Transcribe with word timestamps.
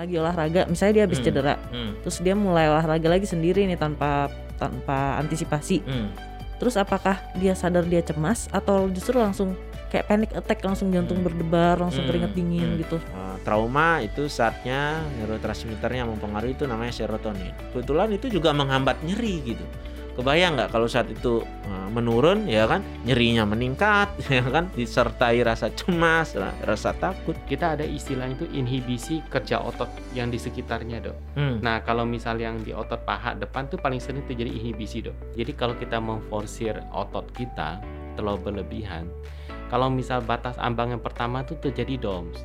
lagi 0.00 0.16
olahraga, 0.16 0.64
misalnya 0.64 0.92
dia 0.96 1.04
habis 1.04 1.20
Hmm. 1.20 1.26
cedera, 1.28 1.54
Hmm. 1.68 1.92
terus 2.00 2.16
dia 2.24 2.32
mulai 2.32 2.72
olahraga 2.72 3.04
lagi 3.04 3.28
sendiri 3.28 3.68
nih 3.68 3.76
tanpa 3.76 4.32
tanpa 4.56 5.20
antisipasi. 5.20 5.84
Hmm. 5.84 6.08
Terus 6.56 6.76
apakah 6.76 7.20
dia 7.36 7.52
sadar 7.52 7.84
dia 7.84 8.00
cemas 8.00 8.48
atau 8.52 8.88
justru 8.88 9.16
langsung 9.16 9.56
kayak 9.88 10.06
panic 10.06 10.30
attack 10.32 10.60
langsung 10.64 10.88
jantung 10.88 11.20
Hmm. 11.20 11.26
berdebar, 11.28 11.76
langsung 11.80 12.04
Hmm. 12.04 12.10
keringat 12.12 12.32
dingin 12.32 12.68
Hmm. 12.76 12.80
gitu. 12.80 12.96
Uh, 13.12 13.36
trauma 13.44 14.00
itu 14.00 14.28
saatnya 14.28 15.04
neurotransmitternya 15.20 16.08
mempengaruhi 16.08 16.56
itu 16.56 16.64
namanya 16.64 16.92
serotonin. 16.96 17.52
Kebetulan 17.72 18.08
itu 18.12 18.28
juga 18.32 18.56
menghambat 18.56 19.04
nyeri 19.04 19.52
gitu. 19.52 19.64
Kebayang 20.20 20.60
nggak 20.60 20.68
kalau 20.68 20.84
saat 20.84 21.08
itu 21.08 21.40
uh, 21.40 21.88
menurun 21.88 22.44
ya 22.44 22.68
kan 22.68 22.84
nyerinya 23.08 23.48
meningkat 23.48 24.12
ya 24.28 24.44
kan 24.44 24.68
disertai 24.76 25.40
rasa 25.40 25.72
cemas, 25.72 26.36
ra- 26.36 26.52
rasa 26.68 26.92
takut. 26.92 27.32
Kita 27.48 27.72
ada 27.72 27.88
istilah 27.88 28.28
itu 28.28 28.44
inhibisi 28.52 29.24
kerja 29.32 29.64
otot 29.64 29.88
yang 30.12 30.28
di 30.28 30.36
sekitarnya 30.36 31.00
dok. 31.00 31.16
Hmm. 31.40 31.56
Nah 31.64 31.80
kalau 31.80 32.04
misal 32.04 32.36
yang 32.36 32.60
di 32.60 32.76
otot 32.76 33.00
paha 33.08 33.32
depan 33.32 33.72
tuh 33.72 33.80
paling 33.80 33.96
sering 33.96 34.20
terjadi 34.28 34.52
inhibisi 34.52 35.00
dok. 35.00 35.16
Jadi 35.32 35.56
kalau 35.56 35.72
kita 35.72 35.96
memforsir 35.96 36.76
otot 36.92 37.24
kita 37.32 37.80
terlalu 38.20 38.52
berlebihan, 38.52 39.08
kalau 39.72 39.88
misal 39.88 40.20
batas 40.20 40.60
ambang 40.60 40.92
yang 40.92 41.00
pertama 41.00 41.40
tuh 41.48 41.56
terjadi 41.64 41.96
DOMS. 41.96 42.44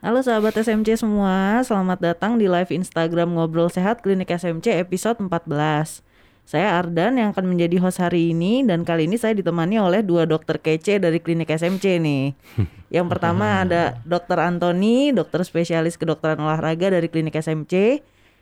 Halo 0.00 0.24
sahabat 0.24 0.56
SMC 0.56 0.96
semua, 0.96 1.60
selamat 1.60 2.00
datang 2.00 2.40
di 2.40 2.48
live 2.48 2.72
Instagram 2.72 3.36
Ngobrol 3.36 3.68
Sehat 3.68 4.00
Klinik 4.00 4.32
SMC 4.32 4.80
episode 4.80 5.20
14. 5.20 6.00
Saya 6.48 6.80
Ardan 6.80 7.20
yang 7.20 7.36
akan 7.36 7.44
menjadi 7.44 7.76
host 7.84 8.00
hari 8.00 8.32
ini 8.32 8.64
dan 8.64 8.88
kali 8.88 9.04
ini 9.04 9.20
saya 9.20 9.36
ditemani 9.36 9.76
oleh 9.76 10.00
dua 10.00 10.24
dokter 10.24 10.56
kece 10.56 11.04
dari 11.04 11.20
Klinik 11.20 11.52
SMC 11.52 12.00
nih. 12.00 12.32
Yang 12.96 13.06
pertama 13.12 13.60
ada 13.60 14.00
Dokter 14.08 14.40
Antoni, 14.40 15.12
dokter 15.12 15.44
spesialis 15.44 16.00
kedokteran 16.00 16.40
olahraga 16.40 16.96
dari 16.96 17.12
Klinik 17.12 17.36
SMC. 17.36 18.00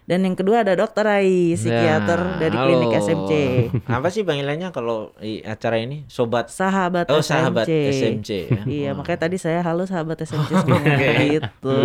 Dan 0.08 0.24
yang 0.24 0.32
kedua 0.34 0.64
ada 0.64 0.72
Dokter 0.72 1.04
Rai, 1.04 1.52
psikiater 1.52 2.16
Nah, 2.16 2.36
dari 2.38 2.56
halo. 2.56 2.64
Klinik 2.66 2.96
SMC. 2.96 3.32
Apa 3.92 4.08
sih 4.08 4.24
panggilannya 4.24 4.72
kalau 4.72 5.12
di 5.14 5.44
acara 5.44 5.76
ini? 5.76 6.08
Sobat 6.08 6.48
Sahabat 6.48 7.06
Oh, 7.06 7.20
SMC. 7.20 7.28
sahabat 7.28 7.66
SMC 7.68 8.28
ya. 8.48 8.60
Iya, 8.80 8.88
Oh. 8.88 8.92
makanya 8.96 9.20
tadi 9.22 9.36
saya 9.36 9.60
halo 9.60 9.84
sahabat 9.84 10.16
SMC 10.18 10.48
semua 10.64 10.80
gitu. 11.20 11.76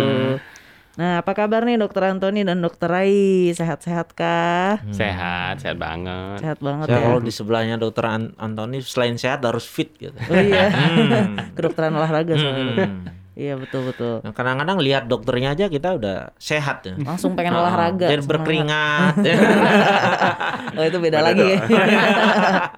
Nah, 0.94 1.18
apa 1.18 1.34
kabar 1.34 1.66
nih 1.66 1.76
Dokter 1.76 2.06
Antoni 2.06 2.42
dan 2.42 2.62
Dokter 2.62 2.86
Rai? 2.88 3.50
Sehat-sehat 3.50 4.14
kah? 4.14 4.78
Hmm. 4.78 4.94
Sehat, 4.94 5.58
sehat 5.58 5.76
banget. 5.76 6.38
Sehat 6.38 6.58
banget 6.58 6.86
Saya 6.86 6.96
ya. 6.96 7.04
kalau 7.04 7.18
di 7.18 7.28
sebelahnya 7.28 7.76
dokter 7.76 8.06
An- 8.06 8.32
Antoni 8.36 8.78
selain 8.78 9.18
sehat 9.18 9.42
harus 9.42 9.66
fit 9.66 9.90
gitu. 9.92 10.14
Oh 10.14 10.32
iya, 10.34 10.70
Hmm. 10.70 11.52
kedokteran 11.52 11.92
olahraga 11.92 12.32
soalnya. 12.34 12.88
Hmm. 12.88 13.04
Iya 13.34 13.58
betul 13.58 13.90
betul. 13.90 14.22
Nah, 14.22 14.30
kadang-kadang 14.30 14.78
lihat 14.78 15.04
dokternya 15.04 15.52
aja 15.52 15.66
kita 15.66 15.98
udah 15.98 16.30
sehat 16.38 16.86
ya. 16.86 16.94
Langsung 16.96 17.34
pengen 17.34 17.52
Oh, 17.52 17.60
olahraga. 17.60 18.06
Dan 18.06 18.22
berkeringat. 18.22 19.14
Oh 20.74 20.82
itu 20.82 20.98
beda 20.98 21.18
Beda 21.18 21.26
lagi 21.30 21.42
ya. 21.44 21.58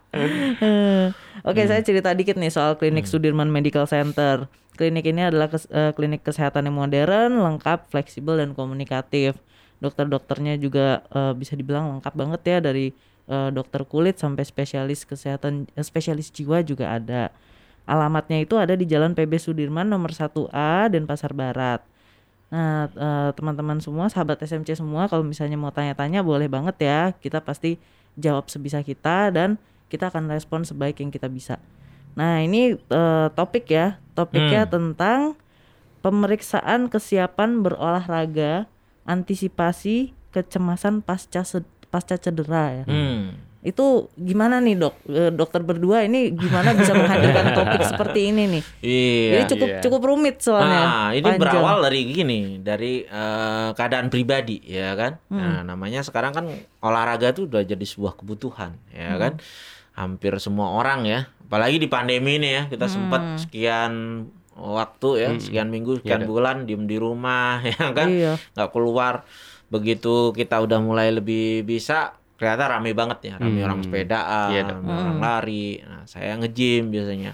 Oke, 1.47 1.61
Hmm. 1.63 1.69
saya 1.69 1.81
cerita 1.81 2.11
dikit 2.11 2.35
nih 2.35 2.49
soal 2.49 2.75
klinik 2.75 3.07
Sudirman 3.07 3.47
Medical 3.47 3.85
Center. 3.85 4.49
Klinik 4.75 5.05
ini 5.05 5.25
adalah 5.25 5.47
kes- 5.47 5.69
eh, 5.69 5.93
klinik 5.93 6.21
kesehatan 6.21 6.67
yang 6.67 6.77
modern, 6.77 7.39
lengkap, 7.39 7.89
fleksibel 7.89 8.37
dan 8.37 8.53
komunikatif. 8.53 9.37
Dokter-dokternya 9.79 10.57
juga 10.57 11.05
eh, 11.07 11.33
bisa 11.33 11.53
dibilang 11.53 11.95
lengkap 11.95 12.13
banget 12.13 12.41
ya 12.43 12.59
dari 12.61 12.93
eh, 13.27 13.49
dokter 13.51 13.85
kulit 13.85 14.17
sampai 14.17 14.43
spesialis 14.43 15.05
kesehatan 15.05 15.69
eh, 15.71 15.81
spesialis 15.83 16.29
jiwa 16.29 16.61
juga 16.61 16.93
ada. 16.93 17.33
Alamatnya 17.87 18.43
itu 18.43 18.59
ada 18.59 18.75
di 18.75 18.83
Jalan 18.83 19.15
PB 19.15 19.39
Sudirman 19.39 19.87
nomor 19.87 20.11
1A 20.11 20.91
dan 20.91 21.07
Pasar 21.07 21.31
Barat. 21.33 21.87
Nah, 22.51 22.91
eh, 22.91 23.31
teman-teman 23.35 23.79
semua, 23.79 24.11
sahabat 24.11 24.43
SMC 24.43 24.79
semua, 24.79 25.07
kalau 25.07 25.23
misalnya 25.23 25.55
mau 25.55 25.71
tanya-tanya 25.71 26.27
boleh 26.27 26.51
banget 26.51 26.77
ya. 26.83 27.01
Kita 27.15 27.43
pasti 27.43 27.79
jawab 28.19 28.51
sebisa 28.51 28.83
kita 28.83 29.31
dan 29.31 29.59
kita 29.87 30.11
akan 30.11 30.27
respon 30.31 30.67
sebaik 30.67 30.99
yang 30.99 31.15
kita 31.15 31.31
bisa. 31.31 31.63
Nah, 32.19 32.43
ini 32.43 32.75
eh, 32.75 33.29
topik 33.35 33.71
ya. 33.71 34.03
Topiknya 34.19 34.67
tentang 34.67 35.39
pemeriksaan 36.03 36.91
kesiapan 36.91 37.63
berolahraga, 37.63 38.67
antisipasi 39.07 40.15
kecemasan 40.35 41.03
pasca 41.07 41.47
pasca 41.91 42.17
cedera 42.19 42.83
ya. 42.83 42.85
Hmm. 42.85 43.46
Itu 43.67 44.15
gimana 44.15 44.63
nih, 44.63 44.79
Dok? 44.79 44.95
Eh, 45.11 45.31
dokter 45.35 45.59
berdua 45.59 46.07
ini 46.07 46.31
gimana 46.31 46.71
bisa 46.71 46.95
menghadirkan 46.95 47.51
topik 47.59 47.83
seperti 47.83 48.31
ini 48.31 48.43
nih? 48.47 48.63
Iya. 48.79 49.31
Jadi 49.35 49.45
cukup 49.51 49.69
iya. 49.69 49.81
cukup 49.83 50.03
rumit 50.07 50.37
soalnya. 50.39 50.79
Nah, 50.79 51.09
ini 51.11 51.27
panjang. 51.27 51.43
berawal 51.43 51.77
dari 51.83 52.01
gini, 52.07 52.39
dari 52.63 53.03
eh, 53.03 53.69
keadaan 53.75 54.07
pribadi, 54.07 54.63
ya 54.63 54.95
kan. 54.95 55.19
Hmm. 55.27 55.35
Nah, 55.37 55.61
namanya 55.67 56.01
sekarang 56.01 56.31
kan 56.31 56.47
olahraga 56.79 57.35
tuh 57.35 57.51
udah 57.51 57.61
jadi 57.61 57.83
sebuah 57.83 58.15
kebutuhan, 58.15 58.79
ya 58.89 59.11
Hmm. 59.11 59.21
kan. 59.21 59.33
Hampir 59.93 60.37
semua 60.39 60.77
orang 60.77 61.03
ya, 61.03 61.21
apalagi 61.43 61.77
di 61.77 61.89
pandemi 61.89 62.37
ini 62.37 62.53
ya, 62.53 62.63
kita 62.69 62.85
Hmm. 62.85 62.95
sempat 62.95 63.23
sekian 63.43 63.93
waktu 64.55 65.09
ya, 65.19 65.29
Hmm. 65.33 65.41
sekian 65.41 65.69
minggu, 65.69 65.99
Iya, 65.99 66.01
sekian 66.01 66.21
Dok. 66.23 66.29
bulan 66.31 66.57
diem 66.65 66.85
di 66.85 66.97
rumah, 66.97 67.59
ya 67.67 67.91
kan. 67.91 68.09
Iya. 68.09 68.39
nggak 68.55 68.71
keluar. 68.71 69.27
Begitu 69.67 70.31
kita 70.31 70.63
udah 70.63 70.79
mulai 70.79 71.11
lebih 71.11 71.67
bisa, 71.67 72.15
ternyata 72.37 72.65
rame 72.69 72.93
banget 72.93 73.19
ya, 73.25 73.35
rame 73.37 73.59
Hmm. 73.59 73.67
orang 73.67 73.81
sepedaan, 73.83 74.51
Iya, 74.53 74.63
rame 74.69 74.93
orang 74.93 75.19
Hmm. 75.19 75.25
lari. 75.25 75.81
Nah, 75.81 76.03
saya 76.05 76.37
nge-gym 76.37 76.89
biasanya. 76.89 77.33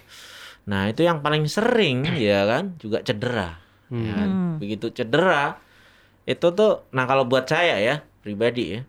Nah, 0.63 0.87
itu 0.87 1.03
yang 1.03 1.19
paling 1.21 1.45
sering 1.47 2.07
ya 2.19 2.47
kan, 2.47 2.79
juga 2.79 3.03
cedera. 3.03 3.59
Ya 3.91 4.13
kan? 4.15 4.31
Hmm. 4.31 4.57
Begitu 4.57 4.89
cedera, 4.91 5.59
itu 6.23 6.47
tuh, 6.49 6.87
nah 6.91 7.05
kalau 7.05 7.27
buat 7.27 7.45
saya 7.45 7.77
ya, 7.77 8.01
pribadi 8.23 8.79
ya, 8.79 8.83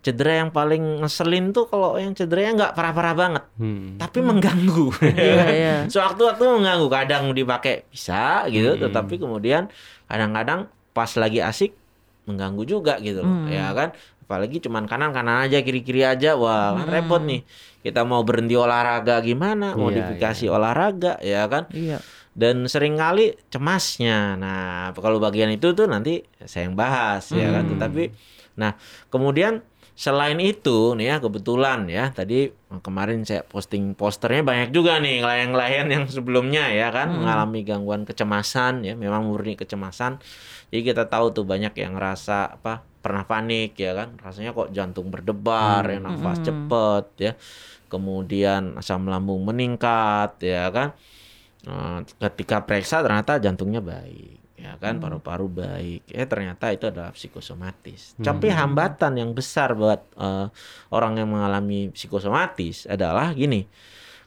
cedera 0.00 0.42
yang 0.42 0.50
paling 0.50 1.00
ngeselin 1.00 1.52
tuh 1.52 1.64
kalau 1.64 1.94
yang 1.96 2.12
cederanya 2.12 2.52
nggak 2.56 2.72
parah-parah 2.74 3.14
banget, 3.14 3.44
Hmm. 3.56 3.94
tapi 3.94 4.18
mengganggu. 4.20 4.88
Iya, 5.06 5.44
iya. 5.48 5.74
Sewaktu-waktu 5.86 6.40
mengganggu, 6.40 6.88
kadang 6.88 7.24
dipakai 7.30 7.86
bisa 7.86 8.42
gitu, 8.50 8.74
Hmm. 8.74 8.82
tetapi 8.84 9.14
kemudian 9.16 9.70
kadang-kadang 10.06 10.66
pas 10.90 11.08
lagi 11.14 11.38
asik 11.38 11.72
mengganggu 12.26 12.64
juga 12.64 12.98
gitu 12.98 13.22
loh, 13.22 13.46
Hmm. 13.46 13.48
ya 13.48 13.70
kan? 13.70 13.94
Apalagi 14.30 14.62
cuman 14.62 14.86
kanan-kanan 14.86 15.42
aja, 15.42 15.58
kiri-kiri 15.58 16.06
aja, 16.06 16.38
wah 16.38 16.78
kan 16.78 16.86
Hmm. 16.86 16.94
repot 16.94 17.18
nih. 17.18 17.42
Kita 17.82 18.06
mau 18.06 18.22
berhenti 18.22 18.54
olahraga 18.54 19.18
gimana, 19.18 19.74
Iya, 19.74 19.82
modifikasi 19.82 20.46
olahraga, 20.46 21.18
ya 21.18 21.50
kan? 21.50 21.66
Iya. 21.74 21.98
Dan 22.30 22.70
sering 22.70 22.94
kali 22.94 23.34
cemasnya. 23.50 24.38
Nah, 24.38 24.94
kalau 24.94 25.18
bagian 25.18 25.50
itu 25.50 25.74
tuh 25.74 25.90
nanti 25.90 26.22
saya 26.40 26.70
yang 26.70 26.78
bahas, 26.78 27.26
ya 27.34 27.50
kan? 27.50 27.66
Hmm. 27.66 27.74
Tetapi, 27.74 28.04
nah 28.54 28.78
kemudian 29.08 29.66
selain 29.92 30.38
itu 30.38 30.96
nih 30.96 31.12
ya 31.12 31.16
kebetulan 31.18 31.84
ya 31.84 32.08
tadi 32.08 32.48
kemarin 32.80 33.20
saya 33.20 33.44
posting 33.44 33.92
posternya 33.92 34.40
banyak 34.40 34.68
juga 34.72 34.96
nih 34.96 35.20
klien-klien 35.20 35.86
yang 35.92 36.04
sebelumnya 36.08 36.72
ya 36.72 36.88
kan 36.88 37.12
Hmm. 37.12 37.20
mengalami 37.20 37.60
gangguan 37.60 38.08
kecemasan 38.08 38.80
ya 38.80 38.96
memang 38.96 39.28
murni 39.28 39.60
kecemasan 39.60 40.16
jadi 40.72 40.82
kita 40.86 41.04
tahu 41.04 41.36
tuh 41.36 41.44
banyak 41.44 41.76
yang 41.76 42.00
ngerasa 42.00 42.56
apa 42.56 42.80
pernah 43.00 43.24
panik 43.24 43.74
ya 43.76 43.96
kan 43.96 44.08
rasanya 44.20 44.52
kok 44.52 44.68
jantung 44.76 45.08
berdebar 45.08 45.82
Hmm. 45.84 45.92
ya 45.92 45.98
nafas 46.00 46.38
Hmm. 46.38 46.46
cepet 46.48 47.04
ya 47.18 47.32
kemudian 47.88 48.76
asam 48.76 49.08
lambung 49.08 49.42
meningkat 49.44 50.36
ya 50.42 50.68
kan 50.70 50.90
Nah, 51.60 52.00
ketika 52.16 52.64
periksa 52.64 53.04
ternyata 53.04 53.36
jantungnya 53.36 53.84
baik 53.84 54.40
ya 54.56 54.76
kan 54.80 54.96
Hmm. 54.96 55.02
paru-paru 55.04 55.48
baik 55.48 56.08
eh 56.08 56.24
ternyata 56.24 56.72
itu 56.72 56.88
adalah 56.88 57.12
psikosomatis 57.12 58.16
Hmm. 58.16 58.24
tapi 58.24 58.48
hambatan 58.48 59.16
yang 59.20 59.30
besar 59.36 59.76
buat 59.76 60.00
eh, 60.16 60.48
orang 60.88 61.20
yang 61.20 61.28
mengalami 61.28 61.92
psikosomatis 61.92 62.88
adalah 62.88 63.32
gini 63.36 63.68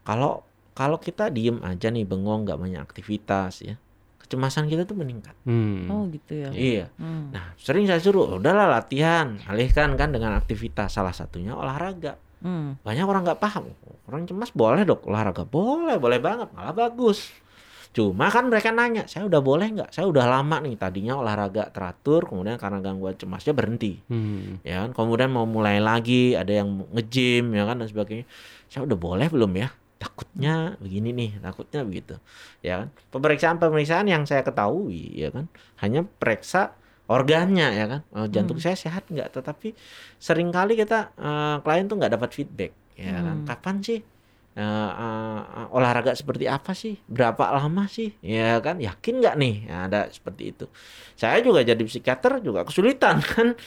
kalau 0.05 0.45
kalau 0.73 0.97
kita 0.97 1.29
diem 1.29 1.57
aja 1.61 1.89
nih 1.89 2.05
bengong 2.05 2.45
nggak 2.45 2.59
banyak 2.61 2.81
aktivitas 2.81 3.61
ya 3.61 3.75
kecemasan 4.23 4.65
kita 4.65 4.83
tuh 4.83 4.95
meningkat 4.95 5.35
Hmm. 5.43 5.85
Oh 5.85 6.07
gitu 6.07 6.33
ya. 6.37 6.49
iya 6.49 6.85
Hmm. 6.95 7.29
nah 7.29 7.51
sering 7.55 7.83
saya 7.83 7.99
suruh 7.99 8.35
udahlah 8.35 8.71
latihan 8.71 9.35
alihkan 9.45 9.93
kan 9.93 10.09
dengan 10.09 10.33
aktivitas 10.33 10.89
salah 10.89 11.11
satunya 11.11 11.51
olahraga 11.51 12.15
Hmm. 12.39 12.75
banyak 12.79 13.03
orang 13.03 13.23
nggak 13.23 13.37
paham 13.37 13.71
orang 14.03 14.23
cemas 14.23 14.51
boleh 14.51 14.83
dok 14.83 15.03
olahraga 15.05 15.43
boleh 15.43 15.95
boleh 15.95 16.17
banget 16.17 16.51
malah 16.51 16.71
bagus 16.73 17.31
cuma 17.89 18.25
kan 18.27 18.49
mereka 18.49 18.67
nanya 18.69 19.05
saya 19.05 19.23
udah 19.23 19.37
boleh 19.39 19.69
nggak 19.69 19.89
saya 19.89 20.03
udah 20.03 20.25
lama 20.25 20.57
nih 20.59 20.73
tadinya 20.73 21.13
olahraga 21.15 21.69
teratur 21.69 22.25
kemudian 22.25 22.57
karena 22.57 22.81
gangguan 22.81 23.13
cemasnya 23.13 23.53
berhenti 23.53 24.01
Hmm. 24.03 24.57
ya 24.61 24.81
kan 24.81 24.91
kemudian 24.91 25.29
mau 25.29 25.45
mulai 25.45 25.77
lagi 25.77 26.33
ada 26.33 26.49
yang 26.51 26.83
nge-gym 26.89 27.53
ya 27.53 27.63
kan 27.63 27.77
dan 27.77 27.87
sebagainya 27.87 28.25
saya 28.65 28.83
udah 28.83 28.97
boleh 28.97 29.29
belum 29.29 29.51
ya 29.55 29.69
takutnya 30.03 30.75
begini 30.83 31.15
nih 31.15 31.31
takutnya 31.39 31.87
begitu. 31.87 32.19
Ya 32.59 32.83
kan? 32.83 32.87
Pemeriksaan 33.09 33.57
pemeriksaan 33.57 34.11
yang 34.11 34.27
saya 34.27 34.43
ketahui 34.43 35.15
ya 35.15 35.31
kan? 35.31 35.47
Hanya 35.79 36.03
periksa 36.03 36.75
organnya 37.07 37.71
ya 37.71 37.85
kan? 37.87 38.01
Oh, 38.11 38.27
jantung 38.27 38.59
Hmm. 38.59 38.65
saya 38.67 38.75
sehat 38.75 39.07
nggak? 39.07 39.31
Tetapi 39.31 39.71
sering 40.19 40.51
kali 40.51 40.75
kita 40.75 41.15
eh, 41.15 41.55
klien 41.63 41.87
tuh 41.87 41.95
nggak 41.99 42.13
dapat 42.19 42.29
feedback 42.35 42.71
ya 42.93 43.15
kan? 43.17 43.37
Hmm. 43.41 43.47
kapan 43.47 43.75
sih 43.81 43.99
eh, 44.53 44.91
eh, 44.93 45.39
olahraga 45.69 46.13
seperti 46.13 46.45
apa 46.45 46.71
sih? 46.71 47.01
Berapa 47.05 47.53
lama 47.53 47.89
sih? 47.89 48.13
Ya 48.21 48.61
kan, 48.61 48.77
yakin 48.77 49.19
nggak 49.19 49.35
nih? 49.35 49.55
Ya, 49.65 49.77
ada 49.85 49.99
seperti 50.07 50.53
itu. 50.53 50.65
Saya 51.13 51.41
juga 51.41 51.61
jadi 51.61 51.81
psikiater 51.81 52.37
juga 52.39 52.61
kesulitan 52.61 53.17
kan 53.33 53.57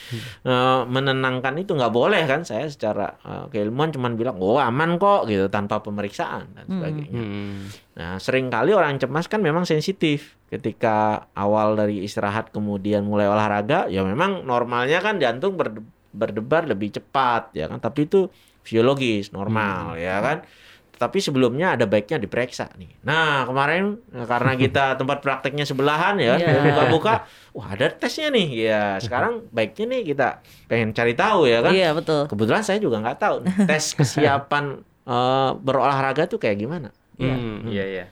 eh, 0.42 0.80
menenangkan 0.86 1.54
itu 1.58 1.74
nggak 1.74 1.90
boleh 1.90 2.22
kan? 2.24 2.42
Saya 2.42 2.66
secara 2.66 3.18
eh, 3.18 3.44
keilmuan 3.50 3.90
cuman 3.90 4.14
bilang, 4.14 4.38
oh 4.38 4.56
aman 4.56 4.94
kok 4.96 5.26
gitu 5.26 5.46
tanpa 5.46 5.78
pemeriksaan 5.78 6.54
dan 6.54 6.64
Hmm. 6.66 6.74
sebagainya. 6.78 7.22
Hmm. 7.22 7.62
Nah, 7.96 8.14
sering 8.18 8.46
kali 8.46 8.70
orang 8.70 8.96
cemas 8.96 9.26
kan 9.26 9.40
memang 9.40 9.64
sensitif. 9.64 10.38
Ketika 10.46 11.26
awal 11.34 11.74
dari 11.74 12.02
istirahat 12.02 12.54
kemudian 12.54 13.02
mulai 13.02 13.26
olahraga, 13.26 13.86
ya 13.86 14.06
memang 14.06 14.42
normalnya 14.42 15.02
kan 15.02 15.18
jantung 15.18 15.58
berde- 15.58 15.82
berdebar 16.10 16.64
lebih 16.64 16.94
cepat 16.94 17.50
ya 17.52 17.66
kan, 17.66 17.76
tapi 17.76 18.06
itu 18.06 18.30
fisiologis, 18.62 19.30
normal 19.30 19.98
ya 19.98 20.22
kan. 20.22 20.46
Tapi 20.96 21.20
sebelumnya 21.20 21.76
ada 21.76 21.84
baiknya 21.84 22.16
diperiksa 22.16 22.72
nih. 22.74 22.88
Nah, 23.04 23.44
kemarin 23.44 24.00
karena 24.08 24.52
kita 24.54 24.84
tempat 25.00 25.20
prakteknya 25.20 25.62
sebelahan 25.62 26.16
ya, 26.16 26.40
Iya. 26.40 26.72
buka-buka, 26.72 27.28
wah 27.52 27.68
ada 27.68 27.92
tesnya 27.92 28.32
nih. 28.32 28.48
Ya, 28.56 28.96
sekarang 28.96 29.44
baiknya 29.52 29.84
nih 29.92 30.02
kita 30.08 30.40
pengen 30.66 30.96
cari 30.96 31.12
tahu 31.12 31.44
ya 31.44 31.60
kan. 31.60 31.70
Iya 31.70 31.92
betul. 31.92 32.24
Kebetulan 32.26 32.64
saya 32.64 32.80
juga 32.80 32.96
nggak 32.98 33.18
tahu 33.20 33.36
nih, 33.44 33.54
tes 33.68 33.92
kesiapan 33.92 34.80
eh, 35.12 35.50
berolahraga 35.60 36.24
tuh 36.24 36.40
kayak 36.40 36.56
gimana. 36.56 36.88
Iya. 37.20 37.34
Hmm, 37.36 37.58
iya 37.68 37.84
iya. 37.84 38.04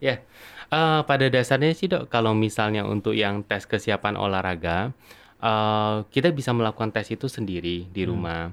Ya. 0.00 0.14
Eh, 0.70 1.00
pada 1.02 1.26
dasarnya 1.26 1.74
sih 1.74 1.90
dok, 1.90 2.06
kalau 2.06 2.30
misalnya 2.30 2.86
untuk 2.86 3.16
yang 3.16 3.42
tes 3.42 3.64
kesiapan 3.64 4.14
olahraga, 4.14 4.92
eh, 5.40 5.96
kita 6.08 6.30
bisa 6.30 6.52
melakukan 6.52 6.92
tes 6.92 7.08
itu 7.10 7.26
sendiri 7.26 7.88
di 7.88 8.02
Hmm. 8.06 8.52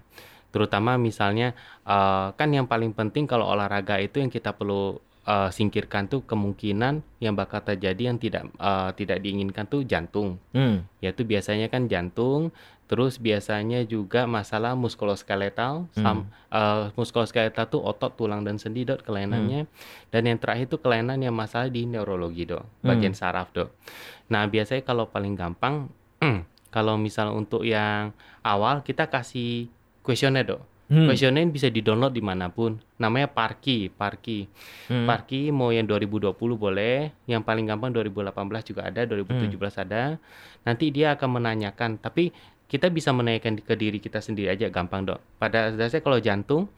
Terutama 0.58 0.98
misalnya 0.98 1.54
eh, 1.86 2.34
kan 2.34 2.50
yang 2.50 2.66
paling 2.66 2.98
penting 2.98 3.30
kalau 3.30 3.46
olahraga 3.46 4.02
itu 4.02 4.18
yang 4.18 4.34
kita 4.34 4.58
perlu 4.58 4.98
eh, 5.30 5.54
singkirkan 5.54 6.10
tuh 6.10 6.26
kemungkinan 6.26 7.22
yang 7.22 7.38
bakal 7.38 7.62
terjadi 7.62 8.10
yang 8.10 8.18
tidak 8.18 8.50
eh, 8.58 8.90
tidak 8.98 9.22
diinginkan 9.22 9.70
tuh 9.70 9.86
jantung. 9.86 10.42
Hmm. 10.58 10.90
Yaitu 10.98 11.30
biasanya 11.30 11.70
kan 11.70 11.86
jantung, 11.86 12.50
terus 12.90 13.22
biasanya 13.22 13.86
juga 13.86 14.26
masalah 14.26 14.74
muskuloskeletal, 14.74 15.92
sam, 15.94 16.26
eh, 16.50 16.90
muskuloskeletal 16.98 17.70
tuh 17.70 17.86
otot, 17.86 18.18
tulang 18.18 18.42
dan 18.42 18.58
sendi 18.58 18.82
dok 18.82 19.06
kelainannya, 19.06 19.70
dan 20.10 20.22
yang 20.26 20.42
terakhir 20.42 20.74
itu 20.74 20.82
kelainan 20.82 21.22
yang 21.22 21.38
masalah 21.38 21.70
di 21.70 21.86
neurologi 21.86 22.50
dok, 22.50 22.66
bagian 22.82 23.14
saraf 23.14 23.54
dok. 23.54 23.70
Nah 24.34 24.50
biasanya 24.50 24.82
kalau 24.82 25.06
paling 25.06 25.38
gampang, 25.38 25.92
kalau 26.76 26.96
misal 26.96 27.36
untuk 27.36 27.68
yang 27.68 28.16
awal 28.42 28.80
kita 28.82 29.12
kasih 29.12 29.68
kuesioner 30.08 30.48
dok. 30.48 30.64
Hmm. 30.88 31.04
Kuesioner 31.04 31.44
bisa 31.52 31.68
di-download 31.68 32.16
di 32.16 32.24
mana 32.24 32.48
pun. 32.48 32.80
Namanya 32.96 33.28
Parki, 33.28 33.92
Parki. 33.92 34.48
Hmm. 34.88 35.04
Parki 35.04 35.52
mau 35.52 35.76
yang 35.76 35.84
2020 35.84 36.32
boleh, 36.56 37.12
yang 37.28 37.44
paling 37.44 37.68
gampang 37.68 37.92
2018 37.92 38.64
juga 38.64 38.88
ada, 38.88 39.04
2017 39.04 39.84
ada. 39.84 40.16
Nanti 40.64 40.96
dia 40.96 41.20
akan 41.20 41.44
menanyakan, 41.44 42.00
tapi 42.00 42.32
kita 42.72 42.88
bisa 42.88 43.12
menanyakan 43.12 43.60
ke 43.60 43.76
diri 43.76 44.00
kita 44.00 44.24
sendiri 44.24 44.48
aja 44.48 44.72
gampang 44.72 45.04
dok. 45.04 45.20
Pada 45.36 45.76
dasarnya 45.76 46.04
kalau 46.04 46.20
jantung, 46.24 46.72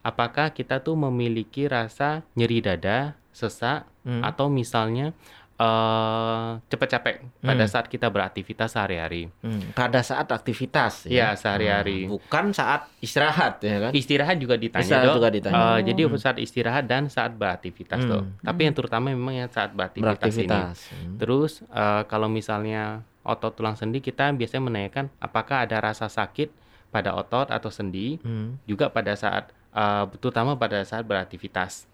apakah 0.00 0.56
kita 0.56 0.80
tuh 0.80 0.96
memiliki 0.96 1.68
rasa 1.68 2.24
nyeri 2.40 2.64
dada, 2.64 3.20
sesak, 3.36 3.84
Hmm. 4.00 4.24
atau 4.24 4.48
misalnya 4.48 5.12
eh 5.60 6.48
cepat 6.66 6.88
capek 6.90 7.14
pada 7.38 7.60
Hmm. 7.60 7.70
saat 7.70 7.86
kita 7.86 8.08
beraktivitas 8.08 8.72
sehari-hari. 8.72 9.28
Hmm, 9.40 9.60
pada 9.70 10.00
saat 10.00 10.24
aktivitas 10.26 11.04
Iya, 11.04 11.36
sehari-hari. 11.36 12.08
Hmm, 12.08 12.16
bukan 12.16 12.44
saat 12.50 12.88
istirahat 12.98 13.60
ya 13.60 13.76
kan 13.78 13.92
Istirahat 13.92 14.36
juga 14.36 14.56
ditanya 14.56 14.80
Istirahat 14.82 15.06
dok. 15.06 15.16
juga 15.16 15.28
ditanya. 15.30 15.60
Eh, 15.76 15.80
jadi 15.84 16.00
saat 16.16 16.36
istirahat 16.38 16.84
dan 16.86 17.06
saat 17.06 17.32
beraktivitas 17.34 18.00
Hmm. 18.00 18.10
dok. 18.10 18.24
Tapi 18.42 18.60
yang 18.62 18.74
terutama 18.74 19.06
memang 19.10 19.34
yang 19.36 19.50
saat 19.50 19.70
beraktivitas, 19.70 20.00
ini. 20.32 20.48
beraktivitas 20.48 20.76
Hmm. 20.90 21.14
Terus 21.18 21.52
eh, 21.62 22.02
kalau 22.06 22.28
misalnya 22.28 22.82
otot 23.20 23.52
tulang 23.52 23.76
sendi 23.76 24.00
kita 24.00 24.32
biasanya 24.32 24.64
menanyakan 24.64 25.12
apakah 25.18 25.68
ada 25.68 25.76
rasa 25.78 26.08
sakit 26.08 26.48
pada 26.88 27.12
otot 27.12 27.46
atau 27.46 27.68
sendi 27.68 28.16
Hmm. 28.18 28.56
juga 28.64 28.88
pada 28.88 29.12
saat 29.12 29.52
eh, 29.70 30.04
terutama 30.18 30.56
pada 30.56 30.80
saat 30.82 31.04
beraktivitas. 31.04 31.84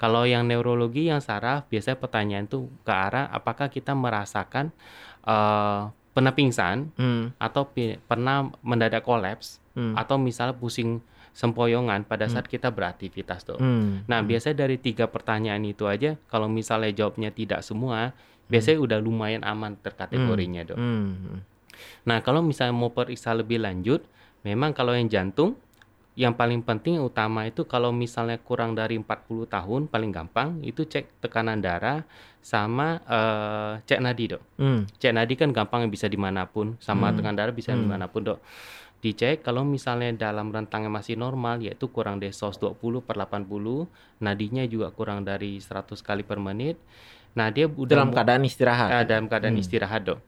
Kalau 0.00 0.24
yang 0.24 0.48
neurologi 0.48 1.12
yang 1.12 1.20
saraf 1.20 1.68
biasanya 1.68 2.00
pertanyaan 2.00 2.48
itu 2.48 2.72
ke 2.80 2.88
arah 2.88 3.28
apakah 3.28 3.68
kita 3.68 3.92
merasakan 3.92 4.72
eh, 5.20 5.80
pernah 6.10 6.32
pingsan 6.32 6.88
Hmm. 6.96 7.36
atau 7.36 7.68
pi- 7.68 8.00
pernah 8.00 8.48
mendadak 8.64 9.04
kolaps 9.04 9.60
Hmm. 9.76 9.92
atau 9.92 10.16
misalnya 10.16 10.56
pusing 10.56 11.04
sempoyongan 11.30 12.02
pada 12.02 12.26
saat 12.26 12.48
kita 12.48 12.72
beraktivitas 12.72 13.46
tuh. 13.46 13.54
Hmm. 13.56 14.02
Nah, 14.04 14.18
biasanya 14.20 14.66
dari 14.66 14.76
tiga 14.76 15.06
pertanyaan 15.06 15.62
itu 15.62 15.86
aja, 15.86 16.18
kalau 16.26 16.50
misalnya 16.50 16.90
jawabnya 16.90 17.30
tidak 17.30 17.62
semua, 17.62 18.10
biasanya 18.50 18.82
udah 18.82 18.98
lumayan 18.98 19.46
aman 19.46 19.78
terkategorinya, 19.78 20.66
dok. 20.66 20.74
Hmm. 20.74 21.38
Nah, 22.02 22.18
kalau 22.20 22.42
misalnya 22.42 22.74
mau 22.74 22.90
periksa 22.90 23.30
lebih 23.30 23.62
lanjut, 23.62 24.02
memang 24.42 24.74
kalau 24.74 24.90
yang 24.90 25.06
jantung, 25.06 25.54
yang 26.18 26.34
paling 26.34 26.60
penting 26.60 26.98
utama 26.98 27.46
itu 27.46 27.62
kalau 27.64 27.94
misalnya 27.94 28.36
kurang 28.36 28.74
dari 28.74 28.98
40 28.98 29.46
tahun, 29.46 29.86
paling 29.86 30.10
gampang 30.10 30.58
itu 30.60 30.82
cek 30.84 31.22
tekanan 31.22 31.62
darah 31.62 32.02
sama 32.42 32.98
eh, 33.06 33.72
cek 33.86 34.00
nadi, 34.02 34.24
dok. 34.36 34.42
Hmm. 34.58 34.84
Cek 34.98 35.12
nadi 35.14 35.34
kan 35.38 35.54
gampang 35.54 35.86
bisa 35.88 36.10
di 36.10 36.18
mana 36.18 36.44
pun, 36.50 36.74
sama 36.82 37.08
Hmm. 37.08 37.16
tekanan 37.20 37.36
darah 37.38 37.54
bisa 37.54 37.72
Hmm. 37.72 37.82
di 37.82 37.86
mana 37.88 38.06
pun, 38.10 38.26
dok. 38.26 38.40
Dicek 39.00 39.40
kalau 39.40 39.64
misalnya 39.64 40.12
dalam 40.12 40.52
rentang 40.52 40.84
yang 40.84 40.92
masih 40.92 41.16
normal, 41.16 41.56
yaitu 41.64 41.88
kurang 41.88 42.20
dari 42.20 42.36
120 42.36 43.00
per 43.00 43.16
80, 43.16 43.88
nadinya 44.20 44.60
juga 44.68 44.92
kurang 44.92 45.24
dari 45.24 45.56
100 45.56 46.04
kali 46.04 46.20
per 46.20 46.36
menit. 46.36 46.76
Nah, 47.32 47.48
dia 47.48 47.64
udah 47.64 47.96
dalam 47.96 48.12
keadaan 48.12 48.44
istirahat 48.44 48.88
eh, 48.92 49.04
dalam 49.08 49.24
keadaan 49.30 49.56
Hmm. 49.56 49.62
istirahat 49.64 50.02
dok. 50.04 50.20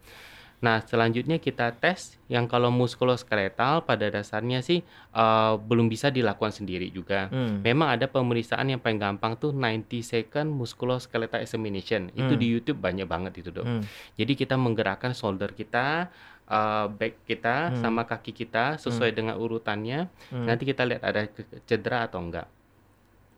Nah 0.62 0.79
selanjutnya 0.81 1.37
kita 1.37 1.75
tes 1.75 2.17
yang 2.31 2.47
kalau 2.47 2.70
muskuloskeletal 2.70 3.82
pada 3.82 4.06
dasarnya 4.09 4.62
sih 4.62 4.81
eh, 5.12 5.53
belum 5.59 5.91
bisa 5.91 6.09
dilakukan 6.09 6.55
sendiri 6.55 6.87
juga. 6.88 7.26
Hmm. 7.29 7.61
Memang 7.61 7.99
ada 7.99 8.06
pemeriksaan 8.06 8.70
yang 8.70 8.79
paling 8.79 9.03
gampang 9.03 9.35
tuh 9.37 9.50
90 9.50 10.00
second 10.00 10.49
musculoskeletal 10.49 11.43
examination. 11.43 12.14
Itu 12.14 12.32
Hmm. 12.35 12.41
di 12.41 12.47
YouTube 12.47 12.79
banyak 12.79 13.05
banget 13.05 13.43
itu 13.43 13.50
dok. 13.50 13.67
Hmm. 13.67 13.82
Jadi 14.14 14.32
kita 14.38 14.55
menggerakkan 14.55 15.12
shoulder 15.12 15.50
kita, 15.50 16.09
eh, 16.47 16.87
back 16.88 17.26
kita 17.26 17.75
Hmm. 17.75 17.82
sama 17.82 18.06
kaki 18.06 18.31
kita 18.31 18.79
sesuai 18.79 19.11
dengan 19.12 19.35
urutannya. 19.37 20.06
Hmm. 20.31 20.47
Nanti 20.47 20.62
kita 20.62 20.87
lihat 20.87 21.03
ada 21.03 21.26
cedera 21.67 22.06
atau 22.06 22.23
enggak. 22.23 22.47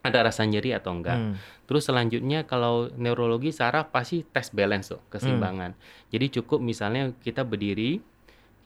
Ada 0.05 0.29
rasa 0.29 0.45
nyeri 0.45 0.77
atau 0.77 0.93
enggak. 0.93 1.17
Hmm. 1.17 1.35
Terus 1.65 1.89
selanjutnya 1.89 2.45
kalau 2.45 2.93
neurologi 2.93 3.51
saraf 3.51 3.89
pasti 3.89 4.21
tes 4.21 4.53
balance 4.53 4.93
tuh, 4.93 5.01
keseimbangan. 5.09 5.73
Jadi 6.13 6.27
cukup 6.41 6.61
misalnya 6.61 7.09
kita 7.25 7.41
berdiri, 7.41 8.05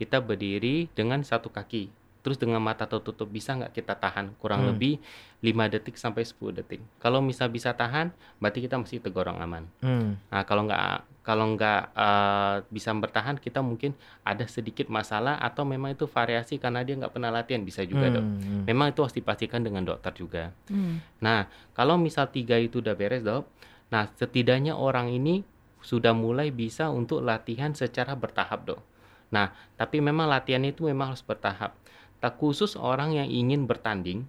kita 0.03 0.19
berdiri 0.19 0.91
dengan 0.91 1.23
satu 1.23 1.47
kaki. 1.47 1.95
Terus 2.27 2.35
dengan 2.43 2.59
mata 2.59 2.85
tertutup 2.91 3.31
bisa 3.31 3.55
nggak 3.55 3.71
kita 3.71 3.95
tahan 3.95 4.35
kurang 4.43 4.67
Hmm. 4.67 4.75
lebih 4.75 4.99
5 5.39 5.71
detik 5.71 5.95
sampai 5.95 6.27
10 6.27 6.51
detik. 6.51 6.83
Kalau 6.99 7.23
misal 7.23 7.47
bisa 7.47 7.71
tahan, 7.71 8.11
berarti 8.43 8.59
kita 8.67 8.75
masih 8.75 8.99
tergolong 8.99 9.39
aman. 9.39 9.65
Hmm. 9.79 10.19
Nah, 10.29 10.43
kalau 10.43 10.67
nggak 10.67 11.07
kalau 11.29 11.45
nggak 11.53 11.93
eh, 11.93 12.57
bisa 12.73 12.89
bertahan, 12.97 13.37
kita 13.37 13.61
mungkin 13.61 13.93
ada 14.25 14.49
sedikit 14.49 14.89
masalah 14.89 15.37
atau 15.37 15.69
memang 15.69 15.93
itu 15.93 16.09
variasi 16.09 16.57
karena 16.57 16.81
dia 16.81 16.97
nggak 16.97 17.13
pernah 17.13 17.29
latihan 17.29 17.61
bisa 17.61 17.85
juga 17.85 18.09
dok. 18.09 18.25
Hmm. 18.25 18.65
Memang 18.65 18.97
itu 18.97 19.05
harus 19.05 19.13
dipastikan 19.13 19.61
dengan 19.61 19.85
dokter 19.85 20.17
juga. 20.17 20.57
Hmm. 20.73 21.05
Nah, 21.21 21.45
kalau 21.77 22.01
misal 22.01 22.33
tiga 22.33 22.57
itu 22.57 22.81
udah 22.81 22.97
beres, 22.97 23.21
dok. 23.21 23.45
Nah, 23.93 24.09
setidaknya 24.17 24.73
orang 24.73 25.13
ini 25.13 25.45
sudah 25.85 26.17
mulai 26.17 26.49
bisa 26.49 26.89
untuk 26.89 27.21
latihan 27.21 27.77
secara 27.77 28.17
bertahap, 28.17 28.65
dok. 28.65 28.81
Nah, 29.29 29.53
tapi 29.77 30.01
memang 30.01 30.33
latihan 30.33 30.65
itu 30.65 30.89
memang 30.89 31.13
harus 31.13 31.21
bertahap. 31.21 31.77
Tak 32.25 32.41
khusus 32.41 32.73
orang 32.73 33.13
yang 33.13 33.29
ingin 33.29 33.69
bertanding, 33.69 34.25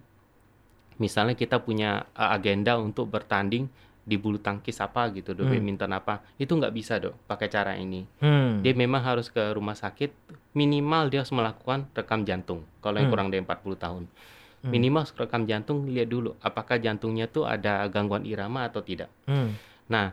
misalnya 1.00 1.32
kita 1.32 1.64
punya 1.64 2.04
uh, 2.12 2.36
agenda 2.36 2.76
untuk 2.76 3.08
bertanding 3.08 3.72
di 4.10 4.18
bulu 4.18 4.42
tangkis 4.42 4.82
apa 4.82 5.06
gitu, 5.14 5.30
dok, 5.38 5.46
Hmm. 5.46 5.54
badminton 5.54 5.94
apa, 5.94 6.26
itu 6.34 6.50
nggak 6.50 6.74
bisa, 6.74 6.98
dok, 6.98 7.14
pakai 7.30 7.46
cara 7.46 7.78
ini. 7.78 8.02
Hmm. 8.18 8.58
Dia 8.66 8.74
memang 8.74 9.06
harus 9.06 9.30
ke 9.30 9.54
rumah 9.54 9.78
sakit, 9.78 10.10
minimal 10.58 11.06
dia 11.06 11.22
harus 11.22 11.30
melakukan 11.30 11.86
rekam 11.94 12.26
jantung. 12.26 12.66
Kalau 12.82 12.98
yang 12.98 13.06
Hmm. 13.06 13.14
kurang 13.14 13.28
dari 13.30 13.40
40 13.46 13.78
tahun. 13.78 14.10
Hmm. 14.66 14.70
Minimal 14.74 15.06
rekam 15.14 15.46
jantung, 15.46 15.86
lihat 15.86 16.10
dulu 16.10 16.34
apakah 16.42 16.82
jantungnya 16.82 17.30
tuh 17.30 17.46
ada 17.46 17.86
gangguan 17.86 18.26
irama 18.26 18.66
atau 18.66 18.82
tidak. 18.82 19.08
Hmm. 19.30 19.54
Nah, 19.86 20.12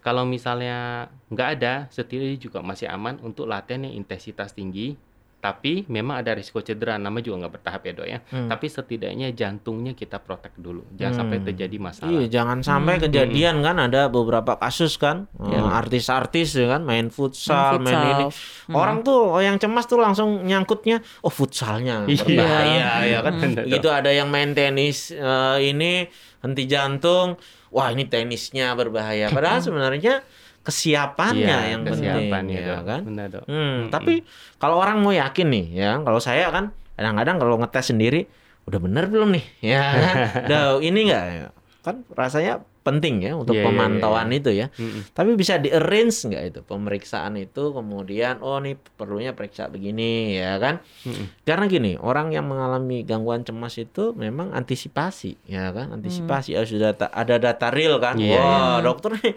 kalau 0.00 0.22
misalnya 0.22 1.10
nggak 1.28 1.48
ada, 1.58 1.74
setidaknya 1.90 2.38
juga 2.38 2.62
masih 2.62 2.86
aman 2.86 3.18
untuk 3.20 3.50
latihan 3.50 3.82
yang 3.84 3.98
intensitas 3.98 4.54
tinggi 4.54 4.94
Tapi 5.36 5.86
memang 5.86 6.18
ada 6.18 6.34
risiko 6.34 6.58
cedera, 6.58 6.96
nama 6.96 7.20
juga 7.20 7.46
nggak 7.46 7.54
bertahap 7.54 7.80
ya 7.80 7.92
dok 7.92 8.08
ya. 8.08 8.18
Hmm. 8.26 8.48
Tapi 8.48 8.66
setidaknya 8.66 9.30
jantungnya 9.30 9.92
kita 9.92 10.18
protek 10.18 10.56
dulu, 10.56 10.82
jangan 10.92 11.22
sampai 11.22 11.38
Hmm. 11.38 11.46
terjadi 11.46 11.76
masalah. 11.78 12.10
Iya, 12.10 12.24
jangan 12.26 12.58
sampai 12.60 12.94
Hmm. 12.96 13.02
kejadian 13.06 13.56
kan 13.60 13.76
ada 13.78 14.08
beberapa 14.08 14.56
kasus 14.56 14.96
kan 14.96 15.30
Ya. 15.38 15.60
eh, 15.60 15.68
artis-artis 15.76 16.50
ya 16.52 16.66
kan 16.68 16.82
main 16.82 17.08
futsal, 17.08 17.78
main, 17.78 17.86
futsal. 17.86 18.02
ini. 18.10 18.24
Hmm. 18.66 18.74
Orang 18.74 18.98
tuh 19.00 19.38
yang 19.38 19.54
cemas 19.56 19.84
tuh 19.84 19.96
langsung 19.96 20.42
nyangkutnya 20.42 20.98
oh 21.20 21.30
futsalnya 21.30 22.02
Iya. 22.04 22.16
berbahaya 22.18 22.86
ya 23.06 23.18
kan. 23.20 23.32
Dok. 23.38 23.64
Begitu 23.64 23.88
ada 23.88 24.10
yang 24.10 24.26
main 24.26 24.50
tenis 24.50 25.08
eh, 25.08 25.58
ini 25.62 26.10
henti 26.40 26.64
jantung, 26.64 27.38
wah 27.68 27.88
ini 27.88 28.02
tenisnya 28.04 28.72
berbahaya. 28.72 29.28
Padahal 29.28 29.60
sebenarnya 29.60 30.26
kesiapannya 30.66 31.56
Iya, 31.62 31.70
yang 31.72 31.80
penting 31.86 32.10
kesiapannya, 32.10 32.58
ya 32.58 32.78
kan. 32.82 33.00
Benar, 33.06 33.26
Dok. 33.30 33.44
Hmm, 33.46 33.54
Mm-mm. 33.54 33.92
tapi 33.94 34.12
kalau 34.58 34.76
orang 34.82 34.98
mau 34.98 35.14
yakin 35.14 35.46
nih 35.46 35.66
ya, 35.78 35.90
kalau 36.02 36.18
saya 36.18 36.50
kan 36.50 36.74
kadang-kadang 36.98 37.36
kalau 37.38 37.54
ngetes 37.62 37.86
sendiri 37.94 38.20
udah 38.66 38.80
bener 38.82 39.04
belum 39.06 39.30
nih? 39.30 39.44
Ya 39.62 39.82
kan? 39.94 40.14
udah 40.50 40.62
ini 40.82 40.98
enggak 41.06 41.24
ya? 41.30 41.48
Kan 41.86 42.02
rasanya 42.12 42.66
penting 42.86 43.26
ya 43.26 43.34
untuk 43.34 43.58
Iya, 43.58 43.66
iya, 43.66 43.66
pemantauan 43.66 44.30
iya, 44.30 44.38
itu 44.38 44.50
ya. 44.54 44.66
Mm-mm. 44.78 45.02
Tapi 45.10 45.30
bisa 45.34 45.58
di 45.58 45.74
arrange 45.74 46.30
nggak 46.30 46.42
itu 46.54 46.60
pemeriksaan 46.62 47.34
itu 47.34 47.74
kemudian 47.74 48.38
oh 48.38 48.62
nih 48.62 48.78
perlunya 48.94 49.34
periksa 49.34 49.66
begini 49.66 50.38
ya 50.38 50.62
kan? 50.62 50.78
Mm-mm. 51.02 51.26
Karena 51.42 51.66
gini, 51.66 51.98
orang 51.98 52.30
yang 52.30 52.46
mengalami 52.46 53.02
gangguan 53.02 53.42
cemas 53.42 53.74
itu 53.74 54.14
memang 54.14 54.54
antisipasi, 54.54 55.34
ya 55.50 55.74
kan? 55.74 55.90
Antisipasi 55.90 56.54
harus 56.54 56.70
sudah 56.70 56.94
data- 56.94 57.10
ada 57.10 57.42
data 57.42 57.66
real 57.74 57.98
kan? 57.98 58.14
Iya, 58.14 58.38
Wah, 58.38 58.78
dokter 58.78 59.18
nih. 59.18 59.34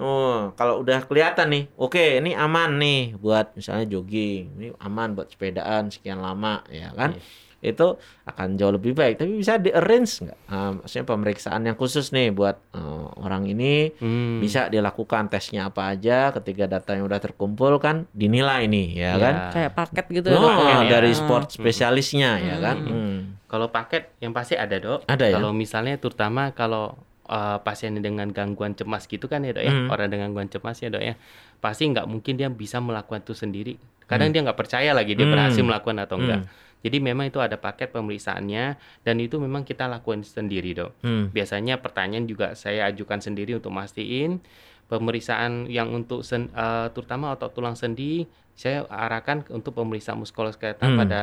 Oh, 0.00 0.56
kalau 0.56 0.80
udah 0.80 1.04
kelihatan 1.04 1.52
nih, 1.52 1.64
oke, 1.76 2.24
ini 2.24 2.32
aman 2.32 2.80
nih 2.80 3.20
buat 3.20 3.52
misalnya 3.52 3.84
jogging, 3.84 4.56
ini 4.56 4.66
aman 4.80 5.12
buat 5.12 5.28
sepedaan 5.28 5.92
sekian 5.92 6.24
lama, 6.24 6.64
ya 6.72 6.88
kan? 6.96 7.12
Iya. 7.16 7.24
Itu 7.60 7.96
akan 8.24 8.56
jauh 8.56 8.72
lebih 8.72 8.92
baik. 8.92 9.16
Tapi 9.16 9.36
bisa 9.36 9.56
di 9.56 9.68
arrange 9.68 10.24
nggak? 10.24 10.38
Ah, 10.46 10.72
maksudnya 10.74 11.04
pemeriksaan 11.04 11.60
yang 11.62 11.76
khusus 11.76 12.08
nih 12.08 12.28
buat 12.30 12.56
eh, 12.72 12.80
orang 13.20 13.44
ini 13.46 13.92
Hmm. 13.94 14.40
bisa 14.40 14.66
dilakukan 14.66 15.28
tesnya 15.28 15.68
apa 15.68 15.92
aja 15.92 16.32
ketika 16.32 16.64
data 16.66 16.92
yang 16.92 17.04
udah 17.04 17.20
terkumpul 17.20 17.76
kan 17.76 18.08
dinilai 18.10 18.64
nih, 18.64 18.88
ya 18.94 19.10
Iya. 19.10 19.12
kan? 19.18 19.34
Kayak 19.52 19.72
paket 19.74 20.06
gitu 20.10 20.26
Oh, 20.30 20.40
ya. 20.40 20.40
dok, 20.40 20.64
ya? 20.64 20.78
dari 20.90 21.10
Hmm. 21.10 21.20
sport 21.20 21.46
spesialisnya 21.52 22.30
ya 22.38 22.56
kan. 22.58 22.76
Hmm. 22.78 22.90
Hmm. 22.90 23.18
Kalau 23.44 23.68
paket 23.68 24.08
yang 24.18 24.30
pasti 24.30 24.54
ada 24.54 24.76
dok. 24.76 25.04
Ada 25.04 25.24
ya? 25.26 25.34
Kalau 25.36 25.52
misalnya 25.52 25.94
terutama 25.96 26.50
kalau 26.50 26.96
uh, 27.26 27.60
pasien 27.60 27.94
dengan 27.94 28.26
gangguan 28.26 28.72
cemas 28.72 29.04
gitu 29.04 29.26
kan 29.26 29.42
ya 29.42 29.52
dok 29.52 29.62
ya, 29.62 29.70
Hmm. 29.70 29.86
orang 29.86 30.08
dengan 30.08 30.26
gangguan 30.30 30.48
cemas 30.48 30.78
ya 30.78 30.88
dok 30.88 30.98
ya, 31.00 31.14
pasti 31.58 31.86
nggak 31.86 32.02
mungkin 32.04 32.34
dia 32.34 32.48
bisa 32.48 32.80
melakukan 32.80 33.20
itu 33.20 33.34
sendiri. 33.34 33.74
Kadang 34.02 34.34
dia 34.34 34.42
nggak 34.42 34.58
percaya 34.58 34.90
lagi 34.90 35.14
dia 35.14 35.22
Hmm. 35.22 35.34
berhasil 35.34 35.62
melakukan 35.62 35.98
atau 36.00 36.18
enggak. 36.18 36.42
Hmm. 36.42 36.50
Jadi 36.80 36.96
memang 36.98 37.28
itu 37.28 37.36
ada 37.40 37.60
paket 37.60 37.92
pemeriksaannya 37.92 38.64
dan 39.04 39.16
itu 39.20 39.36
memang 39.36 39.68
kita 39.68 39.84
lakukan 39.84 40.24
sendiri 40.24 40.72
dok. 40.72 40.96
Hmm. 41.04 41.28
Biasanya 41.28 41.76
pertanyaan 41.80 42.24
juga 42.24 42.56
saya 42.56 42.88
ajukan 42.88 43.20
sendiri 43.20 43.56
untuk 43.56 43.72
mastiin 43.72 44.40
pemeriksaan 44.88 45.70
yang 45.70 45.92
untuk 45.92 46.26
sen, 46.26 46.50
eh, 46.50 46.88
terutama 46.90 47.36
otot 47.36 47.52
tulang 47.54 47.78
sendi 47.78 48.26
saya 48.58 48.84
arahkan 48.90 49.46
untuk 49.54 49.76
pemeriksaan 49.76 50.18
muskuloskeletal 50.18 50.90
Hmm. 50.90 51.00
pada 51.00 51.20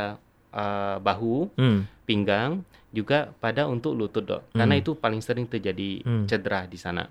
eh, 0.48 0.98
bahu, 1.04 1.52
Hmm. 1.60 1.86
pinggang, 2.08 2.64
juga 2.90 3.36
pada 3.38 3.68
untuk 3.68 3.94
lutut 3.94 4.24
dok. 4.26 4.48
Karena 4.56 4.74
Hmm. 4.74 4.82
itu 4.82 4.92
paling 4.96 5.20
sering 5.22 5.46
terjadi 5.46 6.02
Hmm. 6.02 6.26
cedera 6.26 6.66
di 6.66 6.80
sana. 6.80 7.04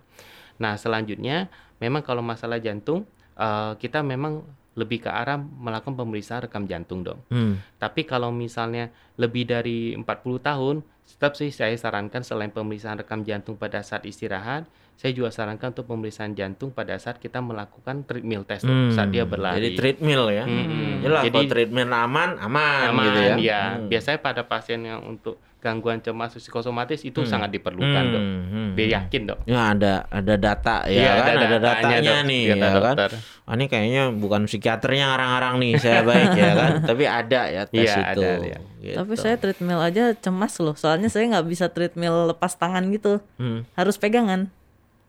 Nah 0.56 0.74
selanjutnya 0.74 1.46
memang 1.78 2.00
kalau 2.02 2.24
masalah 2.24 2.56
jantung 2.58 3.04
eh, 3.36 3.72
kita 3.76 4.00
memang 4.00 4.40
lebih 4.76 5.09
ke 5.09 5.11
arah 5.11 5.40
melakukan 5.40 5.97
pemeriksaan 5.97 6.45
rekam 6.47 6.68
jantung 6.68 7.00
dok. 7.00 7.18
Hmm. 7.33 7.59
Tapi 7.80 8.04
kalau 8.04 8.28
misalnya 8.28 8.92
lebih 9.16 9.49
dari 9.49 9.97
40 9.97 10.04
tahun, 10.45 10.76
tetap 11.09 11.33
sih 11.35 11.49
saya 11.49 11.73
sarankan 11.73 12.21
selain 12.21 12.52
pemeriksaan 12.52 13.00
rekam 13.00 13.25
jantung 13.25 13.56
pada 13.56 13.80
saat 13.80 14.04
istirahat, 14.04 14.68
saya 14.96 15.12
juga 15.12 15.28
sarankan 15.28 15.70
untuk 15.70 15.86
pemeriksaan 15.86 16.32
jantung 16.32 16.68
pada 16.70 16.96
saat 16.96 17.16
kita 17.16 17.38
melakukan 17.38 18.02
treadmill 18.02 18.42
test 18.42 18.64
Dok, 18.64 18.72
Hmm. 18.72 18.90
saat 18.90 19.08
dia 19.08 19.22
berlari. 19.22 19.60
Jadi 19.62 19.70
treadmill 19.74 20.24
ya. 20.28 20.44
Mm-mm. 20.44 21.00
Jelas 21.00 21.22
Jadi- 21.22 21.36
kalau 21.38 21.50
treadmill 21.50 21.88
aman, 21.88 22.30
aman, 22.36 22.86
aman 22.90 23.04
gitu 23.06 23.20
ya. 23.20 23.34
ya. 23.36 23.62
Hmm. 23.74 23.86
Biasanya 23.86 24.18
pada 24.18 24.42
pasien 24.42 24.80
yang 24.82 25.04
untuk 25.04 25.36
gangguan 25.58 25.98
cemas 25.98 26.30
psikosomatis 26.32 27.02
itu 27.02 27.18
Hmm. 27.18 27.28
sangat 27.28 27.50
diperlukan 27.50 28.04
dok. 28.06 28.22
Hmm, 28.22 28.42
hmm, 28.46 28.68
Biar 28.72 28.86
hmm. 28.86 28.96
yakin 28.96 29.22
dok. 29.26 29.38
Ya 29.44 29.60
ada 29.68 29.94
ada 30.06 30.34
data 30.34 30.76
ya 30.86 30.94
Iya, 30.94 31.10
kan, 31.12 31.26
ada, 31.26 31.46
datanya, 31.50 31.58
datanya 31.58 32.14
Dok. 32.14 32.24
nih 32.24 32.42
ya 32.42 32.54
kan. 32.56 32.72
dokter. 32.72 33.10
Ah, 33.42 33.54
ini 33.54 33.64
kayaknya 33.66 34.02
bukan 34.12 34.42
psikiaternya 34.46 35.04
ngarang-ngarang 35.06 35.54
nih 35.58 35.72
saya 35.76 36.00
baik 36.02 36.30
ya 36.32 36.50
kan, 36.52 36.70
tapi 36.88 37.04
ada 37.04 37.40
ya 37.46 37.62
tes 37.64 37.82
Iya, 37.84 37.94
itu. 37.98 38.22
ada, 38.22 38.28
ya. 38.44 38.58
Gitu. 38.78 38.94
Tapi 38.94 39.12
saya 39.14 39.34
treadmill 39.36 39.80
aja 39.80 40.04
cemas 40.14 40.54
loh. 40.56 40.72
Soalnya 40.72 41.08
saya 41.08 41.26
nggak 41.28 41.46
bisa 41.46 41.66
treadmill 41.66 42.30
lepas 42.30 42.54
tangan 42.54 42.86
gitu. 42.88 43.18
Hmm. 43.34 43.66
Harus 43.74 43.98
pegangan. 43.98 44.46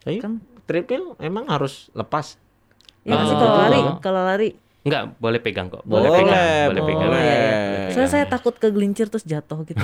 Tapi 0.07 0.17
Kan? 0.17 0.33
treadmill 0.63 1.15
emang 1.17 1.45
harus 1.45 1.91
lepas. 1.91 2.39
Iya 3.03 3.13
Oh. 3.13 3.23
sih 3.23 3.35
kalau 3.35 3.55
lari, 3.57 3.81
kalau 3.99 4.21
lari. 4.23 4.49
Enggak, 4.81 5.03
boleh 5.17 5.39
pegang 5.39 5.67
kok. 5.67 5.83
Boleh, 5.83 6.07
Boleh, 6.07 6.19
pegang, 6.23 6.65
boleh 6.65 6.83
pegang. 6.85 7.09
Oh, 7.09 7.19
iya, 7.19 7.35
iya. 7.35 7.55
Soalnya 7.91 8.07
saya 8.09 8.25
takut 8.25 8.55
kegelincir 8.55 9.07
terus 9.07 9.23
jatuh 9.23 9.63
gitu. 9.63 9.83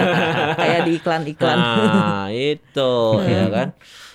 Kayak 0.60 0.80
di 0.84 0.92
iklan-iklan. 0.94 1.56
Nah, 1.56 2.28
itu 2.28 2.92
ya 3.32 3.44
kan. 3.48 3.68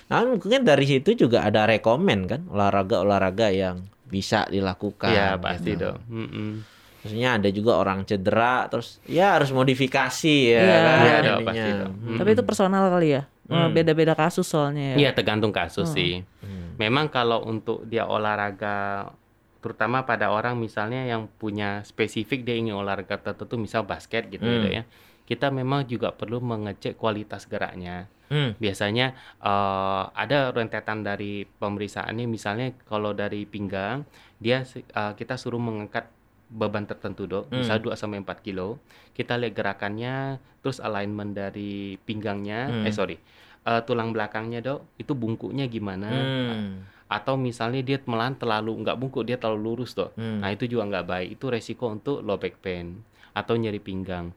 Nah, 0.06 0.26
mungkin 0.28 0.62
dari 0.62 0.86
situ 0.86 1.14
juga 1.16 1.42
ada 1.42 1.62
rekomen 1.64 2.26
kan 2.26 2.40
olahraga-olahraga 2.46 3.50
yang 3.50 3.76
bisa 4.06 4.46
dilakukan. 4.46 5.10
Iya, 5.10 5.28
pasti 5.36 5.74
gitu. 5.74 5.90
dok. 5.90 5.96
Mm-mm. 6.06 6.50
Maksudnya 7.00 7.30
ada 7.32 7.48
juga 7.48 7.72
orang 7.74 8.04
cedera 8.04 8.68
terus 8.68 9.00
ya 9.06 9.34
harus 9.34 9.50
modifikasi 9.50 10.36
ya 10.46 10.60
Iya. 10.60 10.76
kan. 10.76 10.98
Iya, 11.00 11.16
pasti, 11.40 11.70
dok. 11.72 11.90
Hmm. 11.90 12.18
Tapi 12.18 12.30
itu 12.30 12.42
personal 12.44 12.82
kali 12.86 13.08
ya. 13.10 13.22
Hmm. 13.50 13.74
Beda-beda 13.74 14.14
kasus 14.14 14.46
soalnya 14.46 14.94
ya. 14.94 14.96
Iya, 14.96 15.10
tergantung 15.12 15.50
kasus 15.50 15.90
Oh. 15.90 15.92
sih. 15.92 16.22
Hmm. 16.40 16.78
Memang 16.78 17.10
kalau 17.10 17.42
untuk 17.42 17.82
dia 17.84 18.06
olahraga 18.06 19.10
terutama 19.60 20.02
pada 20.02 20.30
orang 20.30 20.56
misalnya 20.56 21.04
yang 21.04 21.28
punya 21.28 21.82
spesifik 21.82 22.42
dia 22.42 22.56
ingin 22.56 22.72
olahraga 22.72 23.20
tertentu 23.20 23.58
misal 23.58 23.84
basket 23.84 24.30
gitu 24.30 24.40
ya, 24.40 24.56
Hmm. 24.56 24.72
Ya. 24.72 24.84
Kita 25.26 25.50
memang 25.50 25.84
juga 25.84 26.10
perlu 26.10 26.40
mengecek 26.40 26.96
kualitas 26.96 27.44
geraknya. 27.44 28.08
Hmm. 28.26 28.54
Biasanya 28.56 29.12
eh, 29.42 30.02
ada 30.08 30.50
rentetan 30.50 31.02
dari 31.02 31.42
pemeriksaannya 31.44 32.24
misalnya 32.24 32.70
kalau 32.84 33.10
dari 33.12 33.44
pinggang 33.44 34.06
dia 34.38 34.62
eh, 34.64 35.12
kita 35.12 35.34
suruh 35.34 35.58
mengangkat 35.58 36.06
beban 36.48 36.82
tertentu 36.82 37.26
dok, 37.26 37.46
Hmm. 37.46 37.62
misal 37.62 37.78
2 37.78 37.94
sampai 37.94 38.18
4 38.18 38.42
kilo. 38.42 38.82
Kita 39.12 39.38
lihat 39.38 39.54
gerakannya, 39.54 40.16
terus 40.58 40.78
alignment 40.78 41.30
dari 41.30 41.94
pinggangnya, 41.96 42.66
Hmm. 42.66 42.82
eh 42.82 42.90
sorry, 42.90 43.22
eh, 43.66 43.82
tulang 43.84 44.10
belakangnya 44.14 44.60
dok, 44.64 44.96
itu 44.96 45.12
bungkuknya 45.12 45.68
gimana? 45.68 46.08
Hmm. 46.08 46.84
Atau 47.10 47.34
misalnya 47.34 47.82
dia 47.82 47.98
malahan 48.06 48.38
terlalu 48.38 48.86
nggak 48.86 48.96
bungkuk, 48.96 49.26
dia 49.26 49.36
terlalu 49.36 49.74
lurus 49.74 49.92
dok. 49.98 50.14
Hmm. 50.14 50.40
Nah 50.40 50.54
itu 50.54 50.70
juga 50.70 50.86
nggak 50.86 51.06
baik, 51.06 51.28
itu 51.38 51.44
resiko 51.50 51.90
untuk 51.90 52.22
low 52.22 52.38
back 52.38 52.62
pain 52.62 53.02
atau 53.34 53.54
nyeri 53.58 53.78
pinggang. 53.82 54.30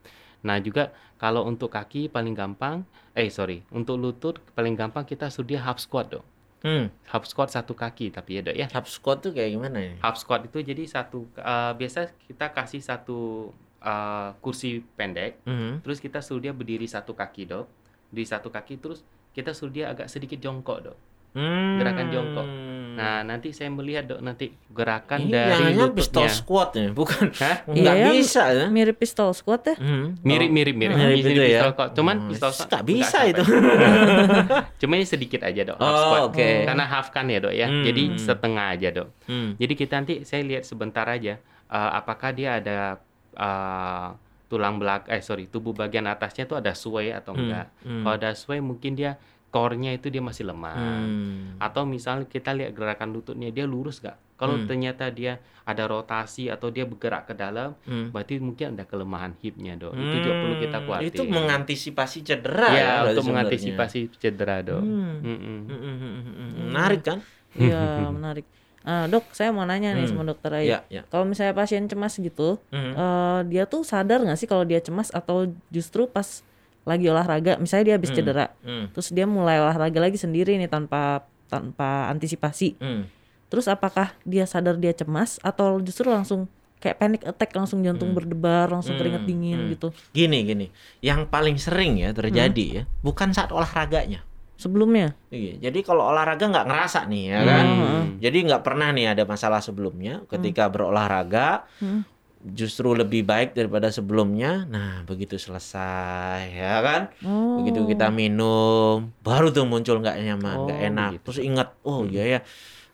Nah 0.44 0.60
juga 0.60 0.92
kalau 1.22 1.48
untuk 1.48 1.72
kaki 1.72 2.12
paling 2.12 2.36
gampang, 2.36 2.84
eh 3.16 3.30
sorry, 3.32 3.64
untuk 3.72 3.96
lutut 4.02 4.42
paling 4.58 4.76
gampang 4.76 5.08
kita 5.08 5.32
dia 5.46 5.64
half 5.64 5.80
squat 5.80 6.18
dok. 6.20 6.26
Hmm. 6.64 6.88
Half 7.12 7.28
squat 7.28 7.52
satu 7.52 7.76
kaki 7.76 8.12
tapi 8.12 8.40
ya 8.40 8.42
dok 8.42 8.56
ya. 8.56 8.68
Half 8.72 8.88
squat 8.88 9.20
tuh 9.20 9.32
kayak 9.36 9.52
gimana 9.52 9.78
ya? 9.84 9.94
Half 10.00 10.24
squat 10.24 10.48
itu 10.48 10.64
jadi 10.64 10.84
satu, 10.88 11.28
eh, 11.36 11.72
biasa 11.76 12.12
kita 12.28 12.52
kasih 12.52 12.82
satu 12.82 13.52
eh, 13.84 14.30
kursi 14.40 14.80
pendek, 14.96 15.44
Hmm. 15.44 15.84
terus 15.84 16.00
kita 16.00 16.24
suruh 16.24 16.40
dia 16.40 16.56
berdiri 16.56 16.88
satu 16.88 17.12
kaki 17.12 17.52
dok, 17.52 17.68
di 18.14 18.24
satu 18.24 18.48
kaki 18.48 18.78
terus 18.78 19.02
kita 19.32 19.50
suruh 19.52 19.74
dia 19.74 19.90
agak 19.90 20.06
sedikit 20.06 20.38
jongkok 20.38 20.80
dok. 20.84 20.98
Hmm. 21.34 21.76
Gerakan 21.76 22.08
jongkok. 22.08 22.46
Nah 22.94 23.26
nanti 23.26 23.50
saya 23.50 23.66
melihat 23.68 24.06
dok 24.06 24.22
nanti 24.22 24.54
gerakan 24.70 25.18
ini 25.20 25.34
dari 25.34 25.74
jangan 25.74 25.90
pistol 25.92 26.22
lututnya. 26.22 26.30
squat 26.32 26.70
ya, 26.72 26.88
bukan? 26.94 27.26
Hah? 27.34 27.58
Nggak 27.74 27.96
Iya, 27.96 28.06
bisa 28.14 28.44
ya. 28.48 28.66
Mirip 28.70 28.96
pistol 28.96 29.30
squat 29.34 29.62
ya. 29.66 29.76
Hmm. 29.76 30.14
Mirip 30.22 30.46
Oh. 30.46 30.54
mirip 30.54 30.76
mirip. 30.78 30.94
Mirip 30.94 31.10
Mirip 31.18 31.26
itu 31.28 31.42
ya? 31.42 31.50
pistol 31.50 31.72
kok. 31.74 31.90
Cuman 31.92 32.16
Oh, 32.16 32.30
pistol 32.30 32.52
kok 32.54 32.66
nggak 32.70 32.86
bisa 32.86 33.20
itu. 33.26 33.42
Cuma 34.80 34.94
ini 34.94 35.06
sedikit 35.06 35.42
aja 35.42 35.62
dok. 35.66 35.78
half 35.78 35.90
Oh, 35.90 35.98
squat. 36.00 36.22
oke. 36.30 36.50
Karena 36.64 36.86
half 36.86 37.08
kan 37.10 37.26
ya 37.26 37.40
dok 37.40 37.50
ya. 37.52 37.66
Hmm. 37.66 37.82
Jadi 37.82 38.04
setengah 38.16 38.66
aja 38.70 38.88
dok. 38.94 39.08
Hmm. 39.26 39.50
Jadi 39.56 39.74
kita 39.74 39.94
nanti 39.96 40.16
saya 40.22 40.42
lihat 40.44 40.64
sebentar 40.64 41.06
aja. 41.08 41.42
eh, 41.66 41.92
apakah 41.92 42.30
dia 42.30 42.62
ada 42.62 43.02
eh, 43.34 44.08
tulang 44.54 44.78
belak 44.78 45.10
eh 45.10 45.18
sorry 45.20 45.50
tubuh 45.50 45.74
bagian 45.74 46.06
atasnya 46.06 46.46
tuh 46.46 46.62
ada 46.62 46.78
sway 46.78 47.10
atau 47.10 47.34
Hmm. 47.34 47.42
enggak. 47.42 47.68
Hmm. 47.82 48.06
Kalau 48.06 48.14
ada 48.14 48.30
sway 48.34 48.62
mungkin 48.62 48.94
dia 48.94 49.18
core-nya 49.50 49.90
itu 49.92 50.10
dia 50.10 50.18
masih 50.20 50.46
lemah. 50.46 50.78
Hmm. 50.78 51.58
Atau 51.58 51.86
misalnya 51.86 52.26
kita 52.26 52.54
lihat 52.54 52.74
gerakan 52.74 53.10
lututnya 53.10 53.50
dia 53.50 53.66
lurus 53.66 53.98
nggak? 53.98 54.18
Kalau 54.34 54.58
Hmm. 54.58 54.66
ternyata 54.66 55.08
dia 55.08 55.38
ada 55.64 55.86
rotasi 55.86 56.50
atau 56.50 56.68
dia 56.68 56.84
bergerak 56.84 57.26
ke 57.26 57.34
dalam, 57.34 57.78
Hmm. 57.82 58.10
berarti 58.10 58.38
mungkin 58.38 58.74
ada 58.74 58.84
kelemahan 58.84 59.34
hipnya 59.40 59.74
dok. 59.74 59.94
Itu 59.94 60.16
juga 60.20 60.36
perlu 60.36 60.56
kita 60.60 60.78
Hmm, 60.78 60.86
kuatir. 60.86 61.10
Itu 61.10 61.24
mengantisipasi 61.24 62.18
cedera 62.22 62.68
ya, 62.68 62.74
berarti 62.76 62.90
untuk 62.92 63.24
sebenarnya. 63.24 63.30
mengantisipasi 63.30 64.00
cedera 64.16 64.56
dok. 64.60 64.82
Hmm. 64.82 65.14
Hmm, 65.22 65.40
hmm, 65.40 65.60
hmm, 65.70 65.96
hmm, 65.96 66.22
hmm. 66.36 66.66
Menarik 66.68 67.02
kan? 67.02 67.20
Iya, 67.54 67.82
menarik. 68.10 68.46
Ah, 68.84 69.08
dok, 69.08 69.24
saya 69.32 69.50
mau 69.50 69.64
nanya 69.64 69.96
nih 69.96 70.04
Hmm. 70.04 70.12
sama 70.12 70.24
dokter 70.28 70.52
Ayu. 70.54 70.76
Ya, 70.76 70.80
ya. 70.92 71.02
Kalau 71.08 71.24
misalnya 71.24 71.56
pasien 71.56 71.88
cemas 71.88 72.14
gitu, 72.14 72.60
Mhm. 72.68 72.92
eh, 72.94 73.40
dia 73.48 73.64
tuh 73.64 73.82
sadar 73.82 74.20
nggak 74.20 74.36
sih 74.36 74.44
kalau 74.44 74.68
dia 74.68 74.78
cemas 74.78 75.08
atau 75.10 75.48
justru 75.72 76.04
pas 76.06 76.44
lagi 76.84 77.08
olahraga, 77.08 77.56
misalnya 77.56 77.84
dia 77.86 77.96
habis 77.96 78.12
Hmm. 78.12 78.20
cedera, 78.20 78.46
Hmm. 78.60 78.92
terus 78.92 79.08
dia 79.10 79.24
mulai 79.24 79.58
olahraga 79.58 79.98
lagi 79.98 80.20
sendiri 80.20 80.60
nih 80.60 80.68
tanpa 80.68 81.24
tanpa 81.48 82.12
antisipasi. 82.12 82.76
Hmm. 82.76 83.08
Terus 83.48 83.70
apakah 83.70 84.12
dia 84.24 84.44
sadar 84.44 84.76
dia 84.76 84.92
cemas 84.92 85.40
atau 85.40 85.80
justru 85.80 86.10
langsung 86.10 86.50
kayak 86.82 87.00
panic 87.00 87.22
attack, 87.24 87.56
langsung 87.56 87.80
jantung 87.80 88.12
berdebar, 88.12 88.68
langsung 88.68 89.00
keringat 89.00 89.24
Hmm. 89.24 89.30
dingin 89.32 89.60
Hmm. 89.64 89.70
gitu? 89.72 89.88
Gini 90.12 90.44
gini, 90.44 90.68
yang 91.00 91.24
paling 91.24 91.56
sering 91.56 91.96
ya 91.96 92.12
terjadi 92.12 92.66
ya, 92.68 92.84
bukan 93.00 93.32
saat 93.32 93.48
olahraganya. 93.48 94.28
Sebelumnya? 94.64 95.12
Iya, 95.28 95.60
jadi 95.60 95.80
kalau 95.84 96.08
olahraga 96.08 96.48
nggak 96.48 96.68
ngerasa 96.72 97.04
nih 97.12 97.24
ya 97.28 97.40
kan. 97.44 97.66
Hmm. 97.68 98.04
Jadi 98.24 98.38
nggak 98.48 98.64
pernah 98.64 98.96
nih 98.96 99.12
ada 99.12 99.28
masalah 99.28 99.60
sebelumnya 99.60 100.24
ketika 100.32 100.72
berolahraga 100.72 101.68
Hmm. 101.78 102.08
justru 102.44 102.92
lebih 102.92 103.24
baik 103.24 103.52
daripada 103.52 103.88
sebelumnya. 103.88 104.64
Nah, 104.68 105.04
begitu 105.04 105.36
selesai 105.36 106.48
ya 106.48 106.80
kan. 106.80 107.02
Oh. 107.24 107.60
Begitu 107.60 107.84
kita 107.86 108.08
minum, 108.08 109.12
baru 109.20 109.52
tuh 109.52 109.64
muncul 109.64 110.00
nggak 110.00 110.16
nyaman, 110.20 110.56
nggak 110.64 110.80
Oh, 110.80 110.88
enak. 110.88 111.10
begitu. 111.16 111.24
Terus 111.28 111.40
ingat, 111.44 111.68
oh 111.84 112.04
iya 112.04 112.24
ya. 112.28 112.40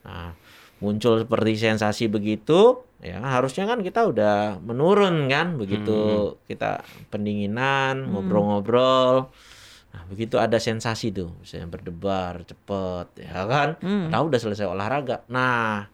Nah, 0.05 0.33
muncul 0.79 1.21
seperti 1.21 1.57
sensasi 1.57 2.07
begitu, 2.07 2.81
ya 3.01 3.17
kan, 3.17 3.25
harusnya 3.25 3.65
kan 3.65 3.81
kita 3.81 4.05
udah 4.05 4.57
menurun 4.61 5.25
kan, 5.27 5.57
begitu 5.57 5.97
kita 6.45 6.81
pendinginan, 7.09 8.05
ngobrol-ngobrol. 8.09 9.33
Nah, 9.89 10.05
begitu 10.05 10.37
ada 10.37 10.57
sensasi 10.57 11.09
tuh, 11.09 11.33
misalnya 11.37 11.65
berdebar 11.67 12.41
cepet, 12.43 13.25
ya 13.25 13.41
kan. 13.43 13.69
Hmm. 13.79 14.07
Tahu 14.07 14.23
udah 14.27 14.39
selesai 14.39 14.65
olahraga. 14.65 15.25
Nah, 15.27 15.89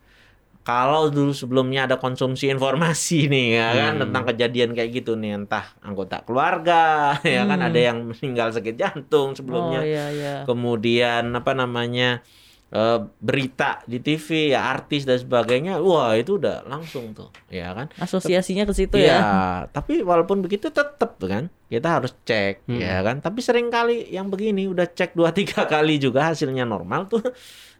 kalau 0.61 1.07
dulu 1.07 1.29
sebelumnya 1.29 1.85
ada 1.85 1.95
konsumsi 1.95 2.49
informasi 2.49 3.29
nih 3.29 3.47
ya 3.53 3.67
kan 3.77 3.91
Hmm. 3.93 4.01
tentang 4.01 4.23
kejadian 4.25 4.73
kayak 4.73 4.91
gitu 4.95 5.13
nih 5.13 5.37
entah 5.37 5.61
anggota 5.79 6.25
keluarga 6.25 7.13
ya 7.23 7.45
kan 7.45 7.61
Hmm. 7.61 7.69
ada 7.69 7.79
yang 7.79 7.97
meninggal 8.03 8.49
sakit 8.49 8.73
jantung 8.73 9.31
Oh 9.31 9.35
sebelumnya 9.35 9.79
iya 9.79 10.05
iya. 10.09 10.33
kemudian 10.41 11.29
apa 11.31 11.53
namanya 11.53 12.25
eh, 12.67 12.97
berita 13.21 13.85
di 13.85 14.01
TV 14.01 14.49
ya 14.49 14.65
artis 14.67 15.05
dan 15.05 15.15
sebagainya 15.15 15.77
wah 15.77 16.17
itu 16.17 16.41
udah 16.41 16.65
langsung 16.65 17.13
tuh 17.13 17.29
ya 17.47 17.69
kan 17.71 17.93
Asosiasinya 17.95 18.65
ke 18.65 18.73
situ 18.73 18.97
Iya, 18.97 19.13
ya. 19.13 19.21
tapi 19.69 20.01
walaupun 20.01 20.41
begitu 20.41 20.67
tetap 20.67 21.13
kan 21.21 21.53
kita 21.75 21.89
harus 21.93 22.15
cek 22.21 22.63
Hmm. 22.63 22.79
ya 22.79 22.99
kan. 23.01 23.19
Tapi 23.19 23.39
sering 23.39 23.67
kali 23.67 24.07
yang 24.07 24.27
begini 24.27 24.65
udah 24.65 24.87
cek 24.87 25.11
dua 25.11 25.29
tiga 25.29 25.63
kali 25.67 25.97
juga 25.97 26.29
hasilnya 26.29 26.63
normal 26.63 27.05
tuh 27.05 27.21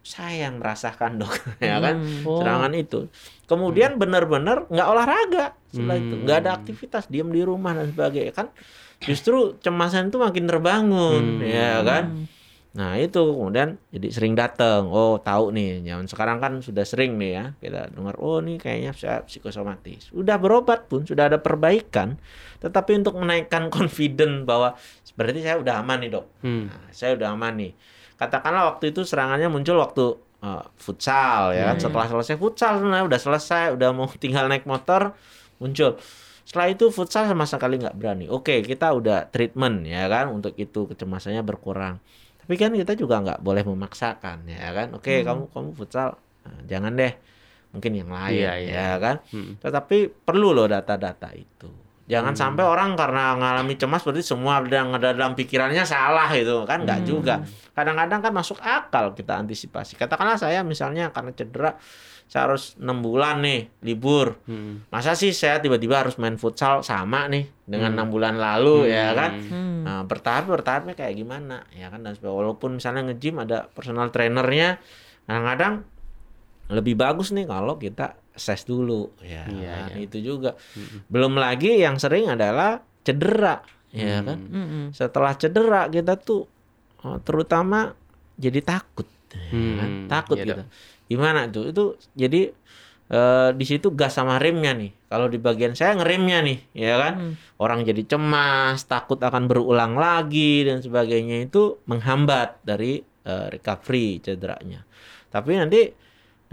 sayang 0.02 0.62
merasakan 0.62 1.18
dok 1.18 1.34
ya 1.64 1.80
kan 1.80 1.96
Hmm. 1.98 2.22
Oh. 2.24 2.38
serangan 2.38 2.74
itu. 2.74 3.10
Kemudian 3.44 3.96
benar-benar 3.96 4.66
nggak 4.68 4.88
olahraga 4.88 5.46
setelah 5.68 5.96
itu, 5.96 6.14
nggak 6.20 6.38
ada 6.40 6.50
Hmm. 6.52 6.60
aktivitas, 6.60 7.04
diam 7.08 7.30
di 7.30 7.42
rumah 7.42 7.72
dan 7.72 7.90
sebagainya 7.90 8.32
kan. 8.32 8.48
Justru 8.98 9.60
cemasan 9.60 10.08
itu 10.08 10.18
makin 10.18 10.46
terbangun 10.46 11.24
Hmm. 11.40 11.46
ya 11.46 11.82
kan. 11.82 12.06
Hmm. 12.12 12.26
Nah 12.76 13.00
itu 13.00 13.16
kemudian 13.18 13.80
jadi 13.88 14.08
sering 14.10 14.36
datang. 14.36 14.88
Oh 14.88 15.16
tahu 15.16 15.48
nih, 15.50 15.80
zaman 15.82 16.06
sekarang 16.06 16.38
kan 16.38 16.54
sudah 16.60 16.84
sering 16.84 17.16
nih 17.16 17.32
ya 17.32 17.46
kita 17.58 17.88
dengar. 17.90 18.20
Oh 18.20 18.40
nih 18.40 18.60
kayaknya 18.60 18.92
saya 18.92 19.24
psikosomatis. 19.24 20.12
Udah 20.12 20.36
berobat 20.36 20.86
pun 20.86 21.02
sudah 21.02 21.32
ada 21.32 21.40
perbaikan. 21.40 22.20
Tetapi 22.66 22.92
untuk 22.98 23.14
menaikkan 23.16 23.70
confident 23.76 24.42
bahwa 24.44 24.74
berarti 25.14 25.46
saya 25.46 25.62
udah 25.62 25.86
aman 25.86 25.98
nih 26.02 26.10
dok. 26.12 26.26
Hmm. 26.42 26.66
Nah, 26.66 26.90
saya 26.90 27.14
udah 27.14 27.30
aman 27.32 27.54
nih. 27.56 27.72
Katakanlah 28.18 28.74
waktu 28.74 28.90
itu 28.90 29.06
serangannya 29.06 29.46
muncul 29.48 29.78
waktu 29.78 30.04
eh, 30.42 30.64
futsal 30.76 31.54
ya 31.54 31.70
kan. 31.70 31.78
Hmm. 31.78 31.84
Setelah 31.86 32.08
selesai 32.10 32.36
futsal 32.36 32.72
sebenarnya 32.82 33.06
udah 33.06 33.20
selesai, 33.22 33.64
udah 33.78 33.90
mau 33.94 34.10
tinggal 34.24 34.50
naik 34.50 34.66
motor 34.66 35.14
muncul. 35.62 36.02
Setelah 36.46 36.68
itu 36.70 36.90
futsal 36.90 37.26
sama 37.26 37.46
sekali 37.46 37.78
nggak 37.78 37.96
berani. 37.96 38.26
Oke, 38.28 38.62
kita 38.62 38.92
udah 38.92 39.30
treatment 39.30 39.82
ya 39.84 40.06
kan 40.06 40.30
untuk 40.30 40.54
itu 40.56 40.86
kecemasannya 40.86 41.42
berkurang. 41.42 41.98
Tapi 42.38 42.54
kan 42.56 42.70
kita 42.70 42.94
juga 42.94 43.18
nggak 43.18 43.40
boleh 43.42 43.66
memaksakan 43.66 44.46
ya 44.46 44.70
kan. 44.70 44.94
Oke, 44.94 45.22
Hmm. 45.22 45.26
kamu 45.26 45.44
kamu 45.50 45.70
futsal 45.74 46.14
nah, 46.46 46.60
jangan 46.66 46.94
deh. 46.94 47.14
Mungkin 47.74 47.92
yang 47.92 48.08
lain 48.08 48.40
Iya, 48.40 48.54
iya. 48.62 48.72
ya 48.72 48.90
kan. 49.02 49.16
Hmm. 49.34 49.58
Tetapi 49.60 49.98
perlu 50.22 50.54
loh 50.54 50.64
data-data 50.66 51.34
itu. 51.34 51.68
Jangan 52.06 52.32
Hmm. 52.32 52.42
sampai 52.54 52.64
orang 52.64 52.94
karena 52.94 53.34
mengalami 53.34 53.74
cemas 53.76 54.06
berarti 54.06 54.22
semua 54.22 54.62
yang 54.62 54.94
ada 54.94 55.10
dalam 55.10 55.34
pikirannya 55.34 55.82
salah 55.84 56.30
gitu 56.30 56.62
kan 56.64 56.86
nggak 56.86 57.02
Hmm. 57.02 57.08
juga. 57.08 57.36
Kadang-kadang 57.74 58.22
kan 58.22 58.32
masuk 58.32 58.62
akal 58.62 59.12
kita 59.12 59.36
antisipasi. 59.36 59.98
Katakanlah 59.98 60.38
saya 60.38 60.62
misalnya 60.62 61.10
karena 61.10 61.34
cedera 61.34 61.74
saya 62.26 62.50
harus 62.50 62.74
enam 62.78 63.02
bulan 63.02 63.42
nih 63.42 63.70
libur. 63.82 64.38
Hmm. 64.46 64.86
Masa 64.90 65.14
sih 65.14 65.30
saya 65.30 65.58
tiba-tiba 65.58 65.98
harus 65.98 66.18
main 66.18 66.38
futsal 66.38 66.82
sama 66.82 67.26
nih 67.26 67.50
dengan 67.64 67.94
Hmm. 67.94 67.98
enam 67.98 68.08
bulan 68.12 68.38
lalu 68.38 68.90
ya 68.90 69.10
Hmm. 69.10 69.18
kan? 69.18 69.32
Hmm. 69.42 69.78
Nah, 69.86 70.02
bertahap 70.04 70.46
bertahapnya 70.46 70.94
kayak 70.94 71.14
gimana 71.16 71.66
ya 71.72 71.90
kan 71.90 72.02
dan 72.02 72.14
sebagainya. 72.14 72.38
walaupun 72.38 72.78
misalnya 72.78 73.02
nge-gym 73.04 73.38
ada 73.40 73.66
personal 73.68 74.10
trainernya 74.10 74.78
kadang-kadang 75.26 75.86
lebih 76.68 76.94
bagus 76.94 77.30
nih 77.30 77.46
kalau 77.46 77.78
kita 77.78 78.18
assess 78.36 78.68
dulu 78.68 79.16
ya 79.24 79.48
Iya, 79.48 79.72
kan? 79.72 79.96
iya. 79.96 80.06
itu 80.06 80.18
juga 80.22 80.60
Hmm. 80.76 81.08
belum 81.08 81.34
lagi 81.36 81.80
yang 81.80 81.96
sering 81.96 82.28
adalah 82.28 82.84
cedera 83.02 83.64
ya 83.90 84.20
Hmm. 84.20 84.28
kan 84.28 84.40
Hmm. 84.52 84.86
setelah 84.92 85.34
cedera 85.34 85.88
kita 85.88 86.20
tuh 86.20 86.44
oh, 87.02 87.18
terutama 87.24 87.96
jadi 88.36 88.60
takut 88.60 89.08
ya 89.32 89.40
kan? 89.80 89.90
Hmm, 89.90 90.08
takut 90.08 90.38
iya, 90.38 90.46
gitu 90.52 90.64
gimana 91.06 91.48
tuh 91.48 91.72
itu 91.72 91.84
jadi 92.12 92.52
eh, 93.06 93.50
di 93.54 93.64
situ 93.64 93.94
gas 93.94 94.18
sama 94.18 94.42
remnya 94.42 94.74
nih 94.74 94.90
kalau 95.06 95.30
di 95.30 95.38
bagian 95.38 95.78
saya 95.78 95.94
ngeremnya 95.96 96.42
nih 96.42 96.60
ya 96.74 96.98
kan 96.98 97.14
Hmm. 97.16 97.34
orang 97.56 97.86
jadi 97.86 98.04
cemas, 98.04 98.84
takut 98.84 99.22
akan 99.22 99.46
berulang 99.46 99.96
lagi 99.96 100.66
dan 100.66 100.82
sebagainya 100.82 101.46
itu 101.46 101.78
menghambat 101.86 102.60
dari 102.66 103.00
eh, 103.26 103.48
recovery 103.50 104.22
cederanya. 104.22 104.86
Tapi 105.30 105.58
nanti 105.58 105.82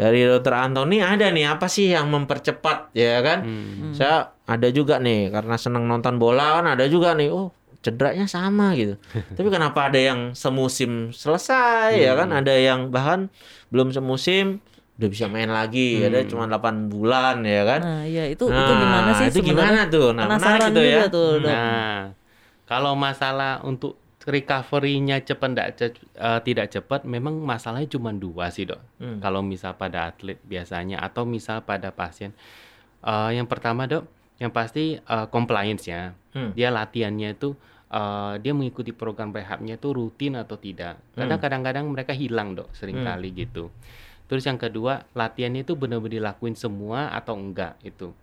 dari 0.02 0.26
dokter 0.26 0.50
Anthony 0.50 0.98
ada 0.98 1.30
nih 1.30 1.46
apa 1.46 1.70
sih 1.70 1.94
yang 1.94 2.10
mempercepat 2.10 2.90
ya 2.92 3.22
kan? 3.22 3.38
Hmm. 3.46 3.94
Saya 3.94 4.34
ada 4.42 4.66
juga 4.68 4.98
nih 4.98 5.30
karena 5.30 5.54
senang 5.54 5.86
nonton 5.86 6.18
bola 6.18 6.58
kan 6.58 6.74
ada 6.74 6.90
juga 6.90 7.14
nih 7.14 7.30
oh 7.30 7.54
cederanya 7.78 8.26
sama 8.26 8.74
gitu. 8.74 8.98
Tapi 9.38 9.46
kenapa 9.46 9.86
ada 9.86 9.98
yang 9.98 10.34
semusim 10.34 11.14
selesai 11.14 11.94
ya 11.94 12.18
kan? 12.18 12.34
Ada 12.34 12.54
yang 12.58 12.90
bahkan 12.90 13.30
belum 13.70 13.94
semusim 13.94 14.58
udah 14.92 15.08
bisa 15.08 15.26
main 15.26 15.50
lagi, 15.50 16.04
ada 16.04 16.22
Hmm. 16.22 16.28
cuma 16.30 16.44
8 16.46 16.86
bulan 16.86 17.42
ya 17.42 17.62
kan? 17.64 17.80
Nah, 17.80 18.02
iya 18.04 18.28
itu 18.28 18.44
itu 18.44 18.54
Nah, 18.54 18.78
gimana 18.78 19.10
sih 19.16 19.26
Itu 19.30 19.40
gimana 19.40 19.80
tuh? 19.88 20.14
Nah, 20.14 20.24
Penasaran 20.30 20.58
menarik 20.58 20.68
itu 20.68 20.80
juga 20.84 20.90
ya. 21.00 21.06
tuh, 21.08 21.30
Dok. 21.42 21.48
Nah, 21.50 21.96
kalau 22.68 22.92
masalah 22.94 23.52
untuk 23.64 23.98
recovery-nya 24.22 25.20
cepat 25.20 25.48
enggak 25.50 25.68
ce- 25.74 25.98
eh, 26.14 26.40
tidak 26.42 26.70
cepat, 26.70 27.02
memang 27.02 27.42
masalahnya 27.42 27.90
cuma 27.90 28.14
dua 28.14 28.48
sih 28.48 28.64
dok. 28.64 28.78
Hmm. 28.98 29.18
Kalau 29.18 29.42
misal 29.42 29.74
pada 29.74 30.08
atlet 30.08 30.38
biasanya 30.42 31.02
atau 31.02 31.26
misal 31.26 31.62
pada 31.62 31.90
pasien, 31.90 32.32
Eh, 33.02 33.30
yang 33.34 33.50
pertama 33.50 33.90
dok, 33.90 34.06
yang 34.38 34.54
pasti 34.54 34.94
eh, 34.94 35.26
compliance-nya, 35.26 36.14
Hmm. 36.38 36.54
dia 36.54 36.70
latihannya 36.70 37.34
itu 37.34 37.58
eh, 37.92 38.34
dia 38.40 38.54
mengikuti 38.54 38.88
program 38.88 39.34
rehabnya 39.34 39.74
itu 39.76 39.90
rutin 39.92 40.38
atau 40.38 40.56
tidak. 40.56 40.96
Karena 41.12 41.34
Hmm. 41.36 41.42
kadang-kadang 41.42 41.84
mereka 41.90 42.14
hilang 42.14 42.54
dok, 42.56 42.70
sering 42.72 43.02
kali 43.02 43.34
gitu. 43.36 43.68
Terus 44.30 44.46
yang 44.46 44.56
kedua, 44.56 45.04
latihannya 45.12 45.60
itu 45.60 45.76
benar-benar 45.76 46.16
dilakuin 46.16 46.56
semua 46.56 47.12
atau 47.12 47.36
enggak 47.36 47.76
itu. 47.84 48.14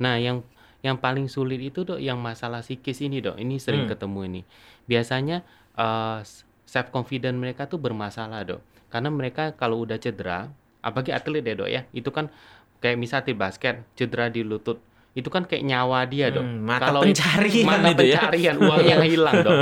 Nah, 0.00 0.16
yang 0.16 0.40
yang 0.78 0.96
paling 0.96 1.26
sulit 1.26 1.58
itu 1.58 1.82
dok, 1.82 1.98
yang 1.98 2.18
masalah 2.18 2.62
psikis 2.62 3.02
ini 3.02 3.18
dok, 3.18 3.34
ini 3.36 3.58
sering 3.58 3.84
Hmm. 3.84 3.90
ketemu 3.90 4.20
ini. 4.26 4.40
Biasanya 4.84 5.42
eh, 5.74 6.18
self 6.64 6.90
confidence 6.90 7.34
mereka 7.34 7.66
tuh 7.66 7.78
bermasalah 7.78 8.42
dok, 8.42 8.60
karena 8.88 9.08
mereka 9.08 9.54
kalau 9.54 9.82
udah 9.82 9.94
cedera, 9.94 10.50
apalagi 10.80 11.10
atlet 11.10 11.40
ya 11.40 11.54
dok 11.54 11.70
ya, 11.70 11.82
itu 11.92 12.10
kan 12.10 12.26
kayak 12.78 12.98
misal 12.98 13.22
atlet 13.22 13.34
basket 13.34 13.86
cedera 13.94 14.26
di 14.26 14.42
lutut, 14.42 14.82
itu 15.14 15.30
kan 15.30 15.46
kayak 15.46 15.62
nyawa 15.62 16.02
dia 16.04 16.30
dok. 16.30 16.42
Hmm, 16.42 16.62
mata 16.62 16.90
Kalau 16.90 17.02
pencarian 17.02 17.62
mata 17.62 17.90
ya. 17.90 17.94
pencarian 17.94 18.56
uangnya 18.58 18.96
hilang 19.06 19.36
dok. 19.40 19.58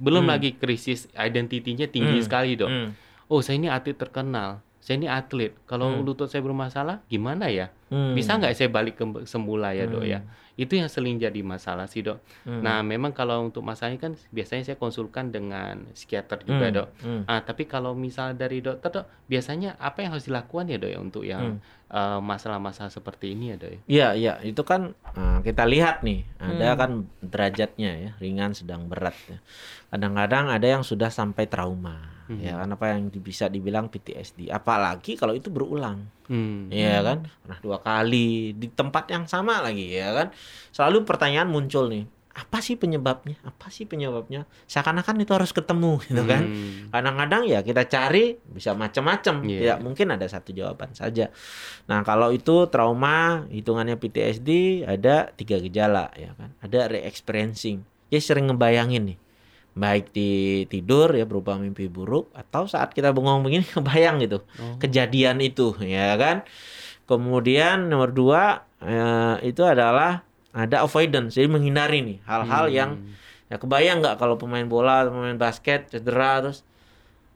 Belum 0.00 0.24
Hmm. 0.24 0.32
lagi 0.32 0.56
krisis 0.56 1.04
identitinya 1.12 1.84
tinggi 1.84 2.20
Hmm. 2.20 2.24
sekali 2.24 2.56
dok. 2.56 2.68
Hmm. 2.68 2.88
Oh 3.28 3.40
saya 3.40 3.56
ini 3.56 3.68
atlet 3.68 3.96
terkenal, 3.96 4.60
saya 4.80 5.00
ini 5.00 5.08
atlet. 5.08 5.52
Kalau 5.64 5.88
Hmm. 5.88 6.00
lutut 6.00 6.28
saya 6.28 6.40
bermasalah, 6.40 7.04
gimana 7.08 7.48
ya? 7.48 7.68
Hmm. 7.88 8.12
Bisa 8.12 8.36
nggak 8.36 8.52
saya 8.52 8.68
balik 8.68 8.96
ke 8.96 9.04
semula 9.24 9.72
ya 9.72 9.84
dok 9.84 10.00
ya? 10.02 10.24
Itu 10.52 10.76
yang 10.76 10.92
sering 10.92 11.16
jadi 11.16 11.40
masalah 11.40 11.88
sih 11.88 12.04
dok. 12.04 12.20
Hmm. 12.44 12.60
Nah 12.60 12.84
memang 12.84 13.10
kalau 13.10 13.40
untuk 13.40 13.64
masalahnya 13.64 13.96
kan 13.96 14.12
biasanya 14.28 14.68
saya 14.68 14.76
konsulkan 14.76 15.32
dengan 15.32 15.88
psikiater 15.96 16.44
juga 16.44 16.68
Hmm. 16.68 16.76
dok. 16.76 16.88
Hmm. 17.00 17.22
Ah 17.24 17.40
tapi 17.40 17.64
kalau 17.64 17.96
misal 17.96 18.36
dari 18.36 18.60
dokter 18.60 18.92
dok, 18.92 19.06
biasanya 19.26 19.80
apa 19.80 20.04
yang 20.04 20.12
harus 20.12 20.28
dilakukan 20.28 20.68
ya 20.68 20.76
dok 20.76 20.90
ya 20.92 20.98
untuk 21.00 21.24
yang 21.24 21.56
Hmm. 21.56 21.80
eh, 21.92 22.20
masalah-masalah 22.20 22.88
seperti 22.88 23.32
ini 23.32 23.52
ya 23.52 23.56
dok 23.56 23.70
ya? 23.72 23.80
Iya, 23.88 24.08
iya, 24.16 24.32
itu 24.44 24.60
kan 24.64 24.92
eh, 25.12 25.38
kita 25.40 25.64
lihat 25.64 26.00
nih, 26.00 26.24
ada 26.36 26.68
Hmm. 26.72 26.78
kan 26.80 26.90
derajatnya 27.20 27.90
ya, 27.96 28.10
ringan, 28.16 28.52
sedang, 28.52 28.88
berat 28.88 29.12
ya. 29.28 29.36
Kadang-kadang 29.88 30.48
ada 30.48 30.64
yang 30.68 30.80
sudah 30.80 31.08
sampai 31.08 31.44
trauma 31.48 32.11
ya 32.32 32.56
kan 32.56 32.68
apa 32.70 32.84
yang 32.90 33.10
bisa 33.12 33.46
dibilang 33.46 33.86
PTSD. 33.86 34.48
Apalagi 34.48 35.14
kalau 35.14 35.32
itu 35.32 35.48
berulang. 35.48 36.06
Hmm. 36.22 36.72
ya 36.72 37.02
kan 37.02 37.28
pernah 37.44 37.58
dua 37.60 37.78
kali 37.78 38.52
di 38.52 38.66
tempat 38.66 39.04
yang 39.06 39.26
sama 39.26 39.60
lagi 39.60 39.92
ya 39.92 40.10
kan 40.12 40.32
selalu 40.70 41.04
pertanyaan 41.04 41.44
muncul 41.46 41.86
nih 41.86 42.08
apa 42.32 42.64
sih 42.64 42.74
penyebabnya 42.74 43.36
apa 43.42 43.68
sih 43.68 43.84
penyebabnya 43.84 44.48
seakan-akan 44.64 45.20
itu 45.20 45.28
harus 45.28 45.52
ketemu 45.52 46.00
gitu 46.08 46.24
kan 46.24 46.40
Hmm. 46.48 46.88
kadang-kadang 46.88 47.44
ya 47.44 47.60
kita 47.60 47.84
cari 47.84 48.40
bisa 48.40 48.72
macam-macam 48.72 49.44
Iya. 49.44 49.58
tidak 49.60 49.78
mungkin 49.84 50.06
ada 50.08 50.24
satu 50.24 50.56
jawaban 50.56 50.96
saja 50.96 51.28
nah 51.84 52.00
kalau 52.00 52.32
itu 52.32 52.64
trauma 52.66 53.44
hitungannya 53.52 54.00
PTSD 54.00 54.48
ada 54.82 55.28
tiga 55.30 55.60
gejala 55.60 56.08
ya 56.16 56.32
kan 56.32 56.56
ada 56.56 56.88
re-experiencing 56.88 57.84
ya 58.08 58.16
sering 58.16 58.48
ngebayangin 58.48 59.04
nih 59.04 59.18
baik 59.72 60.10
di 60.10 60.30
tidur 60.66 61.08
ya 61.10 61.24
berupa 61.24 61.56
mimpi 61.56 61.88
buruk 61.88 62.28
atau 62.32 62.64
saat 62.64 62.90
kita 62.90 63.08
bengong 63.10 63.40
begini 63.40 63.64
kebayang 63.72 64.20
gitu 64.20 64.44
Oh. 64.56 64.76
kejadian 64.76 65.40
itu 65.40 65.72
ya 65.80 66.12
kan 66.14 66.44
kemudian 67.04 67.88
nomor 67.88 68.10
dua 68.10 68.42
eh, 68.78 69.36
itu 69.44 69.62
adalah 69.62 70.22
ada 70.52 70.84
avoidance 70.84 71.34
jadi 71.34 71.48
menghindari 71.48 72.00
nih 72.00 72.18
hal-hal 72.22 72.64
Hmm. 72.66 72.74
yang 72.74 72.90
ya 73.48 73.56
kebayang 73.56 74.00
nggak 74.00 74.16
kalau 74.16 74.36
pemain 74.36 74.64
bola 74.64 75.04
atau 75.04 75.12
pemain 75.12 75.36
basket 75.36 75.88
cedera 75.88 76.40
terus 76.40 76.64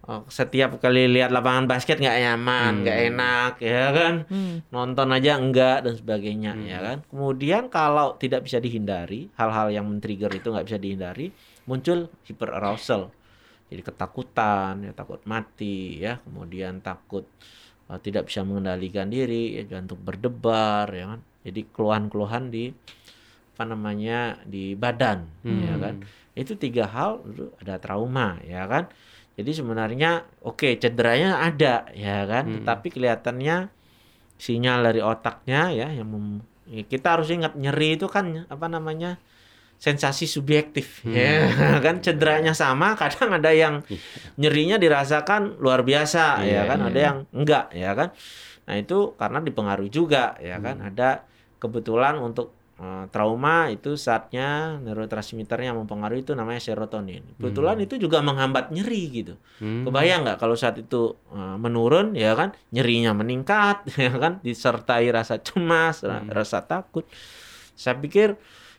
oh, 0.02 0.22
setiap 0.28 0.76
kali 0.76 1.08
lihat 1.10 1.28
lapangan 1.28 1.66
basket 1.66 1.96
nggak 1.96 2.18
nyaman 2.18 2.72
Hmm. 2.72 2.82
nggak 2.84 2.98
enak 3.10 3.52
ya 3.58 3.84
kan 3.90 4.14
Hmm. 4.24 4.54
nonton 4.68 5.08
aja 5.10 5.32
enggak 5.34 5.78
dan 5.82 5.94
sebagainya 5.94 6.52
Hmm. 6.52 6.64
ya 6.64 6.78
kan 6.78 6.96
kemudian 7.06 7.68
kalau 7.68 8.14
tidak 8.14 8.44
bisa 8.44 8.56
dihindari 8.58 9.32
hal-hal 9.34 9.68
yang 9.68 9.84
men-trigger 9.84 10.30
itu 10.30 10.46
nggak 10.46 10.66
bisa 10.66 10.76
dihindari 10.76 11.32
muncul 11.66 12.06
hyperarousal 12.24 13.10
jadi 13.66 13.82
ketakutan 13.82 14.86
ya 14.86 14.92
takut 14.94 15.18
mati 15.26 15.98
ya. 15.98 16.22
Kemudian 16.22 16.78
takut 16.78 17.26
uh, 17.90 17.98
tidak 17.98 18.30
bisa 18.30 18.46
mengendalikan 18.46 19.10
diri 19.10 19.58
ya 19.58 19.66
jantung 19.66 19.98
berdebar 19.98 20.86
ya 20.94 21.18
kan. 21.18 21.20
Jadi 21.42 21.60
keluhan-keluhan 21.74 22.50
di 22.50 22.70
apa 23.56 23.64
namanya 23.66 24.38
di 24.46 24.78
badan 24.78 25.26
ya 25.42 25.74
Hmm. 25.74 25.82
kan. 25.82 25.94
Itu 26.38 26.54
tiga 26.54 26.86
hal 26.86 27.26
ada 27.58 27.82
trauma 27.82 28.38
ya 28.46 28.70
kan. 28.70 28.86
Jadi 29.34 29.50
sebenarnya 29.50 30.22
oke 30.46 30.78
cederanya 30.78 31.42
ada 31.42 31.90
ya 31.90 32.22
kan. 32.22 32.46
Hmm. 32.46 32.54
tetapi 32.62 32.86
kelihatannya 32.94 33.66
sinyal 34.38 34.78
dari 34.84 35.00
otaknya 35.02 35.72
ya 35.72 35.88
yang 35.90 36.06
mem- 36.06 36.44
ya, 36.70 36.86
kita 36.86 37.18
harus 37.18 37.32
ingat 37.32 37.58
nyeri 37.58 37.98
itu 37.98 38.06
kan 38.06 38.46
apa 38.46 38.66
namanya 38.70 39.16
sensasi 39.76 40.24
subjektif 40.24 41.04
Hmm. 41.04 41.12
ya 41.12 41.46
kan 41.84 42.00
cederanya 42.00 42.52
sama 42.52 42.94
kadang 42.94 43.32
ada 43.32 43.50
yang 43.50 43.84
nyerinya 44.34 44.76
dirasakan 44.76 45.56
luar 45.58 45.82
biasa 45.82 46.40
ya 46.42 46.44
Iya, 46.44 46.60
kan 46.64 46.78
iya. 46.78 46.88
ada 46.88 47.00
yang 47.02 47.16
enggak 47.30 47.64
ya 47.70 47.90
kan 47.92 48.08
nah 48.66 48.74
itu 48.74 48.98
karena 49.14 49.38
dipengaruhi 49.38 49.88
juga 49.88 50.34
ya 50.38 50.56
kan 50.58 50.80
Hmm. 50.80 50.90
ada 50.90 51.22
kebetulan 51.56 52.18
untuk 52.18 52.52
eh, 52.76 53.08
trauma 53.08 53.68
itu 53.68 53.96
saatnya 53.96 54.76
neurotransmitternya 54.76 55.72
mempengaruhi 55.72 56.20
itu 56.20 56.32
namanya 56.32 56.60
serotonin 56.60 57.24
kebetulan 57.36 57.76
Hmm. 57.76 57.86
itu 57.86 57.94
juga 57.96 58.20
menghambat 58.20 58.68
nyeri 58.68 59.02
gitu 59.14 59.34
Hmm. 59.56 59.84
Kebayang 59.84 60.24
nggak 60.24 60.36
kalau 60.36 60.52
saat 60.52 60.76
itu 60.76 61.16
uh, 61.30 61.56
menurun 61.56 62.12
ya 62.12 62.32
kan 62.32 62.52
nyerinya 62.68 63.12
meningkat 63.12 63.80
ya 63.96 64.12
kan 64.12 64.40
disertai 64.40 65.08
rasa 65.08 65.36
cemas, 65.38 66.04
Hmm. 66.04 66.28
rasa 66.28 66.60
takut. 66.62 67.08
Saya 67.72 67.96
pikir 67.96 68.36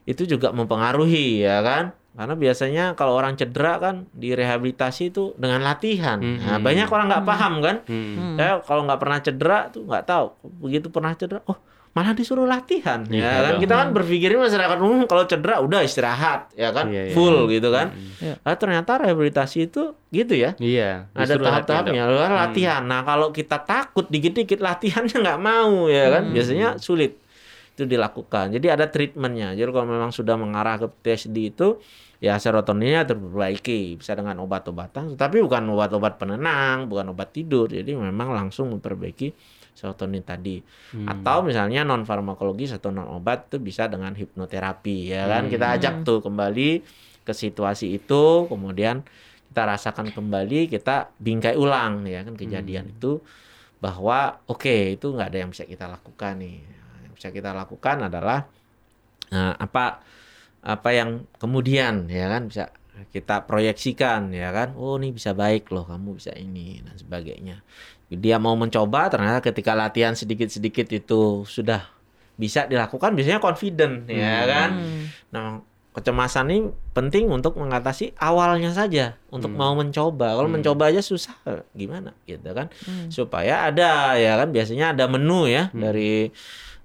itu 0.07 0.23
juga 0.23 0.49
mempengaruhi 0.49 1.43
ya 1.43 1.59
kan. 1.59 1.91
Karena 2.17 2.33
biasanya 2.33 2.85
kalau 2.95 3.13
orang 3.13 3.35
cedera 3.35 3.77
kan 3.77 4.09
direhabilitasi 4.11 5.11
itu 5.11 5.37
dengan 5.37 5.61
latihan. 5.61 6.17
Nah, 6.17 6.57
Hmm. 6.57 6.65
banyak 6.65 6.87
orang 6.87 7.05
nggak 7.07 7.21
Hmm. 7.21 7.29
paham 7.29 7.53
kan. 7.59 7.75
Hmm. 7.85 8.13
Hmm. 8.15 8.35
Saya 8.35 8.53
kalau 8.63 8.81
nggak 8.83 8.97
pernah 8.97 9.19
cedera 9.19 9.59
tuh 9.67 9.85
nggak 9.85 10.03
tahu. 10.03 10.25
Begitu 10.59 10.87
pernah 10.87 11.13
cedera, 11.13 11.45
oh 11.45 11.59
malah 11.91 12.13
disuruh 12.13 12.45
latihan 12.45 13.01
Iya 13.05 13.21
ya 13.21 13.37
kan. 13.39 13.51
dong. 13.51 13.61
Kita 13.61 13.73
kan 13.75 13.87
berpikirin 13.91 14.37
masyarakat 14.39 14.77
umum 14.79 15.05
kalau 15.05 15.25
cedera 15.25 15.57
udah 15.59 15.81
istirahat 15.81 16.53
ya 16.53 16.69
kan, 16.69 16.89
Iya, 16.89 17.09
iya. 17.09 17.13
full 17.13 17.45
gitu 17.47 17.69
kan. 17.69 17.89
Hmm. 17.89 18.37
Nah, 18.39 18.55
ternyata 18.55 18.91
rehabilitasi 18.99 19.57
itu 19.65 19.81
gitu 20.07 20.33
ya 20.33 20.53
Iya. 20.57 21.09
ada 21.11 21.33
tahap-tahapnya 21.35 22.01
latihan. 22.01 22.17
Lalu 22.17 22.35
latihan 22.35 22.81
nah 22.83 23.01
kalau 23.01 23.29
kita 23.29 23.61
takut 23.61 24.05
dikit-dikit 24.07 24.57
latihannya 24.57 25.17
nggak 25.21 25.39
mau 25.39 25.85
ya 25.85 26.09
kan 26.11 26.23
Hmm. 26.25 26.33
biasanya 26.33 26.67
sulit 26.77 27.17
itu 27.77 27.85
dilakukan. 27.85 28.49
Jadi 28.57 28.73
ada 28.73 28.89
treatmentnya. 28.89 29.53
Jadi 29.53 29.69
kalau 29.69 29.85
memang 29.85 30.09
sudah 30.09 30.33
mengarah 30.33 30.81
ke 30.81 30.89
PTSD 30.89 31.53
itu 31.53 31.77
ya 32.17 32.41
serotoninnya 32.41 33.05
terperbaiki 33.05 34.01
bisa 34.01 34.17
dengan 34.17 34.41
obat-obatan. 34.41 35.13
Tapi 35.13 35.37
bukan 35.45 35.61
obat-obat 35.69 36.17
penenang 36.17 36.89
bukan 36.89 37.13
obat 37.13 37.37
tidur. 37.37 37.69
Jadi 37.69 37.93
memang 37.93 38.33
langsung 38.33 38.73
memperbaiki 38.73 39.29
serotonin 39.77 40.25
tadi. 40.25 40.57
Hmm. 40.89 41.05
atau 41.05 41.45
misalnya 41.45 41.85
non 41.85 42.01
farmakologis 42.01 42.73
atau 42.73 42.89
non 42.89 43.05
obat 43.13 43.45
itu 43.53 43.61
bisa 43.61 43.85
dengan 43.85 44.17
hipnoterapi 44.17 45.13
ya 45.13 45.29
kan? 45.29 45.45
Hmm. 45.45 45.53
kita 45.53 45.65
ajak 45.77 45.93
tuh 46.01 46.17
kembali 46.25 46.81
ke 47.21 47.29
situasi 47.29 47.93
itu 47.93 48.49
kemudian 48.49 49.05
kita 49.53 49.61
rasakan 49.69 50.09
kembali 50.09 50.73
kita 50.73 51.13
bingkai 51.21 51.53
ulang 51.53 52.09
ya 52.09 52.25
kan 52.25 52.33
kejadian 52.33 52.89
Hmm. 52.89 52.93
itu 52.97 53.11
bahwa 53.77 54.41
oke 54.49 54.97
itu 54.97 55.13
nggak 55.13 55.29
ada 55.29 55.39
yang 55.45 55.53
bisa 55.53 55.61
kita 55.69 55.85
lakukan 55.85 56.41
nih 56.41 56.57
bisa 57.17 57.33
kita 57.33 57.51
lakukan 57.51 58.05
adalah 58.05 58.45
eh, 59.27 59.53
apa 59.57 60.05
apa 60.61 60.89
yang 60.91 61.25
kemudian 61.35 62.05
ya 62.07 62.29
kan 62.29 62.45
bisa 62.45 62.69
kita 63.09 63.45
proyeksikan 63.45 64.33
ya 64.33 64.49
kan 64.49 64.73
oh 64.73 64.97
ini 64.97 65.13
bisa 65.13 65.33
baik 65.33 65.69
loh 65.69 65.85
kamu 65.85 66.17
bisa 66.17 66.33
ini 66.33 66.81
dan 66.81 66.97
sebagainya 66.97 67.61
dia 68.07 68.37
mau 68.37 68.53
mencoba 68.53 69.09
ternyata 69.09 69.41
ketika 69.43 69.73
latihan 69.73 70.13
sedikit-sedikit 70.13 70.87
itu 70.89 71.43
sudah 71.43 71.85
bisa 72.33 72.65
dilakukan 72.65 73.13
biasanya 73.13 73.37
confident 73.37 74.05
ya 74.07 74.41
Hmm. 74.41 74.47
kan 74.47 74.69
Hmm. 74.73 75.03
nah 75.29 75.43
kecemasan 75.93 76.45
ini 76.49 76.59
penting 76.93 77.25
untuk 77.27 77.57
mengatasi 77.57 78.13
awalnya 78.17 78.69
saja 78.69 79.17
untuk 79.29 79.49
Hmm. 79.49 79.57
mau 79.57 79.73
mencoba 79.73 80.33
kalau 80.33 80.45
Hmm. 80.45 80.61
mencoba 80.61 80.89
aja 80.89 81.01
susah 81.01 81.33
gimana 81.73 82.13
gitu 82.25 82.49
kan 82.53 82.69
Hmm. 82.85 83.09
supaya 83.09 83.65
ada 83.65 84.13
ya 84.13 84.37
kan 84.37 84.49
biasanya 84.49 84.93
ada 84.93 85.05
menu 85.05 85.45
ya 85.45 85.69
Hmm. 85.69 85.81
dari 85.81 86.29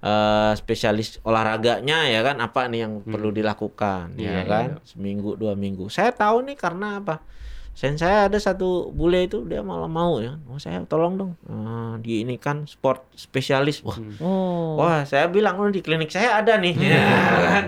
eh, 0.03 0.53
spesialis 0.55 1.23
olahraganya 1.23 2.05
ya 2.07 2.21
kan? 2.21 2.37
Apa 2.39 2.67
nih 2.67 2.85
yang 2.85 3.01
Hmm. 3.01 3.09
perlu 3.09 3.31
dilakukan 3.31 4.19
ya 4.19 4.43
Iya, 4.43 4.43
kan? 4.45 4.67
iya. 4.75 4.83
seminggu 4.83 5.35
dua 5.35 5.55
minggu. 5.55 5.87
Saya 5.87 6.11
tahu 6.11 6.43
nih 6.45 6.57
karena 6.57 6.99
apa? 6.99 7.23
Sen 7.73 7.97
saya 7.97 8.29
ada 8.29 8.37
satu 8.37 8.93
bule 8.93 9.25
itu 9.25 9.49
dia 9.49 9.65
malah 9.65 9.89
mau 9.89 10.21
ya. 10.21 10.37
Oh 10.45 10.61
saya 10.61 10.85
tolong 10.85 11.17
dong 11.17 11.33
eh, 11.43 11.93
di 11.99 12.21
ini 12.21 12.37
kan 12.37 12.67
sport 12.67 13.09
spesialis. 13.15 13.81
Wah. 13.81 13.97
Hmm. 13.97 14.13
Oh. 14.21 14.77
wah 14.77 15.01
saya 15.03 15.25
bilang 15.27 15.57
oh 15.57 15.67
di 15.67 15.81
klinik 15.81 16.11
saya 16.11 16.37
ada 16.37 16.59
nih. 16.59 16.75
Hmm. 16.77 16.85
ya 16.85 17.01
kan? 17.49 17.65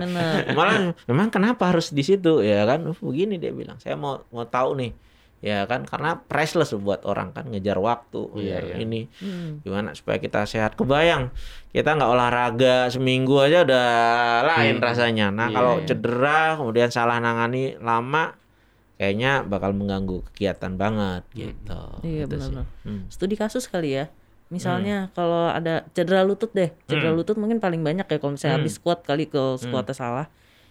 Malah 0.53 0.75
memang 1.09 1.27
kenapa 1.29 1.73
harus 1.73 1.89
di 1.89 2.03
situ? 2.03 2.39
Ya 2.39 2.63
kan? 2.63 2.85
Begini 2.93 3.39
dia 3.39 3.49
bilang. 3.49 3.79
Saya 3.79 3.95
mau 3.95 4.21
mau 4.29 4.45
tahu 4.45 4.77
nih 4.77 4.91
ya 5.37 5.63
kan 5.63 5.83
karena 5.83 6.21
priceless 6.21 6.73
buat 6.73 7.03
orang 7.03 7.29
kan 7.29 7.45
ngejar 7.47 7.77
waktu 7.77 8.17
Iya, 8.33 8.33
ngejar 8.33 8.63
iya. 8.65 8.75
ini 8.79 9.01
Hmm. 9.15 9.51
gimana 9.61 9.93
supaya 9.93 10.17
kita 10.17 10.43
sehat 10.43 10.73
kebayang 10.73 11.29
kita 11.69 11.91
nggak 11.91 12.07
olahraga 12.09 12.87
seminggu 12.87 13.37
aja 13.39 13.61
udah 13.61 13.87
lain 14.47 14.75
Hmm. 14.75 14.83
rasanya 14.83 15.27
nah 15.29 15.47
Iya, 15.47 15.53
kalau 15.53 15.73
iya. 15.77 15.85
cedera 15.85 16.41
kemudian 16.55 16.89
salah 16.89 17.19
nangani 17.19 17.77
lama 17.77 18.33
kayaknya 18.95 19.43
bakal 19.43 19.71
mengganggu 19.71 20.23
kegiatan 20.29 20.73
banget 20.75 21.21
Hmm. 21.25 21.35
gitu 21.35 21.81
Iya 22.01 22.23
Gitu 22.25 22.35
sih. 22.35 22.51
benar. 22.55 22.65
Hmm. 22.81 23.01
Studi 23.07 23.35
kasus 23.35 23.67
kali 23.67 23.91
ya. 23.93 24.05
Misalnya 24.47 25.09
kalau 25.11 25.49
ada 25.49 25.83
cedera 25.91 26.21
lutut 26.21 26.53
deh, 26.53 26.69
cedera 26.85 27.09
Hmm. 27.09 27.17
lutut 27.17 27.35
mungkin 27.35 27.57
paling 27.57 27.81
banyak 27.81 28.05
ya 28.05 28.17
kalau 28.17 28.33
misalnya 28.33 28.55
Hmm. 28.55 28.63
habis 28.63 28.77
squat 28.77 29.01
kali 29.01 29.25
ke 29.25 29.41
squatnya 29.57 29.93
salah. 29.93 30.27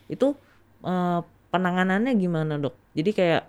Itu 0.06 0.34
eh, 0.80 1.20
penanganannya 1.48 2.12
gimana 2.14 2.56
dok? 2.56 2.74
Jadi 2.92 3.10
kayak 3.12 3.42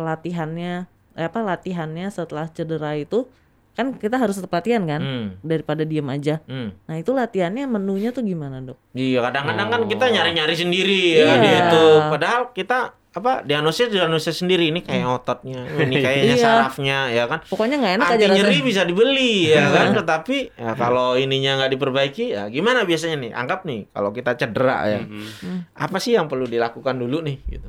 pelatihannya, 0.00 0.88
eh, 1.14 1.26
apa 1.26 1.38
latihannya 1.38 2.08
setelah 2.08 2.48
cedera 2.48 2.96
itu 2.96 3.28
kan 3.70 3.94
kita 3.94 4.16
harus 4.16 4.34
tetap 4.34 4.50
latihan 4.52 4.82
kan 4.82 5.00
Hmm. 5.00 5.26
daripada 5.40 5.84
diem 5.84 6.04
aja. 6.04 6.40
Hmm. 6.44 6.74
Nah 6.84 6.96
itu 6.96 7.12
latihannya 7.12 7.64
menunya 7.66 8.10
tuh 8.10 8.20
gimana 8.22 8.58
dok? 8.58 8.80
Iya 8.92 9.20
kadang-kadang 9.22 9.68
kan 9.68 9.80
Oh. 9.84 9.86
kita 9.86 10.04
nyari-nyari 10.10 10.54
sendiri 10.54 11.00
ya 11.16 11.24
Iya. 11.30 11.36
gitu. 11.38 11.84
Padahal 12.08 12.50
kita 12.50 12.78
apa 13.10 13.42
diagnosis 13.42 13.90
diagnosis 13.90 14.38
sendiri 14.38 14.70
ini 14.70 14.82
kayak 14.82 15.02
ototnya, 15.02 15.66
ini 15.78 15.98
kayaknya 16.04 16.34
Iya. 16.34 16.44
sarafnya 16.44 16.98
ya 17.10 17.24
kan. 17.26 17.42
Pokoknya 17.42 17.76
nggak 17.78 17.94
enak 17.96 18.06
aja 18.08 18.26
nyeri 18.28 18.42
rasanya. 18.54 18.66
bisa 18.66 18.82
dibeli 18.84 19.34
ya 19.48 19.64
kan, 19.68 19.86
tetapi 19.94 20.36
ya 20.52 20.72
kalau 20.74 21.14
ininya 21.14 21.58
nggak 21.58 21.70
diperbaiki 21.72 22.24
ya 22.30 22.46
gimana 22.48 22.82
biasanya 22.82 23.16
nih? 23.20 23.32
Anggap 23.32 23.60
nih 23.64 23.86
kalau 23.88 24.10
kita 24.10 24.34
cedera 24.34 24.76
ya, 24.88 25.00
Hmm. 25.02 25.66
apa 25.72 25.96
sih 25.98 26.14
yang 26.14 26.26
perlu 26.26 26.44
dilakukan 26.44 26.94
dulu 26.96 27.22
nih 27.22 27.38
gitu? 27.48 27.66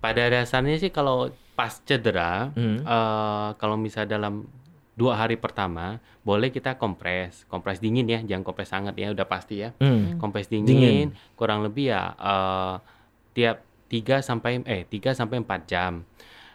Pada 0.00 0.24
dasarnya 0.26 0.76
sih 0.76 0.88
kalau 0.88 1.32
pas 1.54 1.70
cedera, 1.80 2.50
Hmm. 2.50 2.78
eh, 2.78 3.48
kalau 3.56 3.74
misal 3.74 4.04
dalam 4.04 4.44
dua 4.92 5.14
hari 5.16 5.34
pertama, 5.34 5.98
boleh 6.20 6.48
kita 6.48 6.74
kompres, 6.74 7.42
kompres 7.44 7.78
dingin 7.78 8.06
ya, 8.06 8.20
jangan 8.20 8.42
kompres 8.42 8.70
hangat 8.70 8.94
ya, 8.94 9.10
udah 9.10 9.24
pasti 9.24 9.60
ya. 9.60 9.70
Hmm. 9.76 10.16
Kompres 10.16 10.46
dingin, 10.46 10.66
Dingin. 10.68 11.08
kurang 11.34 11.62
lebih 11.62 11.90
ya 11.90 12.10
eh, 12.12 12.74
tiap 13.32 13.56
3 13.86 14.18
sampai 14.18 14.62
eh 14.64 14.82
3 14.84 15.10
sampai 15.12 15.38
4 15.38 15.62
jam. 15.64 16.02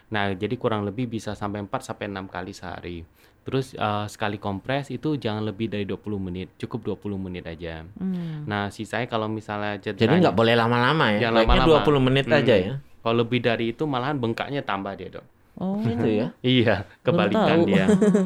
Nah, 0.10 0.34
jadi 0.34 0.56
kurang 0.56 0.84
lebih 0.84 1.06
bisa 1.08 1.32
sampai 1.32 1.62
4 1.62 1.84
sampai 1.86 2.08
6 2.08 2.26
kali 2.26 2.52
sehari. 2.52 2.98
Terus 3.40 3.72
eh, 3.74 4.06
sekali 4.08 4.36
kompres 4.36 4.90
itu 4.90 5.16
jangan 5.16 5.44
lebih 5.44 5.68
dari 5.68 5.84
20 5.84 5.96
menit, 6.20 6.48
cukup 6.58 6.98
20 6.98 7.16
menit 7.18 7.44
aja. 7.44 7.84
Hmm. 7.96 8.44
Nah, 8.46 8.68
sisanya 8.68 9.06
kalau 9.06 9.28
misalnya 9.28 9.76
Jadi 9.76 9.96
cederanya 9.96 10.28
nggak 10.28 10.38
boleh 10.38 10.56
lama-lama 10.56 11.06
ya. 11.12 11.20
Jangan 11.24 11.36
lama-lama. 11.44 11.68
20 11.78 12.00
menit 12.02 12.26
Hmm. 12.26 12.36
aja 12.36 12.56
ya. 12.56 12.74
Kalau 13.00 13.24
lebih 13.24 13.40
dari 13.40 13.72
itu 13.72 13.84
malahan 13.84 14.16
bengkaknya 14.16 14.62
tambah 14.62 14.94
dia, 14.94 15.10
Dok. 15.10 15.26
Oh. 15.58 15.80
Gitu 15.80 16.08
ya. 16.08 16.28
Iya, 16.46 16.76
kebalikan 17.02 17.64
dia. 17.64 17.86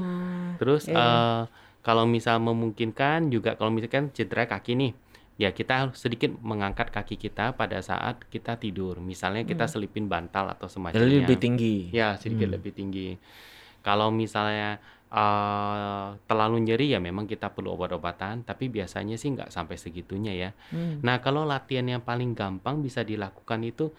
Terus 0.60 0.86
Iya. 0.86 0.98
eh, 0.98 1.42
kalau 1.82 2.06
misal 2.06 2.40
memungkinkan 2.40 3.28
juga 3.28 3.54
kalau 3.54 3.70
misalkan 3.70 4.10
cedera 4.10 4.46
kaki 4.46 4.74
nih, 4.74 4.92
ya 5.36 5.50
kita 5.50 5.74
harus 5.84 5.98
sedikit 5.98 6.32
mengangkat 6.40 6.88
kaki 6.88 7.18
kita 7.18 7.52
pada 7.52 7.82
saat 7.82 8.22
kita 8.28 8.56
tidur. 8.56 8.98
Misalnya 8.98 9.44
kita 9.44 9.66
selipin 9.66 10.06
bantal 10.06 10.48
atau 10.50 10.66
Jadi 10.66 10.74
semacamnya. 10.94 11.26
lebih 11.26 11.38
tinggi. 11.38 11.76
Ya, 11.90 12.16
sedikit 12.16 12.48
Hmm. 12.48 12.56
lebih 12.56 12.72
tinggi. 12.72 13.18
Kalau 13.82 14.10
misalnya 14.10 14.78
eh, 15.14 16.08
terlalu 16.26 16.58
nyeri 16.64 16.90
ya 16.90 16.98
memang 16.98 17.30
kita 17.30 17.54
perlu 17.54 17.70
obat-obatan, 17.72 18.42
tapi 18.42 18.66
biasanya 18.66 19.14
sih 19.14 19.30
nggak 19.30 19.54
sampai 19.54 19.78
segitunya 19.78 20.34
ya. 20.34 20.50
Hmm. 20.74 21.06
Nah, 21.06 21.22
kalau 21.22 21.46
latihan 21.46 21.86
yang 21.86 22.02
paling 22.02 22.34
gampang 22.34 22.82
bisa 22.82 23.06
dilakukan 23.06 23.62
itu 23.62 23.94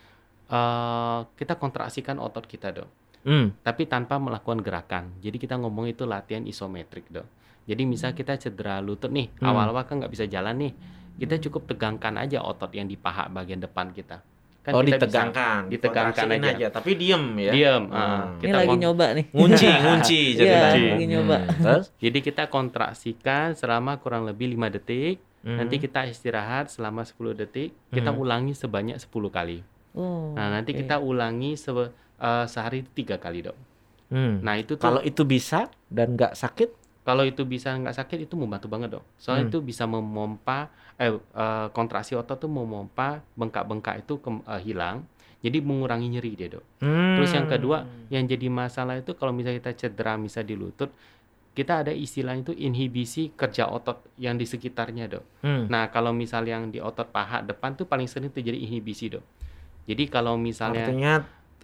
eh 0.46 1.18
kita 1.34 1.54
kontraksikan 1.54 2.16
otot 2.16 2.44
kita, 2.44 2.70
Dok. 2.70 2.88
Hmm. 3.24 3.56
Tapi 3.58 3.84
tanpa 3.84 4.16
melakukan 4.16 4.60
gerakan. 4.60 5.04
Jadi 5.18 5.36
kita 5.38 5.56
ngomong 5.56 5.88
itu 5.88 6.04
latihan 6.04 6.44
isometrik, 6.44 7.08
Dok. 7.08 7.24
Jadi 7.64 7.82
misal 7.82 8.12
kita 8.12 8.36
cedera 8.36 8.78
lutut 8.78 9.08
nih, 9.08 9.32
Hmm. 9.34 9.48
awal-awal 9.48 9.84
kan 9.84 9.96
nggak 9.96 10.12
bisa 10.12 10.24
jalan 10.24 10.52
nih. 10.58 10.72
Kita 11.16 11.40
cukup 11.40 11.64
tegangkan 11.66 12.18
aja 12.18 12.42
otot 12.42 12.68
yang 12.70 12.84
di 12.84 12.94
paha 12.94 13.26
bagian 13.26 13.58
depan 13.58 13.88
kita. 13.90 14.20
Kan 14.60 14.72
oh 14.72 14.80
kita 14.80 14.96
bisa 14.96 14.98
ditegangkan, 14.98 15.60
ditegangkan 15.68 16.24
dikontraksiin 16.24 16.56
aja. 16.56 16.66
Tapi 16.70 16.90
diem 16.94 17.24
ya. 17.38 17.52
Diam. 17.52 17.82
Ah. 17.86 17.96
ah. 17.96 18.22
Ini 18.34 18.40
Kita 18.42 18.56
lagi 18.58 18.68
kon- 18.68 18.80
nyoba 18.80 19.06
nih. 19.12 19.26
Ngunci, 19.30 19.66
ngunci 19.84 20.20
Iya, 20.26 20.36
ceritanya. 20.38 20.90
lagi 20.90 21.06
nyoba. 21.06 21.36
Hmm. 21.38 21.56
Terus? 21.64 21.86
Jadi 21.98 22.18
kita 22.20 22.42
kontraksikan 22.48 23.46
selama 23.52 23.96
kurang 23.98 24.24
lebih 24.24 24.48
5 24.50 24.68
detik. 24.70 25.16
Hmm. 25.40 25.60
Nanti 25.60 25.76
kita 25.76 26.04
istirahat 26.04 26.68
selama 26.68 27.04
10 27.04 27.32
detik. 27.34 27.76
Kita 27.88 28.08
Hmm. 28.08 28.18
ulangi 28.18 28.52
sebanyak 28.52 28.96
10 28.96 29.28
kali. 29.30 29.60
Oh, 29.94 30.34
Nah, 30.34 30.50
nanti 30.50 30.74
oke. 30.74 30.82
kita 30.82 30.98
ulangi 30.98 31.54
se- 31.54 31.70
eh, 32.18 32.46
sehari 32.50 32.82
tiga 32.94 33.16
kali, 33.18 33.46
Dok. 33.46 33.56
Hmm. 34.10 34.42
Nah, 34.42 34.54
itu 34.58 34.74
tuh 34.74 34.84
Kalau 34.84 35.00
itu 35.00 35.22
bisa 35.22 35.70
dan 35.90 36.18
nggak 36.18 36.34
sakit, 36.34 36.70
kalau 37.02 37.22
itu 37.22 37.42
bisa 37.46 37.74
nggak 37.74 37.94
sakit 37.94 38.18
itu 38.26 38.34
membantu 38.34 38.66
banget, 38.66 38.98
Dok. 38.98 39.04
Soalnya 39.16 39.48
Hmm. 39.48 39.52
itu 39.54 39.58
bisa 39.62 39.84
memompa 39.86 40.70
eh, 40.94 41.10
eh, 41.10 41.66
kontraksi 41.74 42.14
otot 42.14 42.38
tuh 42.38 42.46
memompa 42.46 43.18
bengkak-bengkak 43.34 44.06
itu 44.06 44.14
ke- 44.18 44.46
eh, 44.46 44.62
hilang. 44.62 45.02
Jadi 45.42 45.58
mengurangi 45.60 46.06
nyeri 46.06 46.32
dia, 46.38 46.48
Dok. 46.54 46.64
Hmm. 46.80 47.18
Terus 47.18 47.30
yang 47.34 47.46
kedua, 47.50 47.78
yang 48.08 48.24
jadi 48.24 48.46
masalah 48.46 48.98
itu 48.98 49.12
kalau 49.14 49.34
misalnya 49.34 49.58
kita 49.58 49.74
cedera 49.74 50.14
misal 50.14 50.46
di 50.46 50.54
lutut, 50.54 50.94
kita 51.54 51.86
ada 51.86 51.90
istilahnya 51.94 52.50
itu 52.50 52.54
inhibisi 52.56 53.30
kerja 53.30 53.70
otot 53.70 54.06
yang 54.18 54.34
di 54.34 54.46
sekitarnya, 54.46 55.06
Dok. 55.06 55.24
Hmm. 55.42 55.62
Nah, 55.66 55.90
kalau 55.90 56.10
misal 56.10 56.46
yang 56.46 56.70
di 56.70 56.78
otot 56.78 57.10
paha 57.10 57.42
depan 57.42 57.74
tuh 57.74 57.86
paling 57.86 58.06
sering 58.06 58.30
terjadi 58.30 58.58
inhibisi, 58.58 59.10
Dok. 59.10 59.22
Jadi 59.84 60.04
kalau 60.08 60.34
misalnya 60.40 60.88
artinya 60.88 61.14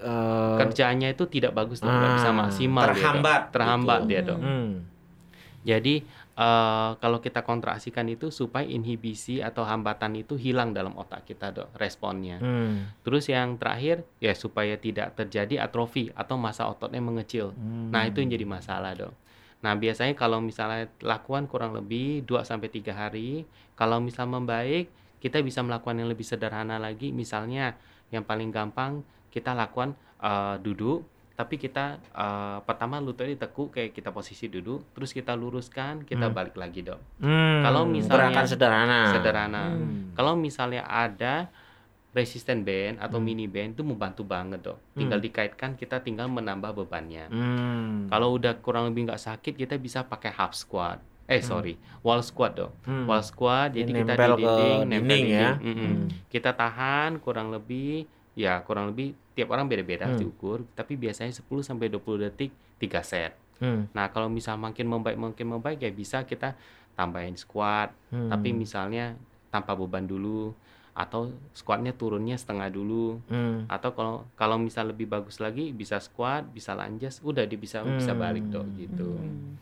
eh, 0.01 0.57
kerjanya 0.61 1.09
itu 1.13 1.25
tidak 1.29 1.53
bagus, 1.57 1.81
nggak 1.81 2.21
bisa 2.21 2.31
ah, 2.31 2.37
maksimal 2.37 2.85
dia, 2.85 2.89
Dok. 2.89 2.97
terhambat 2.97 3.41
Terhambat 3.53 4.01
gitu. 4.05 4.09
dia, 4.09 4.21
Dok. 4.23 4.41
hmm. 4.41 4.71
Jadi 5.61 5.95
eh, 6.41 6.91
kalau 6.97 7.19
kita 7.21 7.41
kontraksikan 7.45 8.09
itu 8.09 8.33
supaya 8.33 8.65
inhibisi 8.65 9.45
atau 9.45 9.65
hambatan 9.65 10.21
itu 10.21 10.37
hilang 10.41 10.73
dalam 10.73 10.97
otak 10.97 11.29
kita, 11.29 11.53
Dok, 11.53 11.77
responnya. 11.77 12.41
Hmm. 12.41 12.93
Terus 13.05 13.29
yang 13.29 13.61
terakhir 13.61 14.05
ya 14.21 14.33
supaya 14.33 14.77
tidak 14.81 15.17
terjadi 15.17 15.65
atrofi 15.65 16.13
atau 16.17 16.41
masa 16.41 16.69
ototnya 16.69 17.01
mengecil. 17.01 17.53
Hmm. 17.57 17.93
Nah, 17.93 18.09
itu 18.09 18.25
yang 18.25 18.33
jadi 18.33 18.47
masalah, 18.49 18.97
Dok. 18.97 19.13
Nah, 19.61 19.77
biasanya 19.77 20.17
kalau 20.17 20.41
misalnya 20.41 20.89
lakukan 21.05 21.45
kurang 21.45 21.77
lebih 21.77 22.25
2 22.25 22.49
sampai 22.49 22.73
3 22.73 22.97
hari, 22.97 23.45
kalau 23.77 24.01
misal 24.01 24.25
membaik, 24.25 24.89
kita 25.21 25.45
bisa 25.45 25.61
melakukan 25.61 26.01
yang 26.01 26.09
lebih 26.09 26.25
sederhana 26.25 26.81
lagi, 26.81 27.13
misalnya 27.13 27.77
yang 28.11 28.23
paling 28.23 28.51
gampang 28.51 29.01
kita 29.29 29.55
lakukan 29.55 29.95
eh, 30.21 30.57
duduk, 30.61 31.09
tapi 31.33 31.57
kita 31.57 31.97
eh, 31.97 32.59
pertama 32.61 33.01
lututnya 33.01 33.33
ditekuk 33.33 33.73
kayak 33.73 33.97
kita 33.97 34.13
posisi 34.13 34.47
duduk, 34.47 34.93
terus 34.93 35.11
kita 35.11 35.33
luruskan, 35.33 36.05
kita 36.05 36.29
Hmm. 36.29 36.37
balik 36.37 36.55
lagi, 36.55 36.85
Dok. 36.85 37.01
Hmm. 37.19 37.65
Kalau 37.65 37.89
misalnya- 37.89 38.29
gerakan 38.29 38.45
sederhana. 38.45 39.01
Sederhana. 39.09 39.63
Hmm. 39.73 40.13
Kalau 40.13 40.37
misalnya 40.37 40.85
ada 40.85 41.49
resisten 42.11 42.67
band 42.67 42.99
atau 42.99 43.17
Hmm. 43.17 43.25
mini 43.25 43.47
band 43.47 43.79
itu 43.79 43.87
membantu 43.87 44.27
banget, 44.27 44.61
Dok. 44.61 44.79
Tinggal 44.93 45.23
dikaitkan, 45.23 45.79
kita 45.79 46.03
tinggal 46.03 46.27
menambah 46.27 46.75
bebannya. 46.77 47.31
Hmm. 47.31 48.11
Kalau 48.11 48.35
udah 48.35 48.59
kurang 48.59 48.91
lebih 48.91 49.07
nggak 49.07 49.23
sakit, 49.23 49.55
kita 49.55 49.79
bisa 49.79 50.03
pakai 50.03 50.35
half 50.35 50.53
squat. 50.53 50.99
Eh 51.31 51.39
Hmm. 51.39 51.47
sorry, 51.47 51.75
wall 52.03 52.19
squat 52.21 52.59
dong. 52.59 52.75
Hmm. 52.83 53.07
Wall 53.07 53.23
squat, 53.23 53.71
jadi 53.71 53.87
kita 53.87 54.15
di 54.19 54.19
dinding, 54.19 54.83
nempel 54.83 55.07
dinding 55.07 55.25
ya. 55.31 55.49
dinding. 55.55 55.63
Mm-mm. 55.63 55.93
Hmm. 55.95 56.07
Kita 56.27 56.51
tahan 56.53 57.23
kurang 57.23 57.55
lebih, 57.55 58.03
ya 58.35 58.59
kurang 58.61 58.91
lebih 58.91 59.15
tiap 59.33 59.55
orang 59.55 59.71
beda-beda 59.71 60.11
Hmm. 60.11 60.19
diukur, 60.19 60.67
tapi 60.75 60.99
biasanya 60.99 61.31
10 61.31 61.63
sampai 61.63 61.87
20 61.87 62.19
detik 62.21 62.51
3 62.77 62.99
set. 63.01 63.39
Hmm. 63.63 63.87
Nah 63.95 64.11
kalau 64.11 64.27
misal 64.27 64.59
makin 64.59 64.91
membaik 64.91 65.15
makin 65.15 65.47
membaik 65.49 65.79
ya 65.79 65.89
bisa 65.89 66.27
kita 66.27 66.59
tambahin 66.93 67.39
squat, 67.39 67.95
Hmm. 68.11 68.27
tapi 68.27 68.51
misalnya 68.51 69.15
tanpa 69.49 69.79
beban 69.79 70.05
dulu, 70.05 70.51
atau 70.91 71.31
squatnya 71.53 71.95
turunnya 71.95 72.35
setengah 72.35 72.67
dulu, 72.69 73.23
Hmm. 73.31 73.71
atau 73.71 73.95
kalau 73.95 74.27
kalau 74.35 74.59
misal 74.59 74.91
lebih 74.91 75.07
bagus 75.07 75.39
lagi 75.39 75.71
bisa 75.71 75.97
squat, 75.97 76.51
bisa 76.51 76.75
lunges, 76.75 77.23
udah 77.23 77.47
dia 77.47 77.55
bisa 77.57 77.87
bisa 77.87 78.11
balik 78.13 78.51
dong 78.51 78.75
Hmm. 78.75 78.79
gitu. 78.81 79.11
Hmm. 79.15 79.55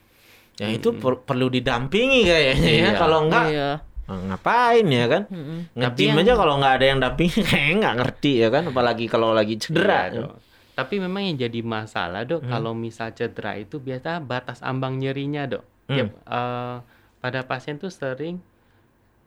Ya 0.58 0.68
itu 0.68 0.90
per- 0.92 1.22
perlu 1.22 1.46
didampingi 1.48 2.20
kayaknya 2.22 2.66
ya. 2.68 2.78
Iya. 2.84 2.90
Kalau 2.94 3.18
enggak 3.24 3.44
Iya. 3.48 3.70
eh, 4.04 4.20
ngapain 4.26 4.86
ya 4.86 5.06
kan? 5.06 5.22
Mm-mm. 5.28 5.58
Nge-gym 5.72 6.08
yang- 6.10 6.20
aja 6.20 6.32
kalau 6.34 6.54
nggak 6.58 6.74
ada 6.74 6.86
yang 6.86 6.98
dampingi 6.98 7.40
kayaknya 7.48 7.74
nggak 7.78 7.96
ngerti 7.96 8.32
ya 8.38 8.48
kan 8.48 8.62
apalagi 8.66 9.04
kalau 9.06 9.30
lagi 9.30 9.54
cedera. 9.56 10.00
Iya. 10.08 10.34
Tapi 10.72 10.94
memang 10.98 11.22
yang 11.24 11.36
jadi 11.40 11.60
masalah 11.60 12.22
dok, 12.22 12.40
Hmm. 12.40 12.50
kalau 12.52 12.70
misal 12.70 13.10
cedera 13.10 13.54
itu 13.54 13.78
biasa 13.78 14.18
batas 14.20 14.58
ambang 14.60 14.94
nyerinya 14.94 15.46
dok. 15.48 15.62
Hmm. 15.86 15.94
Tiap, 15.94 16.08
eh, 16.14 16.76
pada 17.18 17.40
pasien 17.42 17.76
tuh 17.76 17.90
sering 17.90 18.38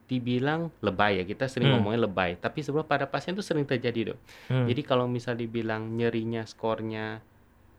dibilang 0.06 0.68
lebay 0.80 1.20
ya, 1.20 1.26
kita 1.26 1.48
sering 1.48 1.72
Hmm. 1.72 1.80
ngomongin 1.80 2.02
lebay. 2.02 2.36
Tapi 2.36 2.60
sebenarnya 2.60 2.88
pada 2.90 3.06
pasien 3.06 3.32
tuh 3.32 3.42
sering 3.42 3.64
terjadi 3.64 4.12
dok. 4.12 4.20
Hmm. 4.48 4.68
Jadi 4.68 4.82
kalau 4.82 5.08
misal 5.08 5.36
dibilang 5.36 5.88
nyerinya 5.90 6.44
skornya 6.44 7.24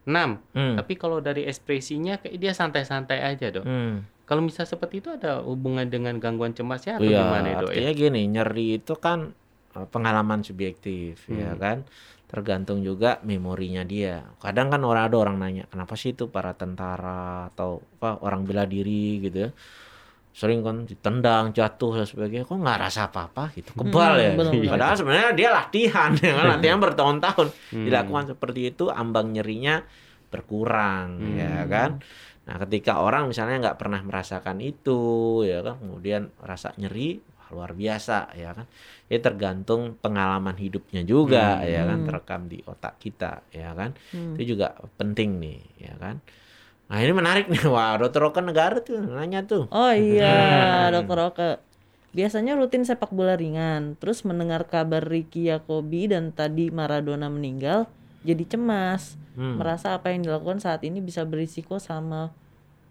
6, 0.05 0.43
Hmm. 0.51 0.75
tapi 0.75 0.93
kalau 0.95 1.19
dari 1.19 1.47
ekspresinya 1.47 2.19
kayak 2.19 2.37
dia 2.37 2.53
santai-santai 2.53 3.23
aja 3.23 3.51
dok. 3.51 3.63
Hmm. 3.63 4.03
Kalau 4.23 4.41
misal 4.41 4.65
seperti 4.65 4.99
itu 4.99 5.11
ada 5.11 5.43
hubungan 5.43 5.87
dengan 5.87 6.17
gangguan 6.17 6.51
cemasnya 6.51 6.97
atau 6.97 7.07
Iya, 7.07 7.21
gimana 7.21 7.47
ya 7.49 7.55
dok? 7.59 7.71
ya? 7.71 7.75
artinya 7.75 7.93
gini, 7.93 8.21
nyeri 8.27 8.67
itu 8.77 8.95
kan 8.97 9.31
eh, 9.73 9.89
pengalaman 9.89 10.43
subjektif 10.43 11.25
ya 11.27 11.53
Hmm. 11.53 11.59
kan. 11.59 11.79
Tergantung 12.27 12.81
juga 12.81 13.21
memorinya 13.23 13.85
dia. 13.85 14.25
Kadang 14.37 14.69
kan 14.69 14.81
orang 14.83 15.05
ada 15.05 15.17
orang 15.17 15.37
nanya, 15.37 15.65
kenapa 15.69 15.97
sih 15.97 16.13
itu 16.13 16.29
para 16.29 16.53
tentara 16.53 17.49
atau 17.49 17.81
apa 17.97 18.21
orang 18.21 18.43
bela 18.43 18.65
diri 18.65 19.21
gitu 19.21 19.49
ya. 19.49 19.51
Sering 20.33 20.65
kan 20.65 20.89
ditendang, 20.89 21.53
jatuh 21.53 22.01
dan 22.01 22.07
sebagainya, 22.09 22.49
kok 22.49 22.57
nggak 22.57 22.81
rasa 22.81 23.07
apa-apa 23.07 23.53
gitu. 23.53 23.77
Kebal 23.77 24.13
Hmm, 24.17 24.25
ya. 24.25 24.31
benar-benar. 24.33 24.73
Padahal 24.73 24.97
sebenarnya 24.97 25.31
dia 25.37 25.49
latihan 25.53 26.11
ya 26.17 26.33
kan, 26.33 26.45
latihan 26.57 26.79
bertahun-tahun. 26.81 27.49
Hmm. 27.71 27.85
Dilakukan 27.85 28.25
seperti 28.33 28.61
itu 28.73 28.85
ambang 28.89 29.29
nyerinya 29.31 29.85
berkurang 30.33 31.21
Hmm. 31.21 31.37
ya 31.37 31.57
kan. 31.69 31.91
Nah, 32.43 32.57
ketika 32.67 32.99
orang 32.99 33.31
misalnya 33.31 33.61
nggak 33.63 33.79
pernah 33.79 34.01
merasakan 34.03 34.59
itu, 34.59 35.01
ya 35.45 35.63
kan, 35.63 35.79
kemudian 35.79 36.33
rasa 36.43 36.75
nyeri 36.75 37.23
wah, 37.23 37.49
luar 37.55 37.71
biasa, 37.73 38.35
ya 38.35 38.51
kan. 38.51 38.67
Ya 39.07 39.21
tergantung 39.21 40.01
pengalaman 40.01 40.57
hidupnya 40.57 41.05
juga, 41.05 41.61
Hmm. 41.61 41.69
ya 41.69 41.83
kan, 41.85 41.99
Hmm. 42.01 42.07
terekam 42.09 42.41
di 42.49 42.59
otak 42.65 42.99
kita, 42.99 43.47
ya 43.53 43.77
kan. 43.77 43.95
Hmm. 44.11 44.35
Itu 44.35 44.57
juga 44.57 44.75
penting 44.97 45.39
nih, 45.39 45.61
ya 45.79 45.95
kan. 46.01 46.19
Nah, 46.93 47.01
ini 47.01 47.13
menarik 47.17 47.49
nih, 47.49 47.65
wah, 47.73 47.97
dokter 47.97 48.21
Roka 48.21 48.45
negara 48.45 48.77
tuh 48.85 49.01
nanya 49.01 49.41
tuh. 49.49 49.65
Oh 49.73 49.93
iya, 49.97 50.69
dokter 50.95 51.19
Oke. 51.25 51.51
Biasanya 52.13 52.53
rutin 52.61 52.85
sepak 52.85 53.09
bola 53.09 53.33
ringan, 53.33 53.97
terus 53.97 54.21
mendengar 54.29 54.69
kabar 54.69 55.01
Ricky 55.01 55.49
Yakobi 55.49 56.13
dan 56.13 56.29
tadi 56.37 56.69
Maradona 56.69 57.33
meninggal, 57.33 57.89
jadi 58.21 58.45
cemas. 58.45 59.17
Hmm. 59.33 59.57
Merasa 59.57 59.97
apa 59.97 60.13
yang 60.13 60.29
dilakukan 60.29 60.61
saat 60.61 60.85
ini 60.85 61.01
bisa 61.01 61.25
berisiko 61.25 61.81
sama 61.81 62.37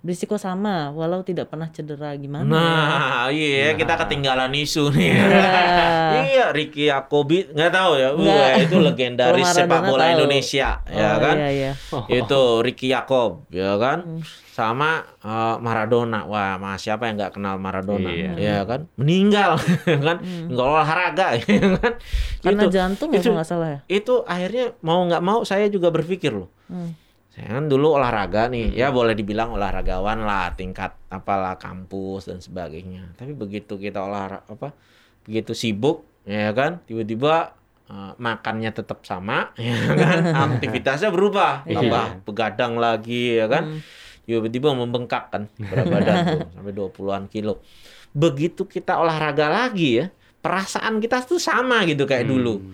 berisiko 0.01 0.33
sama 0.35 0.89
walau 0.89 1.21
tidak 1.21 1.47
pernah 1.47 1.69
cedera 1.69 2.09
gimana? 2.15 2.43
Nah, 2.43 3.29
iya 3.29 3.73
kita 3.73 3.93
ketinggalan 3.95 4.49
isu 4.51 4.89
nih. 4.89 5.13
Iya. 5.13 6.21
iya, 6.23 6.45
Ricky 6.49 6.85
Yakobi 6.85 7.47
nggak 7.47 7.69
tahu 7.69 7.91
ya. 7.95 8.09
Nggak. 8.11 8.33
Wah, 8.35 8.53
itu 8.59 8.77
legendaris 8.77 9.47
sepak 9.47 9.81
bola 9.83 10.03
tahu. 10.03 10.13
Indonesia, 10.17 10.69
ya 10.83 11.07
Oh, 11.07 11.15
kan? 11.19 11.35
Iya, 11.35 11.49
iya. 11.51 11.71
Itu 12.11 12.41
Ricky 12.59 12.89
Yakob, 12.89 13.45
ya 13.47 13.77
kan? 13.77 14.19
Sama 14.51 14.91
eh, 15.17 15.55
Maradona. 15.57 16.25
Wah, 16.25 16.57
mas 16.57 16.81
siapa 16.81 17.05
yang 17.05 17.15
nggak 17.15 17.33
kenal 17.33 17.55
Maradona? 17.55 18.09
Iya. 18.09 18.31
Ya 18.35 18.57
kan? 18.63 18.89
Meninggal, 18.95 19.55
kan? 20.07 20.17
Nggak 20.21 20.65
olahraga, 20.67 21.27
ya 21.39 21.77
kan? 21.77 21.93
Karena 22.41 22.61
Itu- 22.65 22.73
jantung 22.73 23.09
ya 23.09 23.17
itu- 23.17 23.29
kalau 23.29 23.37
nggak 23.37 23.47
salah 23.47 23.69
ya. 23.69 23.79
itu 23.87 24.13
akhirnya 24.25 24.73
mau 24.81 25.05
nggak 25.05 25.21
mau 25.21 25.39
saya 25.43 25.69
juga 25.69 25.87
berpikir 25.87 26.33
loh. 26.33 26.49
Hmm. 26.67 26.97
Saya 27.41 27.57
kan 27.57 27.65
dulu 27.65 27.97
olahraga 27.97 28.53
nih, 28.53 28.69
ya 28.69 28.93
boleh 28.93 29.17
dibilang 29.17 29.57
olahragawan 29.57 30.21
lah, 30.21 30.53
tingkat 30.53 30.93
apalah 31.09 31.57
kampus 31.57 32.29
dan 32.29 32.37
sebagainya. 32.37 33.17
Tapi 33.17 33.33
begitu 33.33 33.81
kita 33.81 33.97
olahraga 33.97 34.45
apa, 34.45 34.77
begitu 35.25 35.57
sibuk, 35.57 36.05
ya 36.21 36.53
kan, 36.53 36.85
tiba-tiba 36.85 37.57
eh, 37.89 38.13
makannya 38.21 38.69
tetap 38.69 39.01
sama, 39.09 39.49
ya 39.57 39.73
kan, 39.97 40.17
aktivitasnya 40.53 41.09
berubah, 41.09 41.65
Iya. 41.65 41.81
tambah 41.81 42.05
begadang 42.29 42.77
lagi, 42.77 43.41
ya 43.41 43.49
kan, 43.49 43.81
tiba-tiba 44.21 44.77
membengkak 44.77 45.33
kan 45.33 45.49
berat 45.57 45.85
badan 45.89 46.15
tuh 46.29 46.39
sampai 46.53 46.73
20-an 46.77 47.25
kilo. 47.25 47.65
Begitu 48.13 48.69
kita 48.69 49.01
olahraga 49.01 49.49
lagi 49.49 49.97
ya, 49.97 50.13
perasaan 50.45 51.01
kita 51.01 51.25
tuh 51.25 51.41
sama 51.41 51.89
gitu 51.89 52.05
kayak 52.05 52.29
dulu 52.29 52.69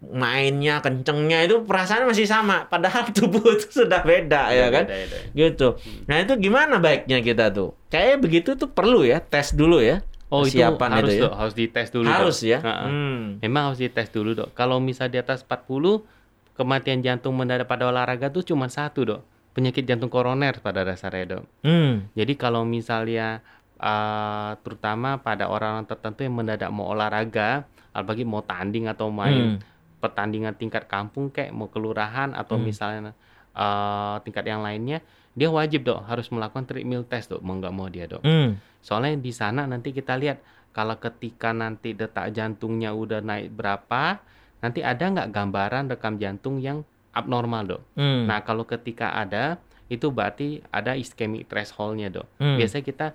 mainnya 0.00 0.78
kencengnya 0.78 1.42
itu 1.42 1.62
perasaan 1.62 2.06
masih 2.06 2.22
sama 2.22 2.64
padahal 2.64 3.10
tubuh 3.16 3.42
itu 3.50 3.82
sudah 3.82 4.00
beda 4.00 4.46
ya 4.48 4.70
kan 4.70 4.86
Beda, 4.86 4.94
beda. 4.94 5.18
gitu 5.34 5.68
nah 6.06 6.16
itu 6.18 6.32
gimana 6.38 6.78
baiknya 6.78 7.18
kita 7.18 7.50
tuh 7.50 7.74
kayak 7.88 8.22
begitu 8.22 8.54
tuh 8.54 8.70
perlu 8.70 9.02
ya 9.02 9.18
tes 9.18 9.52
dulu 9.52 9.78
ya 9.78 10.02
Oh 10.28 10.44
itu 10.44 10.60
Kesiapan 10.60 10.90
harus 10.92 11.08
itu 11.08 11.16
ya? 11.16 11.24
dok, 11.24 11.34
harus 11.34 11.54
dites 11.56 11.88
dulu. 11.88 12.04
harus 12.04 12.36
dok. 12.36 12.52
ya 12.52 12.58
Ha-ha. 12.60 12.84
Hmm. 12.84 13.40
Memang 13.40 13.62
harus 13.64 13.80
dites 13.80 14.12
dulu 14.12 14.36
dok. 14.36 14.52
Kalau 14.52 14.76
misal 14.76 15.08
di 15.08 15.16
atas 15.16 15.40
40 15.40 16.04
kematian 16.52 17.00
jantung 17.00 17.32
mendadak 17.32 17.64
pada 17.64 17.88
olahraga 17.88 18.28
tuh 18.28 18.44
cuma 18.44 18.68
satu 18.68 19.08
dok. 19.08 19.20
Penyakit 19.56 19.88
jantung 19.88 20.12
koroner 20.12 20.60
pada 20.60 20.84
dasarnya 20.84 21.24
dok. 21.32 21.44
Hmm. 21.64 22.12
Jadi 22.12 22.36
kalau 22.36 22.60
misalnya 22.62 23.40
eh, 23.74 24.50
terutama 24.60 25.16
pada 25.16 25.48
orang-orang 25.48 25.88
tertentu 25.88 26.20
yang 26.20 26.36
mendadak 26.36 26.68
mau 26.68 26.92
olahraga, 26.92 27.64
apalagi 27.90 28.28
mau 28.28 28.44
tanding 28.44 28.84
atau 28.84 29.08
main 29.08 29.56
Hmm. 29.56 29.64
Pertandingan 29.98 30.54
tingkat 30.54 30.86
kampung 30.86 31.30
kayak 31.34 31.50
mau 31.50 31.66
kelurahan 31.70 32.32
atau 32.34 32.56
Hmm. 32.56 32.66
misalnya 32.66 33.12
eh, 33.58 34.16
tingkat 34.22 34.46
yang 34.46 34.62
lainnya, 34.62 35.02
dia 35.34 35.50
wajib 35.50 35.82
dok 35.82 36.06
harus 36.06 36.30
melakukan 36.30 36.62
treadmill 36.62 37.02
test 37.02 37.34
dok 37.34 37.42
mau 37.42 37.58
nggak 37.58 37.74
mau 37.74 37.90
dia 37.90 38.06
dok. 38.06 38.22
Hmm. 38.22 38.54
Soalnya 38.78 39.18
di 39.18 39.34
sana 39.34 39.66
nanti 39.66 39.90
kita 39.90 40.14
lihat 40.14 40.38
kalau 40.70 40.94
ketika 41.02 41.50
nanti 41.50 41.90
detak 41.90 42.30
jantungnya 42.30 42.94
udah 42.94 43.18
naik 43.18 43.50
berapa, 43.50 44.22
nanti 44.62 44.86
ada 44.86 45.02
nggak 45.10 45.34
gambaran 45.34 45.90
rekam 45.90 46.22
jantung 46.22 46.62
yang 46.62 46.86
abnormal 47.10 47.66
dok. 47.66 47.82
Hmm. 47.98 48.30
Nah 48.30 48.46
kalau 48.46 48.62
ketika 48.62 49.18
ada 49.18 49.58
itu 49.90 50.06
berarti 50.12 50.62
ada 50.70 50.94
ischemic 50.94 51.50
thresholdnya 51.50 52.14
dok. 52.14 52.30
Hmm. 52.38 52.54
Biasanya 52.54 52.84
kita 52.86 53.06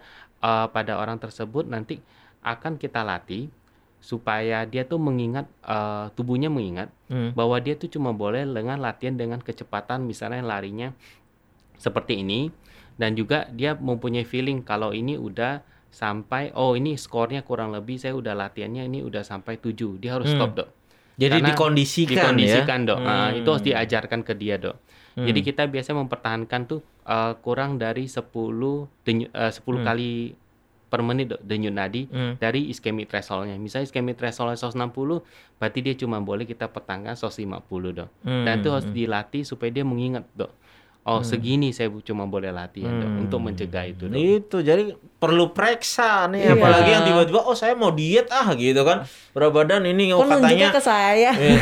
eh, 0.44 0.68
pada 0.76 1.00
orang 1.00 1.24
tersebut 1.24 1.72
nanti 1.72 2.04
akan 2.44 2.76
kita 2.76 3.08
latih 3.08 3.48
supaya 4.04 4.68
dia 4.68 4.84
tuh 4.84 5.00
mengingat 5.00 5.48
eh, 5.64 6.12
tubuhnya 6.14 6.52
mengingat 6.52 6.92
Hmm. 7.08 7.32
bahwa 7.32 7.56
dia 7.58 7.74
tuh 7.74 7.88
cuma 7.88 8.12
boleh 8.12 8.44
dengan 8.44 8.76
latihan 8.78 9.16
dengan 9.16 9.40
kecepatan 9.40 10.04
misalnya 10.04 10.44
larinya 10.44 10.92
seperti 11.78 12.20
ini 12.20 12.52
dan 12.96 13.14
juga 13.14 13.48
dia 13.50 13.74
mempunyai 13.74 14.24
feeling 14.24 14.60
kalau 14.62 14.92
ini 14.92 15.16
udah 15.16 15.64
sampai 15.88 16.52
oh 16.54 16.74
ini 16.74 16.98
skornya 16.98 17.42
kurang 17.42 17.72
lebih 17.72 17.96
saya 17.96 18.12
udah 18.14 18.34
latihannya 18.34 18.84
ini 18.84 19.00
udah 19.00 19.22
sampai 19.22 19.56
7 19.56 19.96
dia 19.98 20.18
harus 20.18 20.28
Hmm. 20.28 20.38
stop 20.38 20.52
dok 20.54 20.70
jadi 21.14 21.38
Karena 21.38 21.50
dikondisikan, 21.54 22.12
dikondisikan 22.34 22.80
ya 22.82 22.88
dok 22.90 23.00
Ah, 23.00 23.30
Hmm. 23.30 23.38
itu 23.40 23.48
harus 23.48 23.64
diajarkan 23.64 24.20
ke 24.22 24.34
dia 24.34 24.56
dok 24.58 24.76
Hmm. 25.14 25.26
jadi 25.26 25.40
kita 25.44 25.64
biasa 25.66 25.94
mempertahankan 25.94 26.62
tuh 26.66 26.82
eh, 27.04 27.34
kurang 27.40 27.78
dari 27.78 28.08
10 28.08 28.90
denyu- 29.04 29.30
eh, 29.30 29.52
10 29.54 29.80
Hmm. 29.80 29.86
kali 29.86 30.12
per 30.94 31.02
menit 31.02 31.34
denyut 31.42 31.74
nadi 31.74 32.06
Hmm. 32.06 32.38
dari 32.38 32.70
ischemic 32.70 33.10
thresholdnya 33.10 33.58
misalnya 33.58 33.90
ischemic 33.90 34.14
thresholdnya 34.14 34.54
160 34.54 35.26
berarti 35.58 35.82
dia 35.82 35.98
cuma 35.98 36.22
boleh 36.22 36.46
kita 36.46 36.70
pertahankan 36.70 37.18
150 37.18 37.66
dok 37.92 38.10
Hmm. 38.22 38.46
dan 38.46 38.62
itu 38.62 38.70
harus 38.70 38.86
Hmm. 38.86 38.94
dilatih 38.94 39.42
supaya 39.42 39.74
dia 39.74 39.82
mengingat 39.82 40.30
dok 40.32 40.54
oh 41.04 41.20
segini 41.20 41.70
saya 41.70 41.92
cuma 42.00 42.24
boleh 42.24 42.48
latihan 42.50 42.90
Hmm. 42.90 43.22
untuk 43.22 43.40
mencegah 43.40 43.84
itu 43.84 44.08
dok 44.08 44.16
Itu 44.16 44.58
jadi 44.60 44.92
perlu 44.96 45.52
periksa 45.52 46.28
nih 46.28 46.42
Iya. 46.42 46.54
apalagi 46.54 46.90
yang 46.90 47.04
tiba-tiba 47.04 47.40
oh 47.40 47.52
saya 47.54 47.74
mau 47.74 47.92
diet 47.92 48.28
ah 48.30 48.52
gitu 48.54 48.82
kan 48.82 49.04
berat 49.32 49.52
badan 49.52 49.84
ini 49.84 50.12
oh 50.12 50.20
Kok 50.20 50.32
nunjuknya 50.32 50.48
katanya 50.48 50.68
ke 50.70 50.82
saya? 50.82 51.32
Iya. 51.44 51.58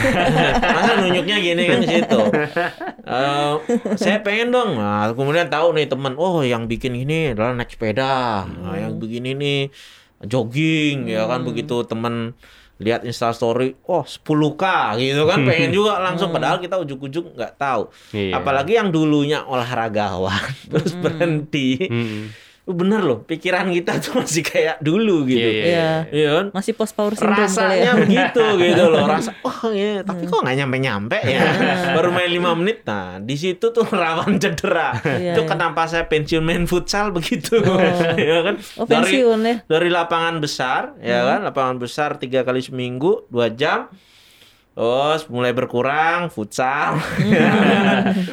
Masa 0.61 0.91
nunjuknya 0.95 1.37
gini 1.37 1.61
kan 1.63 1.77
di 1.77 1.89
situ. 1.89 2.19
Eh, 3.01 3.53
saya 3.95 4.17
pengen 4.19 4.49
dong. 4.49 4.77
Nah, 4.77 5.09
kemudian 5.11 5.45
tahu 5.47 5.73
nih 5.73 5.85
teman, 5.85 6.13
oh 6.15 6.41
yang 6.41 6.65
bikin 6.65 6.93
ini 6.95 7.33
adalah 7.33 7.53
naik 7.53 7.73
sepeda. 7.73 8.45
Nah, 8.45 8.77
yang 8.77 8.97
begini 8.97 9.33
nih 9.33 9.59
jogging 10.21 11.09
ya 11.09 11.25
kan 11.25 11.41
begitu 11.41 11.81
teman 11.81 12.37
lihat 12.81 13.05
Insta 13.05 13.29
story, 13.31 13.77
oh 13.85 14.01
10k 14.03 14.65
gitu 14.97 15.23
kan 15.29 15.45
pengen 15.45 15.71
juga 15.77 16.01
langsung 16.01 16.33
padahal 16.33 16.57
kita 16.57 16.81
ujuk-ujuk 16.81 17.37
nggak 17.37 17.53
tahu. 17.61 17.93
Iya. 18.11 18.41
Apalagi 18.41 18.81
yang 18.81 18.89
dulunya 18.89 19.45
olahragawan 19.45 20.41
terus 20.73 20.97
berhenti. 20.97 21.85
Hmm. 22.71 22.79
Bener 22.81 23.01
loh, 23.01 23.19
pikiran 23.21 23.67
kita 23.69 23.99
tuh 23.99 24.19
masih 24.19 24.41
kayak 24.41 24.79
dulu 24.79 25.27
gitu. 25.27 25.43
Iya, 25.43 25.51
iya, 25.51 25.65
Iya. 25.67 25.91
Iya 26.09 26.29
kan? 26.33 26.45
Masih 26.51 26.73
post 26.73 26.93
power 26.95 27.13
syndrome 27.13 27.35
ya. 27.35 27.45
rasanya 27.45 27.91
begitu 28.01 28.43
gitu 28.57 28.83
loh 28.87 29.05
rasa 29.05 29.31
oh 29.41 29.69
iya 29.69 30.01
tapi 30.01 30.23
kok 30.25 30.39
nggak 30.39 30.57
nyampe 30.57 30.77
nyampe 30.79 31.17
ya 31.21 31.41
baru 31.93 32.09
main 32.09 32.31
lima 32.31 32.51
menit 32.55 32.81
nah 32.83 33.17
di 33.17 33.35
situ 33.35 33.69
tuh 33.69 33.83
rawan 34.01 34.37
cedera 34.37 34.95
Iya, 35.03 35.35
itu 35.35 35.41
iya. 35.43 35.49
kenapa 35.49 35.85
saya 35.85 36.07
pensiun 36.07 36.41
main 36.41 36.63
futsal 36.65 37.11
begitu 37.11 37.59
ya 38.29 38.37
kan 38.41 38.55
Oh 38.77 38.85
dari 38.85 39.19
pensiun 39.19 39.39
ya? 39.43 39.55
dari 39.67 39.89
lapangan 39.89 40.39
besar 40.39 40.95
ya 40.97 41.21
kan 41.25 41.39
lapangan 41.43 41.75
besar 41.77 42.15
tiga 42.17 42.41
kali 42.41 42.61
seminggu 42.61 43.27
dua 43.27 43.51
jam 43.51 43.91
Terus 44.71 45.27
mulai 45.27 45.51
berkurang 45.51 46.31
futsal, 46.31 46.95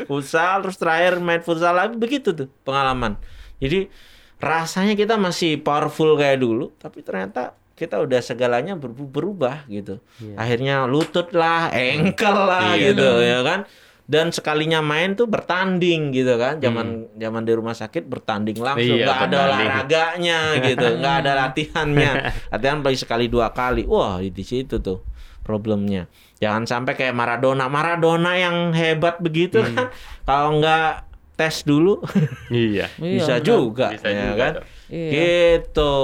futsal 0.07 0.63
terus 0.63 0.79
terakhir 0.79 1.19
main 1.19 1.43
futsal 1.43 1.75
lagi 1.75 1.99
begitu 1.99 2.31
tuh 2.31 2.47
pengalaman. 2.63 3.19
Jadi 3.59 3.91
rasanya 4.39 4.95
kita 4.95 5.15
masih 5.15 5.59
powerful 5.59 6.15
kayak 6.15 6.39
dulu, 6.39 6.71
tapi 6.77 7.03
ternyata 7.03 7.53
kita 7.75 7.99
udah 7.99 8.19
segalanya 8.19 8.75
ber- 8.75 8.91
berubah 8.91 9.63
gitu. 9.67 10.03
Akhirnya 10.35 10.83
lutut 10.85 11.31
lah, 11.31 11.71
engkel 11.71 12.35
lah 12.35 12.75
Iya 12.75 12.91
gitu 12.91 13.09
ya 13.19 13.41
kan. 13.43 13.61
Dan 14.09 14.33
sekalinya 14.33 14.81
main 14.81 15.13
tuh 15.13 15.29
bertanding 15.29 16.11
gitu 16.11 16.35
kan. 16.35 16.59
Zaman 16.59 16.87
zaman 17.15 17.43
di 17.45 17.53
rumah 17.53 17.77
sakit 17.77 18.03
bertanding 18.03 18.57
langsung, 18.57 18.97
Iya, 18.97 19.05
nggak 19.05 19.21
ada 19.21 19.37
olahraganya 19.45 20.39
gitu, 20.65 20.87
nggak 20.97 21.15
ada 21.23 21.33
latihannya. 21.45 22.13
Latihan 22.49 22.79
paling 22.81 22.99
sekali 22.99 23.27
dua 23.29 23.53
kali. 23.53 23.85
Wah 23.85 24.19
di 24.19 24.43
situ 24.43 24.81
tuh 24.81 25.05
problemnya. 25.41 26.09
Jangan 26.39 26.65
sampai 26.65 26.95
kayak 26.95 27.15
Maradona, 27.15 27.67
Maradona 27.67 28.33
yang 28.35 28.71
hebat 28.73 29.19
begitu 29.19 29.61
kan. 29.61 29.91
Kalau 30.23 30.57
nggak 30.57 31.08
tes 31.39 31.63
dulu 31.63 32.03
iya 32.51 32.91
Iya, 32.99 33.15
bisa 33.15 33.35
benar. 33.39 33.47
juga, 33.47 33.87
Bisa 33.95 34.09
ya 34.09 34.23
juga, 34.27 34.35
kan? 34.37 34.53
Iya. 34.91 35.11
Gitu 35.15 35.95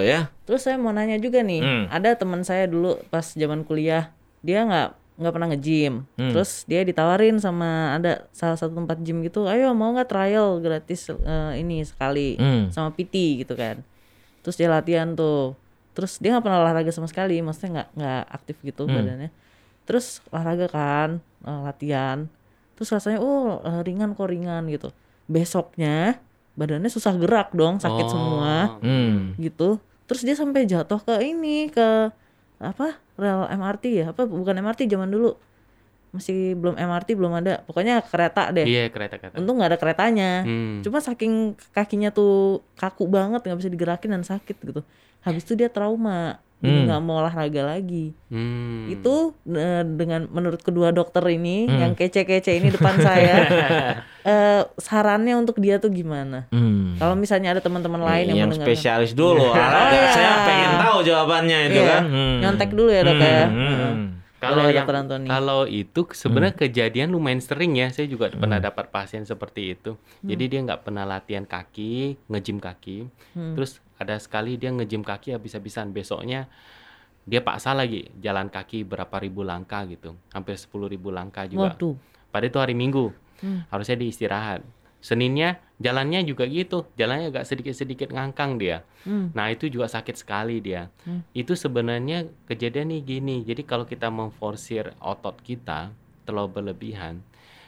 ya. 0.00 0.20
Terus 0.46 0.60
saya 0.62 0.76
mau 0.76 0.90
nanya 0.90 1.18
juga 1.18 1.42
nih, 1.42 1.58
Hmm. 1.58 1.84
ada 1.90 2.14
teman 2.14 2.40
saya 2.40 2.64
dulu 2.64 3.02
pas 3.08 3.26
zaman 3.26 3.60
kuliah, 3.60 4.14
dia 4.40 4.62
nggak 4.62 4.88
nggak 5.16 5.32
pernah 5.32 5.48
nge-gym. 5.50 6.04
Hmm. 6.14 6.30
Terus 6.30 6.62
dia 6.62 6.80
ditawarin 6.80 7.36
sama 7.36 7.68
ada 7.94 8.30
salah 8.30 8.54
satu 8.54 8.76
tempat 8.76 9.00
gym 9.00 9.20
gitu, 9.20 9.44
ayo 9.44 9.72
mau 9.72 9.90
nggak 9.90 10.06
trial 10.06 10.60
gratis 10.60 11.08
eh, 11.08 11.52
ini 11.56 11.82
sekali 11.82 12.36
Hmm. 12.36 12.70
sama 12.70 12.92
PT 12.92 13.42
gitu 13.42 13.52
kan. 13.52 13.82
Terus 14.40 14.54
dia 14.54 14.68
latihan 14.68 15.10
tuh. 15.12 15.58
Terus 15.90 16.20
dia 16.20 16.30
nggak 16.30 16.44
pernah 16.44 16.60
olahraga 16.60 16.92
sama 16.92 17.08
sekali, 17.08 17.40
maksudnya 17.40 17.70
nggak 17.74 17.88
nggak 17.96 18.22
aktif 18.30 18.56
gitu 18.62 18.84
Hmm. 18.84 18.94
badannya. 18.94 19.30
Terus 19.82 20.20
olahraga 20.28 20.66
kan, 20.68 21.08
eh, 21.42 21.60
latihan. 21.64 22.28
Terus 22.76 22.88
rasanya 22.92 23.18
oh 23.18 23.60
eh, 23.60 23.80
ringan 23.82 24.12
kok 24.12 24.28
ringan 24.28 24.68
gitu. 24.68 24.92
Besoknya 25.26 26.20
badannya 26.56 26.88
susah 26.88 27.12
gerak 27.16 27.52
dong, 27.52 27.76
sakit 27.76 28.04
Oh, 28.06 28.12
semua. 28.12 28.78
Hmm. 28.80 29.36
gitu. 29.36 29.76
Terus 30.06 30.22
dia 30.22 30.36
sampai 30.38 30.64
jatuh 30.64 31.02
ke 31.02 31.18
ini 31.20 31.68
ke 31.68 32.08
apa 32.56 32.96
rel 33.18 33.44
MRT 33.50 33.84
ya? 33.92 34.06
Apa 34.14 34.24
bukan 34.24 34.56
MRT 34.56 34.86
zaman 34.86 35.10
dulu. 35.10 35.34
Masih 36.14 36.56
belum 36.56 36.78
MRT 36.78 37.12
belum 37.12 37.32
ada. 37.36 37.60
Pokoknya 37.66 38.00
kereta 38.00 38.48
deh. 38.54 38.64
Iya 38.64 38.88
kereta 38.88 39.20
kereta 39.20 39.36
untung 39.36 39.60
nggak 39.60 39.76
ada 39.76 39.78
keretanya. 39.80 40.30
Hmm. 40.46 40.80
cuma 40.80 41.02
saking 41.02 41.58
kakinya 41.74 42.08
tuh 42.08 42.64
kaku 42.78 43.04
banget 43.04 43.44
nggak 43.44 43.58
bisa 43.58 43.68
digerakin 43.68 44.16
dan 44.16 44.24
sakit 44.24 44.56
gitu. 44.56 44.80
Habis 45.26 45.42
itu 45.44 45.58
dia 45.58 45.68
trauma 45.68 46.38
jadi 46.56 46.72
Hmm. 46.72 46.86
nggak 46.86 47.00
mau 47.00 47.20
olahraga 47.20 47.62
lagi. 47.68 48.16
Hmm. 48.26 48.88
Itu 48.88 49.36
eh, 49.46 49.84
dengan 49.84 50.24
menurut 50.26 50.60
kedua 50.60 50.88
dokter 50.88 51.20
ini 51.26 51.64
Hmm. 51.64 51.78
yang 51.78 51.92
kece-kece 51.92 52.54
ini 52.54 52.68
depan 52.70 52.96
saya, 52.98 53.34
eh, 54.24 54.62
sarannya 54.74 55.34
untuk 55.34 55.56
dia 55.56 55.76
tuh 55.76 55.88
gimana? 55.88 56.48
Hmm. 56.48 56.96
Kalau 56.96 57.12
misalnya 57.12 57.52
ada 57.52 57.60
teman-teman 57.60 58.00
lain 58.00 58.32
yang, 58.32 58.38
yang 58.38 58.48
mendengar, 58.48 58.72
spesialis 58.72 59.12
dulu 59.12 59.36
olahraga. 59.52 59.92
iya. 59.92 60.10
Saya 60.10 60.32
pengen 60.42 60.72
tahu 60.80 60.98
jawabannya 61.02 61.58
itu 61.66 61.76
Iya. 61.76 61.86
kan. 61.86 62.02
Hmm. 62.06 62.36
nyontek 62.40 62.70
dulu 62.72 62.88
ya 62.88 63.02
dok 63.02 63.18
ya. 63.18 63.44
Hmm, 63.46 63.76
hmm. 63.76 64.06
Kalau 64.36 64.68
yang 64.68 64.86
kalau 65.26 65.64
itu 65.64 66.00
sebenarnya 66.12 66.54
kejadian 66.54 67.08
lumayan 67.08 67.40
sering 67.40 67.72
ya. 67.74 67.88
Saya 67.88 68.04
juga 68.06 68.28
pernah 68.30 68.60
dapat 68.60 68.88
pasien 68.88 69.24
seperti 69.24 69.74
itu. 69.74 69.96
Jadi 70.20 70.44
dia 70.46 70.60
nggak 70.62 70.84
pernah 70.84 71.02
latihan 71.02 71.42
kaki, 71.42 72.20
ngejim 72.28 72.60
kaki. 72.60 73.08
Hmm. 73.32 73.56
Terus 73.56 73.80
ada 73.96 74.16
sekali 74.20 74.60
dia 74.60 74.72
ngejim 74.72 75.02
kaki 75.02 75.32
habis-habisan. 75.36 75.92
Besoknya 75.92 76.48
dia 77.26 77.42
paksa 77.42 77.74
lagi 77.74 78.06
jalan 78.22 78.46
kaki 78.46 78.86
berapa 78.86 79.16
ribu 79.18 79.42
langkah 79.42 79.82
gitu. 79.88 80.14
Hampir 80.30 80.54
10 80.54 80.70
ribu 80.86 81.10
langkah 81.10 81.44
juga. 81.50 81.74
Waduh. 81.74 81.98
Padahal 82.30 82.52
itu 82.52 82.58
hari 82.62 82.74
Minggu. 82.78 83.10
Hmm. 83.42 83.66
Harusnya 83.68 83.98
dia 83.98 84.08
istirahat. 84.08 84.60
Seninnya 85.02 85.62
jalannya 85.82 86.22
juga 86.24 86.46
gitu. 86.46 86.86
Jalannya 86.94 87.34
agak 87.34 87.44
sedikit-sedikit 87.46 88.14
ngangkang 88.14 88.58
dia. 88.60 88.86
Hmm. 89.02 89.34
Nah 89.34 89.50
itu 89.50 89.66
juga 89.66 89.90
sakit 89.90 90.16
sekali 90.18 90.62
dia. 90.62 90.88
Hmm. 91.04 91.26
Itu 91.34 91.58
sebenarnya 91.58 92.30
kejadian 92.46 92.94
nih 92.94 93.02
gini. 93.02 93.36
Jadi 93.42 93.62
kalau 93.66 93.84
kita 93.86 94.10
memforsir 94.10 94.94
otot 95.02 95.38
kita 95.42 95.92
terlalu 96.26 96.58
berlebihan, 96.58 97.22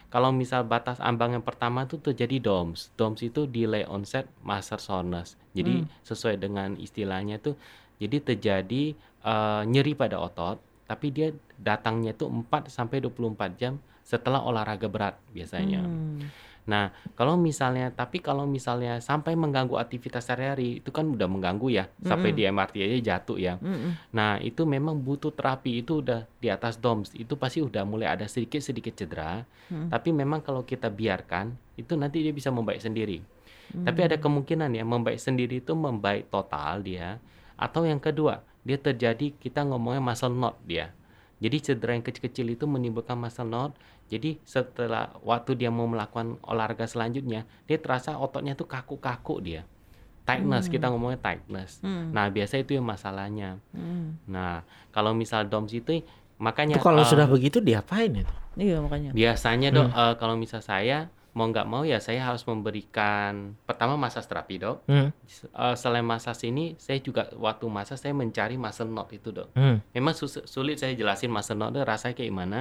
kalau 0.08 0.32
misal 0.32 0.64
batas 0.64 0.96
ambang 1.04 1.36
yang 1.36 1.44
pertama 1.44 1.84
itu 1.84 2.00
terjadi 2.00 2.40
DOMS. 2.40 2.96
DOMS 2.96 3.20
itu 3.28 3.44
delay 3.44 3.84
onset 3.84 4.24
muscle 4.40 4.80
soreness. 4.80 5.36
Jadi 5.52 5.84
sesuai 6.00 6.40
dengan 6.40 6.80
istilahnya 6.80 7.36
tuh, 7.36 7.60
jadi 8.00 8.16
terjadi 8.24 8.96
eh, 9.24 9.62
nyeri 9.68 9.92
pada 9.92 10.16
otot, 10.16 10.56
tapi 10.88 11.12
dia 11.12 11.36
datangnya 11.60 12.16
tuh 12.16 12.32
4 12.32 12.72
sampai 12.72 13.04
24 13.04 13.60
jam 13.60 13.76
setelah 14.00 14.40
olahraga 14.40 14.88
berat 14.88 15.20
biasanya. 15.36 15.84
Hmm. 15.84 16.24
Nah, 16.68 16.92
kalau 17.16 17.40
misalnya, 17.40 17.88
tapi 17.88 18.20
kalau 18.20 18.44
misalnya 18.44 19.00
sampai 19.00 19.32
mengganggu 19.32 19.80
aktivitas 19.80 20.28
sehari-hari, 20.28 20.84
itu 20.84 20.92
kan 20.92 21.08
udah 21.08 21.24
mengganggu 21.24 21.72
ya, 21.72 21.88
sampai 22.04 22.36
di 22.36 22.44
MRT 22.44 22.84
aja 22.84 22.98
jatuh 23.16 23.40
ya. 23.40 23.56
Mm-mm. 23.56 23.96
Nah, 24.12 24.36
itu 24.44 24.68
memang 24.68 25.00
butuh 25.00 25.32
terapi, 25.32 25.80
itu 25.80 26.04
udah 26.04 26.28
di 26.36 26.52
atas 26.52 26.76
DOMS, 26.76 27.16
itu 27.16 27.40
pasti 27.40 27.64
udah 27.64 27.88
mulai 27.88 28.12
ada 28.12 28.28
sedikit-sedikit 28.28 28.92
cedera. 29.00 29.48
Hmm. 29.72 29.88
Tapi 29.88 30.12
memang 30.12 30.44
kalau 30.44 30.60
kita 30.60 30.92
biarkan, 30.92 31.56
itu 31.80 31.96
nanti 31.96 32.20
dia 32.20 32.36
bisa 32.36 32.52
membaik 32.52 32.84
sendiri. 32.84 33.24
Tapi 33.68 34.00
ada 34.00 34.16
kemungkinan 34.20 34.72
ya, 34.76 34.84
membaik 34.84 35.20
sendiri 35.20 35.64
itu 35.64 35.72
membaik 35.72 36.28
total 36.28 36.84
dia, 36.84 37.16
atau 37.56 37.88
yang 37.88 38.00
kedua, 38.00 38.44
dia 38.60 38.76
terjadi 38.76 39.32
kita 39.40 39.64
ngomongnya 39.64 40.04
muscle 40.04 40.36
knot 40.36 40.56
dia. 40.68 40.92
Jadi 41.38 41.56
cedera 41.62 41.94
yang 41.94 42.04
kecil-kecil 42.04 42.58
itu 42.58 42.64
menimbulkan 42.66 43.14
muscle 43.14 43.46
knot. 43.46 43.72
Jadi 44.08 44.40
setelah 44.42 45.12
waktu 45.20 45.54
dia 45.54 45.68
mau 45.68 45.84
melakukan 45.84 46.40
olahraga 46.42 46.88
selanjutnya, 46.88 47.44
dia 47.68 47.78
terasa 47.78 48.16
ototnya 48.16 48.56
tuh 48.56 48.64
kaku-kaku 48.64 49.44
dia. 49.44 49.62
Tightness, 50.24 50.68
kita 50.68 50.92
ngomongnya 50.92 51.20
tightness. 51.24 51.80
Hmm. 51.80 52.12
Nah, 52.12 52.28
biasa 52.28 52.60
itu 52.60 52.76
yang 52.76 52.84
masalahnya. 52.84 53.60
Hmm. 53.72 54.20
Nah, 54.28 54.60
kalau 54.92 55.16
misal 55.16 55.48
DOMS 55.48 55.72
itu 55.72 56.04
makanya 56.36 56.76
Itu 56.76 56.84
kalau 56.84 57.00
eh, 57.04 57.08
sudah 57.08 57.26
begitu 57.28 57.58
diapain 57.64 58.12
itu? 58.12 58.34
Iya 58.58 58.82
makanya. 58.82 59.14
biasanya 59.14 59.70
dok 59.70 59.86
eh, 59.94 60.14
kalau 60.18 60.34
misal 60.34 60.58
saya 60.58 61.06
mau 61.36 61.46
nggak 61.46 61.70
mau 61.70 61.86
ya 61.86 62.02
saya 62.02 62.26
harus 62.26 62.42
memberikan 62.42 63.54
pertama 63.62 63.94
masas 63.94 64.26
terapi 64.26 64.58
dok. 64.58 64.82
Hmm. 64.90 65.14
Eh, 65.30 65.76
selain 65.78 66.02
masas 66.02 66.42
ini 66.42 66.74
saya 66.82 66.98
juga 66.98 67.30
waktu 67.38 67.66
masas 67.70 68.02
saya 68.02 68.10
mencari 68.16 68.58
muscle 68.58 68.90
knot 68.90 69.14
itu 69.14 69.30
dok. 69.30 69.54
Hmm. 69.54 69.78
Memang 69.94 70.14
sulit 70.46 70.82
saya 70.82 70.98
jelasin 70.98 71.30
muscle 71.30 71.54
knot 71.54 71.78
itu 71.78 71.82
rasanya 71.86 72.14
kayak 72.18 72.30
gimana. 72.30 72.60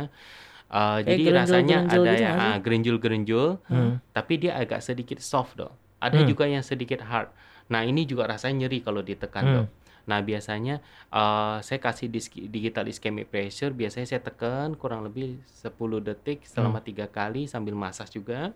Eh, 0.67 0.99
Kayak 0.99 1.07
jadi 1.07 1.23
rasanya 1.31 1.77
gerenjul-gerenjul 1.79 1.87
ada 1.87 2.11
gitu 2.11 2.23
yang 2.23 2.35
sih? 2.35 2.43
ah, 2.43 2.57
gerenjul-gerenjul, 2.59 3.47
Hmm. 3.65 3.91
tapi 4.11 4.33
dia 4.35 4.51
agak 4.53 4.79
sedikit 4.81 5.19
soft 5.19 5.55
dok. 5.55 5.71
Ada 5.97 6.19
Hmm. 6.21 6.27
juga 6.27 6.43
yang 6.43 6.59
sedikit 6.61 6.99
hard. 7.01 7.31
Nah 7.67 7.81
ini 7.81 8.03
juga 8.03 8.27
rasanya 8.27 8.67
nyeri 8.67 8.83
kalau 8.83 8.99
ditekan 8.99 9.43
Hmm. 9.43 9.55
dok. 9.55 9.67
Nah 10.05 10.19
biasanya 10.19 10.79
eh, 11.07 11.57
saya 11.61 11.79
kasih 11.79 12.11
digital 12.45 12.83
ischemic 12.85 13.27
pressure, 13.27 13.71
biasanya 13.71 14.05
saya 14.05 14.19
tekan 14.19 14.75
kurang 14.75 15.03
lebih 15.03 15.39
10 15.45 15.99
detik 15.99 16.43
selama 16.43 16.79
tiga 16.79 17.07
kali 17.07 17.47
sambil 17.47 17.71
masas 17.73 18.07
juga. 18.09 18.51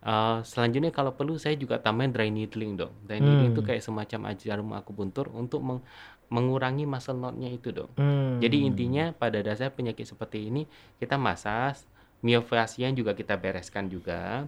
Eh, 0.00 0.38
selanjutnya 0.42 0.90
kalau 0.90 1.12
perlu 1.12 1.36
saya 1.36 1.54
juga 1.54 1.76
tambahin 1.76 2.08
dry 2.08 2.26
needling 2.26 2.72
dok. 2.74 2.88
Dry 3.04 3.20
needling 3.20 3.52
Hmm. 3.52 3.54
itu 3.54 3.62
kayak 3.62 3.84
semacam 3.84 4.20
jarum 4.34 4.72
akupuntur 4.72 5.28
untuk 5.30 5.60
meng- 5.60 5.84
mengurangi 6.30 6.86
muscle 6.86 7.18
knot-nya 7.18 7.50
itu 7.50 7.74
dok. 7.74 7.90
Hmm. 7.98 8.38
Jadi 8.38 8.62
intinya 8.64 9.10
pada 9.10 9.42
dasar 9.42 9.74
penyakit 9.74 10.06
seperti 10.06 10.46
ini 10.46 10.64
kita 11.02 11.18
masas, 11.18 11.84
miofascian 12.22 12.94
juga 12.94 13.18
kita 13.18 13.34
bereskan 13.36 13.90
juga. 13.90 14.46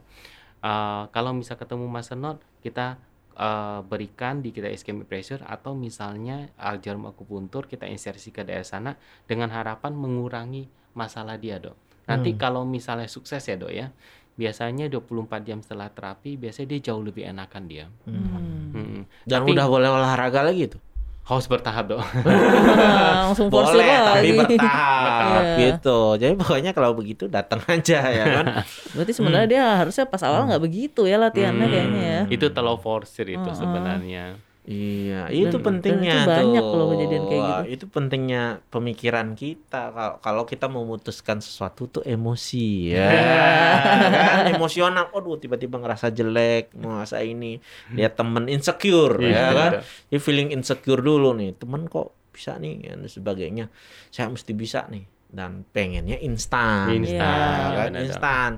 Eh, 0.62 1.04
kalau 1.10 1.34
misal 1.34 1.58
ketemu 1.58 1.90
muscle 1.90 2.22
knot 2.22 2.38
kita 2.62 2.96
eh, 3.34 3.80
berikan 3.82 4.38
di 4.38 4.54
kita 4.54 4.70
ischemic 4.70 5.10
pressure 5.10 5.42
atau 5.42 5.74
misalnya 5.74 6.54
eh, 6.54 6.76
jarum 6.78 7.10
akupuntur 7.10 7.66
kita 7.66 7.90
insersi 7.90 8.30
ke 8.30 8.46
daerah 8.46 8.64
sana 8.64 8.94
dengan 9.26 9.50
harapan 9.50 9.90
mengurangi 9.98 10.70
masalah 10.94 11.34
dia 11.34 11.58
dok. 11.58 11.74
Nanti 12.02 12.34
kalau 12.34 12.66
misalnya 12.66 13.06
sukses 13.06 13.42
ya 13.46 13.54
dok 13.54 13.72
ya, 13.72 13.90
biasanya 14.32 14.90
24 14.90 15.48
jam 15.48 15.58
setelah 15.62 15.90
terapi 15.90 16.34
biasanya 16.38 16.76
dia 16.76 16.80
jauh 16.92 17.02
lebih 17.02 17.26
enakan 17.26 17.62
dia. 17.66 17.86
Hmm. 18.06 18.70
Mm-mm. 18.72 19.02
Dan 19.26 19.44
Tapi 19.44 19.50
udah 19.54 19.66
boleh 19.68 19.88
olahraga 19.90 20.40
lagi 20.46 20.72
tuh. 20.72 20.91
Harus 21.22 21.46
bertahap 21.46 21.84
dok. 21.86 22.02
langsung 23.22 23.46
Boleh, 23.46 23.86
tapi 23.86 24.28
lagi. 24.34 24.58
bertahap 24.58 25.42
Iya. 25.42 25.56
gitu. 25.58 25.98
Jadi 26.18 26.34
pokoknya 26.34 26.70
kalau 26.72 26.92
begitu 26.92 27.24
datang 27.26 27.62
aja 27.64 27.98
ya 28.04 28.24
kan. 28.32 28.46
Berarti 28.92 29.12
sebenarnya 29.12 29.48
dia 29.48 29.64
harusnya 29.78 30.04
pas 30.04 30.22
awal 30.22 30.50
nggak 30.50 30.60
begitu 30.60 31.06
ya 31.06 31.16
latihannya 31.16 31.62
Hmm, 31.62 31.72
kayaknya 31.72 32.02
ya. 32.02 32.20
Itu 32.26 32.50
terlalu 32.50 32.78
forsir 32.78 33.26
itu 33.28 33.38
Heeh. 33.40 33.54
sebenarnya. 33.56 34.24
Iya, 34.62 35.26
itu 35.28 35.50
Dan- 35.52 35.66
pentingnya 35.74 36.22
dan 36.22 36.22
itu 36.22 36.30
banyak 36.30 36.62
tuh. 36.62 36.76
loh 36.76 36.86
kejadian 36.88 37.24
kayak 37.26 37.42
Wah, 37.42 37.60
gitu. 37.60 37.70
Itu 37.72 37.84
pentingnya 37.88 38.42
pemikiran 38.68 39.28
kita. 39.34 39.82
Kalau 39.90 40.14
kalau 40.18 40.42
kita 40.44 40.66
memutuskan 40.66 41.38
sesuatu 41.38 41.90
tuh 41.90 42.02
emosi 42.04 42.94
ya. 42.94 43.10
kan 44.30 44.46
emosional. 44.48 45.10
Aduh, 45.10 45.34
tiba-tiba 45.36 45.76
ngerasa 45.76 46.08
jelek, 46.08 46.70
ngerasa 46.72 47.20
ini. 47.20 47.58
Lihat 47.90 48.14
temen 48.14 48.46
insecure 48.46 49.18
Iya, 49.18 49.26
ya 49.26 49.46
kan. 49.50 49.70
betul. 49.74 49.82
Dia 50.08 50.20
feeling 50.20 50.48
insecure 50.52 51.02
dulu 51.02 51.34
nih. 51.34 51.58
Temen 51.58 51.82
kok 51.86 52.14
bisa 52.30 52.54
nih 52.56 52.86
dan 52.86 53.02
sebagainya. 53.04 53.66
Saya 54.08 54.30
mesti 54.30 54.52
bisa 54.52 54.86
nih 54.86 55.02
dan 55.26 55.66
pengennya 55.66 56.22
instan. 56.22 56.86
Instan, 56.92 57.18
Iya. 57.66 57.78
kan? 57.80 57.90
instan. 57.98 58.50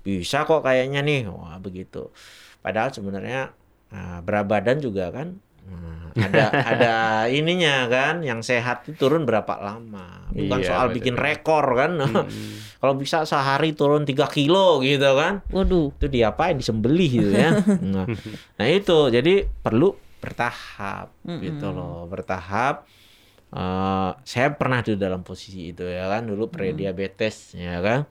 Bisa 0.00 0.42
kok 0.42 0.64
kayaknya 0.64 1.04
nih. 1.04 1.28
Wah, 1.28 1.58
begitu. 1.58 2.08
Padahal 2.58 2.88
sebenarnya 2.88 3.52
nah, 3.88 4.22
berat 4.22 4.46
badan 4.46 4.78
juga 4.78 5.10
kan 5.10 5.36
nah, 5.70 6.10
ada 6.18 6.44
ada 6.50 6.94
ininya 7.26 7.86
kan 7.86 8.20
yang 8.20 8.42
sehat 8.42 8.82
itu 8.84 8.98
turun 8.98 9.22
berapa 9.22 9.56
lama? 9.56 10.26
Bukan 10.30 10.58
Iya, 10.58 10.66
soal 10.66 10.86
betul. 10.88 10.96
bikin 10.98 11.14
rekor 11.14 11.64
kan? 11.74 11.90
Mm-mm. 11.96 12.26
kalau 12.80 12.94
bisa 12.94 13.22
sehari 13.22 13.72
turun 13.72 14.02
3 14.02 14.26
kilo 14.28 14.78
gitu 14.80 15.06
kan? 15.14 15.40
Waduh. 15.48 15.94
itu 15.94 16.06
diapain? 16.06 16.54
Disembelih 16.54 17.10
gitu 17.12 17.32
ya. 17.32 17.50
Nah, 17.92 18.06
nah 18.54 18.66
itu 18.66 19.08
jadi 19.08 19.46
perlu 19.46 19.94
bertahap 20.18 21.14
gitu 21.24 21.70
loh 21.70 22.04
bertahap. 22.04 22.84
Eh, 23.50 24.10
saya 24.22 24.48
pernah 24.52 24.78
di 24.78 24.94
dalam 24.94 25.22
posisi 25.22 25.70
itu 25.70 25.82
ya 25.82 26.06
kan 26.06 26.22
dulu 26.22 26.46
prediabetes 26.46 27.54
ya 27.54 27.78
kan. 27.78 28.06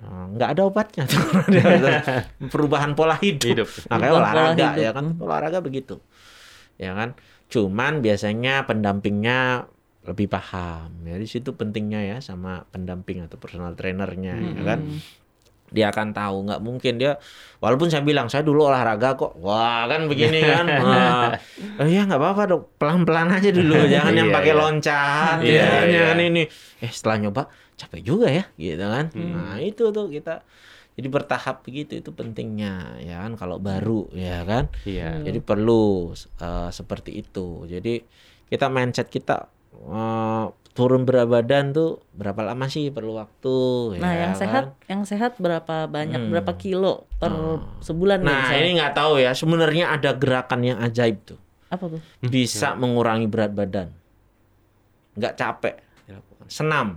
Eh, 0.00 0.24
nggak 0.32 0.48
ada 0.54 0.62
obatnya 0.64 1.04
tuh. 1.04 1.20
Perubahan 2.52 2.94
pola 2.94 3.18
hidup, 3.18 3.50
Hidup. 3.52 3.68
makanya 3.90 4.10
pola 4.10 4.20
olahraga 4.22 4.66
hidup. 4.70 4.80
ya 4.80 4.90
kan 4.92 5.06
olahraga 5.18 5.58
begitu 5.60 5.98
ya 6.80 6.96
kan? 6.96 7.12
Cuman 7.46 8.00
biasanya 8.00 8.64
pendampingnya 8.64 9.68
lebih 10.00 10.26
paham. 10.26 10.88
Ya 11.04 11.20
di 11.20 11.28
situ 11.28 11.52
pentingnya 11.52 12.00
ya 12.00 12.16
sama 12.18 12.64
pendamping 12.72 13.20
atau 13.20 13.36
personal 13.36 13.76
trainernya 13.76 14.34
ya 14.56 14.62
kan? 14.64 14.80
Dia 15.70 15.94
akan 15.94 16.10
tahu 16.10 16.36
nggak 16.50 16.60
mungkin 16.66 16.98
dia 16.98 17.14
walaupun 17.62 17.86
saya 17.86 18.02
bilang 18.02 18.26
saya 18.26 18.42
dulu 18.42 18.66
olahraga 18.66 19.14
kok. 19.14 19.38
Wah 19.38 19.86
kan 19.86 20.08
begini 20.08 20.40
kan? 20.50 20.64
Wah. 20.66 21.38
oh 21.78 21.86
ya 21.86 22.08
nggak 22.08 22.18
apa-apa 22.18 22.42
dok 22.48 22.62
pelan-pelan 22.74 23.28
aja 23.30 23.50
dulu 23.52 23.76
jangan 23.92 24.14
yang 24.16 24.28
Iya, 24.32 24.34
pakai 24.34 24.50
iya. 24.50 24.58
loncat 24.58 25.36
Iya, 25.44 25.62
ya, 25.62 25.78
jangan 25.94 26.18
ini 26.26 26.42
eh 26.80 26.90
setelah 26.90 27.16
nyoba 27.22 27.42
capek 27.78 28.00
juga 28.02 28.28
ya 28.28 28.44
gitu 28.56 28.82
kan? 28.82 29.14
Nah 29.14 29.56
itu 29.60 29.84
tuh 29.88 30.06
kita 30.08 30.42
jadi 31.00 31.08
bertahap 31.08 31.64
begitu 31.64 31.96
itu 31.96 32.10
pentingnya 32.10 33.00
ya 33.00 33.24
kan 33.24 33.32
kalau 33.34 33.56
baru 33.56 34.04
ya 34.12 34.44
kan 34.44 34.68
Iya. 34.84 35.24
jadi 35.24 35.40
perlu 35.40 36.12
eh, 36.12 36.68
seperti 36.68 37.16
itu 37.16 37.64
jadi 37.64 38.04
kita 38.46 38.68
mindset 38.68 39.08
kita 39.08 39.48
eh, 39.72 40.44
turun 40.70 41.02
berat 41.02 41.26
badan 41.26 41.72
tuh 41.72 42.04
berapa 42.12 42.44
lama 42.44 42.68
sih 42.68 42.88
perlu 42.88 43.16
waktu 43.16 43.56
Nah, 43.96 44.12
ya 44.12 44.20
yang 44.22 44.32
kan? 44.32 44.38
sehat, 44.38 44.64
yang 44.86 45.02
sehat 45.02 45.32
berapa 45.36 45.88
banyak, 45.88 46.20
Hmm. 46.20 46.30
berapa 46.30 46.52
kilo 46.54 47.08
per 47.16 47.32
Oh. 47.32 47.58
sebulan 47.80 48.20
nih 48.20 48.26
Nah 48.26 48.38
misalnya? 48.44 48.60
ini 48.60 48.70
nggak 48.76 48.94
tahu 48.94 49.12
ya 49.18 49.32
sebenarnya 49.32 49.84
ada 49.90 50.10
gerakan 50.12 50.60
yang 50.62 50.78
ajaib 50.78 51.16
tuh 51.24 51.40
Apa 51.68 51.86
tuh? 51.88 52.00
bisa 52.20 52.74
mengurangi 52.74 53.24
berat 53.24 53.50
badan. 53.50 53.88
nggak 55.12 55.34
capek 55.34 55.74
dilakukan. 56.06 56.46
Senam. 56.46 56.88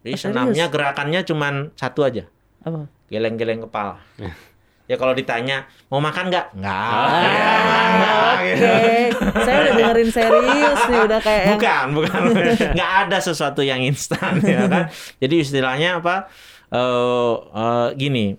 Jadi 0.00 0.12
Oh, 0.12 0.18
serius? 0.18 0.24
senamnya 0.26 0.64
gerakannya 0.68 1.20
cuman 1.22 1.54
satu 1.74 2.00
aja, 2.02 2.24
Apa? 2.60 2.88
Geleng-geleng 3.06 3.62
kepala. 3.62 4.00
ya 4.84 4.96
kalau 4.96 5.12
ditanya 5.12 5.64
mau 5.88 5.96
makan 5.96 6.28
nggak? 6.28 6.46
Nggak. 6.54 6.88
Ah, 6.92 7.22
Ya, 7.24 8.14
Oke, 8.34 8.50
gitu. 8.50 8.66
saya 9.40 9.56
udah 9.58 9.72
dengerin 9.74 10.10
serius 10.10 10.80
nih, 10.84 11.00
udah 11.02 11.20
kayak 11.20 11.42
yang- 11.42 11.52
Bukan, 11.54 11.86
bukan. 11.94 12.20
nggak 12.76 12.92
ada 13.02 13.18
sesuatu 13.18 13.60
yang 13.60 13.80
instan 13.80 14.38
ya 14.40 14.66
kan. 14.66 14.84
Jadi 15.18 15.34
istilahnya 15.38 15.98
apa? 15.98 16.28
eh 16.68 17.34
eh, 17.54 17.88
gini, 17.94 18.34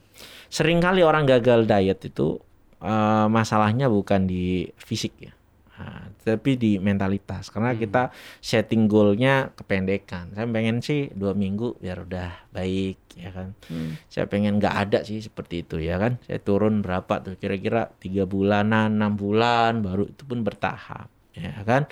sering 0.47 0.77
kali 0.77 1.01
orang 1.01 1.23
gagal 1.23 1.63
diet 1.63 1.99
itu 2.03 2.37
eh, 2.77 3.25
masalahnya 3.27 3.87
bukan 3.87 4.23
di 4.23 4.43
fisik 4.75 5.13
ya. 5.19 5.33
Nah, 5.75 6.07
tapi 6.23 6.55
di 6.55 6.79
mentalitas. 6.79 7.51
Karena 7.51 7.75
kita 7.75 8.07
setting 8.39 8.87
goalnya 8.87 9.51
kependekan. 9.59 10.31
Saya 10.31 10.47
pengen 10.47 10.79
sih 10.79 11.11
dua 11.11 11.35
minggu 11.35 11.75
biar 11.83 12.07
udah 12.07 12.51
baik 12.55 12.99
ya 13.15 13.31
kan? 13.31 13.55
Hmm. 13.71 13.95
saya 14.11 14.27
pengen 14.27 14.59
nggak 14.59 14.75
ada 14.75 14.99
sih 15.07 15.19
seperti 15.19 15.67
itu 15.67 15.79
ya 15.79 15.99
kan? 15.99 16.19
Saya 16.23 16.39
turun 16.39 16.79
berapa 16.79 17.23
tuh? 17.23 17.35
Kira-kira 17.35 17.91
tiga 17.99 18.23
bulanan 18.23 18.95
enam 18.95 19.15
bulan 19.19 19.83
baru 19.83 20.07
itu 20.07 20.23
pun 20.23 20.43
bertahap 20.43 21.11
ya 21.35 21.63
kan? 21.67 21.87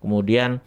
Kemudian 0.00 0.60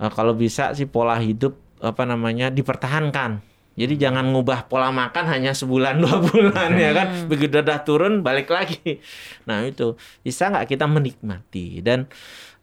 eh, 0.00 0.12
kalau 0.12 0.32
bisa 0.32 0.72
sih 0.72 0.88
pola 0.88 1.20
hidup 1.20 1.56
apa 1.80 2.04
namanya 2.04 2.52
dipertahankan 2.52 3.49
jadi 3.80 4.08
jangan 4.08 4.28
ngubah 4.28 4.68
pola 4.68 4.92
makan 4.92 5.24
hanya 5.32 5.56
sebulan 5.56 5.96
dua 6.04 6.20
bulan 6.20 6.70
ya 6.76 6.92
kan 6.92 7.06
begitu 7.32 7.64
udah 7.64 7.80
turun 7.80 8.20
balik 8.20 8.52
lagi 8.52 9.00
nah 9.48 9.64
itu 9.64 9.96
bisa 10.20 10.52
nggak 10.52 10.68
kita 10.68 10.84
menikmati 10.84 11.80
dan 11.80 12.04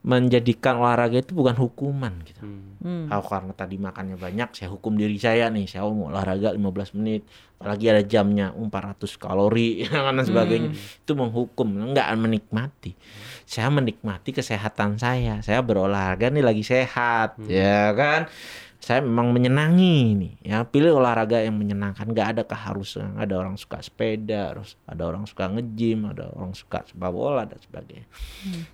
menjadikan 0.06 0.78
olahraga 0.78 1.20
itu 1.20 1.34
bukan 1.34 1.58
hukuman 1.58 2.14
gitu 2.22 2.38
Hmm. 2.78 2.78
Hmm. 2.78 3.06
Oh, 3.10 3.26
karena 3.26 3.52
tadi 3.58 3.76
makannya 3.82 4.16
banyak, 4.16 4.54
saya 4.54 4.70
hukum 4.70 4.94
diri 4.96 5.18
saya 5.18 5.50
nih, 5.50 5.66
saya 5.66 5.84
mau 5.90 6.14
olahraga 6.14 6.54
15 6.54 6.94
menit, 6.96 7.26
apalagi 7.58 7.90
ada 7.90 8.06
jamnya, 8.06 8.54
uh, 8.54 8.70
400 8.70 9.18
kalori, 9.18 9.84
dan 9.90 10.22
sebagainya. 10.22 10.72
Itu 10.78 11.18
menghukum, 11.18 11.90
enggak 11.92 12.08
menikmati. 12.16 12.94
Saya 13.50 13.74
menikmati 13.74 14.30
kesehatan 14.32 15.02
saya. 15.02 15.42
Saya 15.42 15.66
berolahraga 15.66 16.30
nih 16.30 16.46
lagi 16.46 16.62
sehat, 16.62 17.42
ya 17.50 17.92
kan? 17.98 18.30
Saya 18.78 19.02
memang 19.02 19.34
menyenangi 19.34 20.14
nih, 20.14 20.34
ya. 20.46 20.62
Pilih 20.64 21.02
olahraga 21.02 21.42
yang 21.42 21.58
menyenangkan. 21.58 22.08
Nggak 22.08 22.28
ada 22.38 22.44
keharusan. 22.46 23.18
Ada 23.18 23.34
orang 23.36 23.58
suka 23.58 23.82
sepeda, 23.82 24.54
harus 24.54 24.78
ada 24.86 25.04
orang 25.10 25.26
suka 25.26 25.50
nge-gym, 25.50 26.08
ada 26.08 26.30
orang 26.32 26.54
suka 26.54 26.86
sepak 26.86 27.10
bola 27.10 27.44
dan 27.50 27.58
sebagainya. 27.58 28.08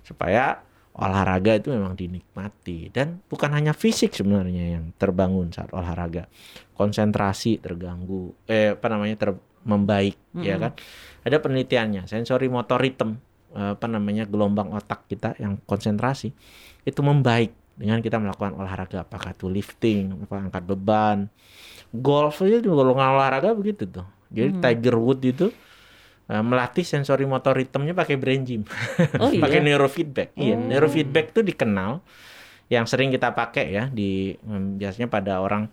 Supaya 0.04 0.60
olahraga 0.94 1.58
itu 1.58 1.74
memang 1.74 1.98
dinikmati. 1.98 2.92
Dan 2.94 3.24
bukan 3.26 3.50
hanya 3.50 3.74
fisik 3.74 4.14
sebenarnya 4.14 4.78
yang 4.78 4.94
terbangun 4.94 5.50
saat 5.50 5.72
olahraga. 5.74 6.30
Konsentrasi 6.74 7.58
terganggu 7.58 8.34
eh 8.46 8.74
apa 8.74 8.86
namanya 8.90 9.16
ter 9.18 9.30
membaik 9.64 10.20
ya 10.38 10.60
kan? 10.60 10.76
Ada 11.24 11.40
penelitiannya 11.40 12.04
sensory 12.04 12.52
motor 12.52 12.76
rhythm 12.76 13.16
eh, 13.56 13.72
apa 13.74 13.86
namanya 13.88 14.28
gelombang 14.28 14.70
otak 14.76 15.08
kita 15.08 15.34
yang 15.40 15.56
konsentrasi 15.64 16.30
itu 16.84 17.00
membaik 17.00 17.63
dengan 17.74 17.98
kita 17.98 18.16
melakukan 18.16 18.54
olahraga 18.54 19.02
apakah 19.02 19.34
itu 19.34 19.50
lifting 19.50 20.14
apa 20.22 20.34
angkat 20.50 20.62
beban 20.62 21.18
golf 21.90 22.42
aja 22.42 22.58
juga 22.58 22.82
golongan 22.82 23.18
olahraga 23.18 23.50
begitu 23.52 23.86
tuh 23.86 24.06
jadi 24.30 24.50
Tiger 24.58 24.96
Woods 24.98 25.22
itu 25.22 25.46
eh, 26.26 26.42
melatih 26.42 26.82
sensori 26.82 27.26
motor 27.26 27.54
ritmenya 27.54 27.94
pakai 27.94 28.14
brain 28.18 28.42
gym 28.42 28.62
Oh 29.22 29.30
iya. 29.30 29.42
pakai 29.42 29.60
neurofeedback. 29.62 30.34
Iya, 30.34 30.54
Oh. 30.54 30.60
neurofeedback 30.70 31.26
itu 31.34 31.40
dikenal 31.42 32.02
yang 32.66 32.88
sering 32.88 33.12
kita 33.12 33.30
pakai 33.30 33.66
ya 33.70 33.84
di 33.92 34.32
mm, 34.34 34.80
biasanya 34.80 35.06
pada 35.06 35.38
orang 35.38 35.68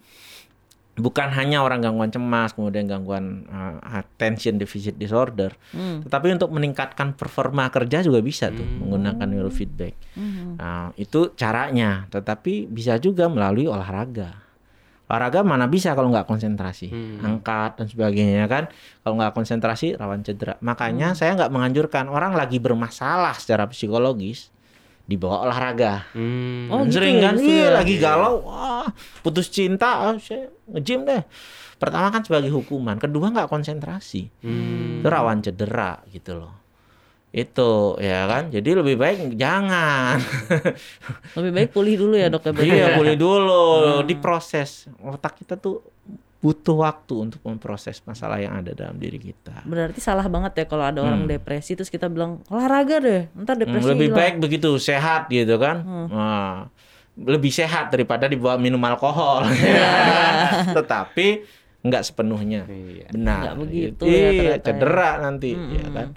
bukan 0.92 1.32
hanya 1.32 1.64
orang 1.64 1.80
gangguan 1.80 2.12
cemas, 2.12 2.52
kemudian 2.52 2.84
gangguan 2.84 3.48
uh, 3.48 3.80
attention 3.96 4.60
deficit 4.60 5.00
disorder, 5.00 5.56
Hmm. 5.72 6.04
tetapi 6.04 6.36
untuk 6.36 6.52
meningkatkan 6.52 7.16
performa 7.16 7.72
kerja 7.72 8.04
juga 8.04 8.20
bisa 8.20 8.52
tuh 8.52 8.62
Hmm. 8.62 8.86
menggunakan 8.86 9.24
neurofeedback. 9.24 9.96
Hmm. 10.20 10.60
Nah, 10.60 10.92
itu 11.00 11.32
caranya, 11.34 12.12
tetapi 12.12 12.68
bisa 12.68 13.00
juga 13.00 13.32
melalui 13.32 13.72
olahraga. 13.72 14.44
Olahraga 15.08 15.44
mana 15.44 15.68
bisa 15.68 15.92
kalau 15.96 16.12
nggak 16.12 16.28
konsentrasi, 16.28 16.88
Hmm. 16.92 17.20
angkat 17.24 17.80
dan 17.80 17.88
sebagainya 17.88 18.48
kan. 18.52 18.68
Kalau 19.04 19.16
nggak 19.20 19.32
konsentrasi 19.32 19.96
rawan 19.96 20.24
cedera. 20.24 20.56
Makanya 20.60 21.16
saya 21.16 21.36
nggak 21.36 21.52
menganjurkan 21.52 22.08
orang 22.12 22.36
lagi 22.36 22.60
bermasalah 22.60 23.36
secara 23.36 23.68
psikologis 23.68 24.51
dibawa 25.12 25.44
olahraga. 25.44 26.08
Hmm. 26.16 26.72
Oh, 26.72 26.82
Dan 26.82 26.88
gitu 26.88 26.96
sering 26.96 27.16
ya, 27.16 27.24
kan, 27.28 27.36
iya 27.38 27.60
ya? 27.60 27.70
lagi 27.76 27.96
galau, 27.98 28.36
wah 28.42 28.88
putus 29.20 29.48
cinta, 29.48 30.08
ah, 30.08 30.16
saya 30.16 30.48
nge-gym 30.72 31.04
deh. 31.04 31.22
Pertama 31.76 32.08
kan 32.10 32.22
sebagai 32.22 32.48
hukuman, 32.50 32.96
kedua 32.96 33.28
nggak 33.30 33.46
konsentrasi, 33.46 34.32
Hmm. 34.40 35.04
itu 35.04 35.08
rawan 35.08 35.42
cedera 35.42 36.00
gitu 36.08 36.40
loh. 36.40 36.54
Itu 37.30 37.96
ya 37.98 38.28
kan, 38.28 38.48
jadi 38.48 38.80
lebih 38.80 38.96
baik 38.96 39.36
jangan. 39.36 40.20
Lebih 41.34 41.52
baik 41.52 41.70
pulih 41.72 41.96
dulu 41.96 42.16
ya 42.16 42.28
dok 42.28 42.44
ya. 42.44 42.52
berarti 42.56 42.70
Iya 42.70 42.86
ya? 42.86 42.96
boleh 42.96 43.16
dulu 43.16 43.64
diproses. 44.04 44.92
Otak 45.00 45.40
kita 45.40 45.56
tuh 45.56 45.80
butuh 46.42 46.74
waktu 46.76 47.14
untuk 47.22 47.42
memproses 47.42 48.02
masalah 48.02 48.36
yang 48.36 48.52
ada 48.56 48.74
dalam 48.74 48.98
diri 48.98 49.22
kita. 49.22 49.62
Berarti 49.62 49.98
salah 49.98 50.26
banget 50.26 50.52
ya 50.56 50.66
kalau 50.66 50.82
ada 50.84 51.00
orang 51.00 51.24
Hmm. 51.24 51.30
depresi 51.30 51.74
terus 51.74 51.88
kita 51.88 52.06
bilang 52.06 52.42
olahraga 52.48 52.98
deh, 52.98 53.30
ntar 53.38 53.56
Hmm, 53.56 53.62
depresi 53.62 53.86
lebih 53.88 54.08
hilang." 54.08 54.18
baik 54.18 54.36
begitu 54.40 54.70
sehat 54.76 55.30
gitu 55.30 55.56
kan. 55.56 55.78
Hmm. 55.80 56.08
Nah, 56.08 56.54
lebih 57.16 57.52
sehat 57.52 57.90
daripada 57.90 58.26
dibawa 58.26 58.58
minum 58.58 58.82
alkohol. 58.82 59.46
Iya. 59.46 59.94
Tetapi 60.78 61.28
nggak 61.82 62.04
sepenuhnya 62.04 62.66
Iya. 62.66 63.08
benar. 63.10 63.38
Nggak 63.44 63.56
begitu 63.60 64.04
Iya, 64.04 64.18
ya 64.18 64.30
ternyata 64.32 64.58
ya. 64.58 64.66
cedera 64.66 65.10
nanti 65.20 65.50
Hmm, 65.52 65.70
ya 65.72 65.84
hmm, 65.84 65.94
kan. 65.94 66.08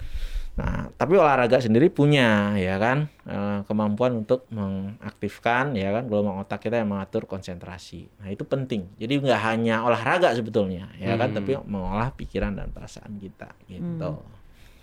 Nah, 0.55 0.87
tapi 0.95 1.19
olahraga 1.19 1.59
sendiri 1.59 1.91
punya 1.91 2.55
ya 2.55 2.79
kan 2.79 3.11
eh, 3.27 3.67
kemampuan 3.67 4.23
untuk 4.23 4.47
mengaktifkan 4.55 5.75
ya 5.75 5.91
kan 5.91 6.07
gelombang 6.07 6.39
otak 6.39 6.63
kita 6.63 6.79
yang 6.79 6.95
mengatur 6.95 7.27
konsentrasi. 7.27 8.07
Nah, 8.23 8.31
itu 8.31 8.47
penting. 8.47 8.87
Jadi 8.95 9.19
nggak 9.19 9.43
hanya 9.43 9.83
olahraga 9.83 10.31
sebetulnya 10.31 10.95
ya 10.95 11.19
kan, 11.19 11.35
Hmm. 11.35 11.39
tapi 11.43 11.53
mengolah 11.59 12.15
pikiran 12.15 12.55
dan 12.55 12.71
perasaan 12.71 13.19
kita 13.19 13.51
gitu. 13.67 14.23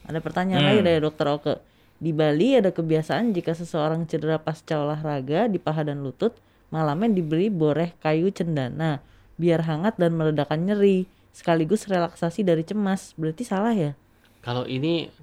Ada 0.04 0.20
pertanyaan 0.20 0.60
Hmm. 0.60 0.70
lagi 0.76 0.82
dari 0.84 1.00
dokter 1.00 1.28
Oke. 1.32 1.54
Di 2.02 2.12
Bali 2.12 2.58
ada 2.58 2.74
kebiasaan 2.74 3.32
jika 3.32 3.54
seseorang 3.54 4.10
cedera 4.10 4.42
pasca 4.42 4.76
olahraga 4.82 5.46
di 5.46 5.62
paha 5.62 5.86
dan 5.86 6.02
lutut, 6.02 6.34
malamnya 6.68 7.14
diberi 7.14 7.48
boreh 7.48 7.94
kayu 8.02 8.34
cendana 8.34 9.00
biar 9.38 9.64
hangat 9.70 10.02
dan 10.02 10.18
meredakan 10.18 10.66
nyeri, 10.66 11.06
sekaligus 11.30 11.86
relaksasi 11.86 12.42
dari 12.42 12.66
cemas. 12.66 13.14
Berarti 13.16 13.46
salah 13.46 13.72
ya? 13.78 13.94
Kalau 14.42 14.66
ini 14.66 15.14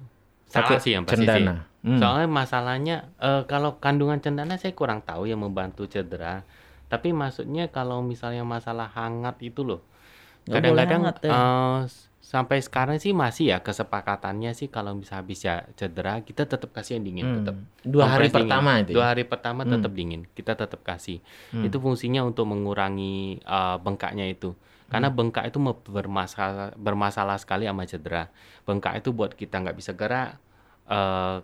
salah 0.49 0.79
sih 0.79 0.91
yang 0.91 1.05
pasti 1.05 1.21
sih. 1.21 1.29
cendana. 1.29 1.55
Hmm. 1.79 1.95
Soalnya 1.95 2.27
masalahnya 2.27 2.95
eh, 3.17 3.43
kalau 3.45 3.77
kandungan 3.77 4.17
cendana 4.17 4.55
saya 4.55 4.73
kurang 4.73 4.99
tahu 4.99 5.25
yang 5.25 5.39
membantu 5.39 5.85
cedera. 5.85 6.43
Tapi 6.85 7.13
maksudnya 7.13 7.67
kalau 7.67 8.01
misalnya 8.01 8.41
masalah 8.41 8.89
hangat 8.89 9.37
itu 9.39 9.61
loh. 9.61 9.85
Kadang-kadang 10.43 11.05
ya? 11.21 11.31
s- 11.85 12.09
sampai 12.19 12.59
sekarang 12.59 12.97
sih 12.97 13.09
masih 13.11 13.49
ya 13.49 13.57
kesepakatannya 13.59 14.51
sih 14.51 14.67
kalau 14.67 14.93
bisa 14.93 15.17
habis 15.17 15.39
ya 15.39 15.65
cedera 15.73 16.19
kita 16.19 16.45
tetap 16.45 16.69
kasih 16.71 16.97
yang 16.97 17.05
dingin 17.05 17.23
Hmm. 17.23 17.35
tetap. 17.39 17.55
Dua 17.81 18.05
hari 18.07 18.27
dingin. 18.27 18.37
pertama 18.41 18.71
itu. 18.77 18.91
Dua 18.91 19.03
ya? 19.03 19.07
hari 19.07 19.23
pertama 19.23 19.61
Hmm. 19.61 19.71
tetap 19.71 19.91
dingin. 19.93 20.21
Kita 20.27 20.53
tetap 20.53 20.81
kasih. 20.81 21.21
Hmm. 21.49 21.63
Itu 21.63 21.77
fungsinya 21.77 22.21
untuk 22.21 22.45
mengurangi 22.45 23.15
eh, 23.39 23.77
bengkaknya 23.77 24.25
itu. 24.25 24.57
Karena 24.91 25.09
Hmm. 25.09 25.17
bengkak 25.17 25.45
itu 25.49 25.57
bermasalah 25.95 26.73
bermasalah 26.77 27.37
sekali 27.41 27.65
sama 27.69 27.85
cedera. 27.85 28.23
Bengkak 28.67 28.93
itu 29.01 29.09
buat 29.13 29.31
kita 29.37 29.61
nggak 29.63 29.77
bisa 29.79 29.91
gerak, 29.93 30.37
eh, 30.89 31.37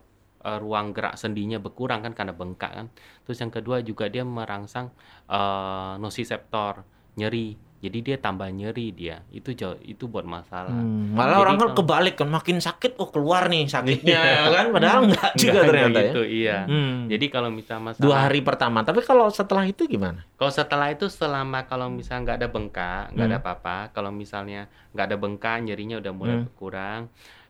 eh, 0.45 0.57
ruang 0.61 0.93
gerak 0.95 1.15
sendinya 1.21 1.57
berkurang 1.61 2.01
kan 2.05 2.13
karena 2.17 2.33
bengkak 2.35 2.71
kan. 2.77 2.87
Terus 3.25 3.37
yang 3.41 3.51
kedua 3.53 3.81
juga 3.85 4.05
dia 4.13 4.23
merangsang 4.25 4.91
eh, 5.29 5.93
nociceptor 6.01 6.83
nyeri. 7.19 7.57
Jadi 7.85 7.97
dia 8.01 8.17
tambah 8.17 8.47
nyeri 8.47 8.89
dia. 8.89 9.21
Itu 9.29 9.51
jauh 9.51 9.77
itu 9.79 10.05
buat 10.05 10.23
masalah. 10.23 10.69
Hmm, 10.69 11.11
malah 11.11 11.29
Jadi 11.31 11.43
orang 11.43 11.55
kan 11.55 11.69
kebalik 11.75 12.15
kan 12.15 12.27
makin 12.27 12.57
sakit 12.57 12.97
oh 12.97 13.07
keluar 13.07 13.45
nih 13.45 13.65
sakitnya 13.65 14.17
ya 14.17 14.41
kan 14.49 14.65
padahal 14.69 14.99
enggak 15.05 15.31
juga 15.35 15.51
nggak 15.53 15.65
ternyata 15.65 15.93
ya. 15.95 16.05
gitu, 16.07 16.21
iya. 16.23 16.57
Hmm. 16.63 16.97
Jadi 17.05 17.25
kalau 17.27 17.49
misal 17.49 17.77
masalah 17.79 18.01
dua 18.01 18.17
hari 18.21 18.39
pertama 18.39 18.81
tapi 18.81 18.99
kalau 19.01 19.29
setelah 19.29 19.63
itu 19.63 19.85
gimana 19.85 20.25
Kalau 20.33 20.51
setelah 20.51 20.89
itu 20.89 21.05
selama 21.07 21.63
kalau 21.63 21.87
misalnya 21.87 22.21
nggak 22.25 22.37
ada 22.37 22.47
bengkak, 22.49 23.03
nggak 23.11 23.25
ada 23.25 23.33
Hmm. 23.33 23.45
apa-apa. 23.45 23.77
Kalau 23.91 24.09
misalnya 24.09 24.61
nggak 24.91 25.05
ada 25.05 25.15
bengkak, 25.15 25.57
nyerinya 25.61 25.95
udah 25.97 26.11
mulai 26.11 26.35
Hmm. 26.35 26.43
berkurang. 26.43 27.01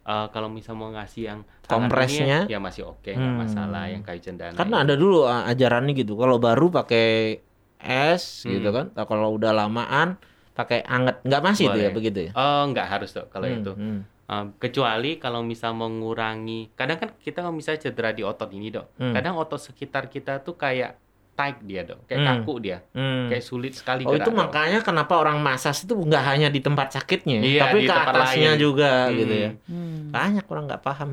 Eh, 0.01 0.27
kalau 0.29 0.47
misal 0.47 0.73
mau 0.73 0.91
ngasih 0.91 1.23
yang 1.25 1.39
Kompresnya? 1.65 2.45
ya, 2.45 2.55
ya 2.55 2.59
masih 2.59 2.85
oke, 2.85 3.09
nggak 3.09 3.25
Hmm. 3.27 3.41
masalah 3.41 3.83
yang 3.87 3.99
kayu 3.99 4.21
cendana. 4.21 4.53
karena 4.53 4.77
ini. 4.79 4.83
ada 4.83 4.93
dulu 4.93 5.25
uh, 5.25 5.49
ajarannya 5.49 5.93
gitu 5.93 6.13
kalau 6.13 6.37
baru 6.37 6.69
pakai 6.69 7.41
es 7.85 8.41
Hmm. 8.41 8.51
gitu 8.51 8.69
kan 8.69 8.85
Nah, 8.91 9.05
kalau 9.05 9.31
udah 9.31 9.51
lamaan 9.51 10.17
pakai 10.51 10.81
anget 10.81 11.21
nggak 11.21 11.41
masih 11.41 11.67
itu 11.67 11.79
ya 11.79 11.89
begitu 11.89 12.19
ya 12.19 12.31
Oh, 12.33 12.63
nggak 12.65 12.87
harus 12.89 13.11
dok 13.11 13.29
kalau 13.29 13.45
Hmm, 13.45 13.57
itu. 13.57 13.71
hmm, 13.71 13.99
Eh, 14.25 14.45
kecuali 14.57 15.11
kalau 15.15 15.39
misal 15.39 15.77
mengurangi, 15.77 16.73
kadang 16.73 16.97
kan 16.97 17.09
kita 17.15 17.39
kalau 17.39 17.53
misalnya 17.53 17.77
cedera 17.79 18.09
di 18.09 18.21
otot 18.21 18.49
ini 18.49 18.69
dok, 18.69 18.97
Hmm. 18.97 19.13
kadang 19.13 19.35
otot 19.35 19.59
sekitar 19.59 20.07
kita 20.07 20.41
tuh 20.41 20.55
kayak 20.55 20.97
tight 21.31 21.61
dia 21.61 21.83
dok, 21.83 22.01
kayak 22.05 22.19
Hmm. 22.19 22.29
kaku 22.41 22.53
dia, 22.57 22.81
Hmm. 22.89 23.27
kayak 23.27 23.43
sulit 23.43 23.75
sekali 23.75 24.01
Oh 24.01 24.09
gerak 24.09 24.23
itu 24.23 24.31
dok. 24.31 24.39
makanya 24.39 24.79
kenapa 24.81 25.13
orang 25.15 25.37
masas 25.39 25.77
itu 25.79 25.93
nggak 25.93 26.23
hanya 26.25 26.47
di 26.47 26.57
tempat 26.57 26.89
sakitnya, 26.89 27.37
Iya, 27.37 27.61
tapi 27.61 27.77
di 27.77 27.85
ke 27.85 27.93
tempat 27.93 28.13
atasnya 28.15 28.51
lain. 28.51 28.59
juga 28.59 28.91
Hmm. 29.03 29.13
gitu 29.13 29.33
ya. 29.35 29.49
Hmm. 29.61 29.97
Banyak 30.09 30.45
orang 30.47 30.63
nggak 30.65 30.81
paham. 30.81 31.09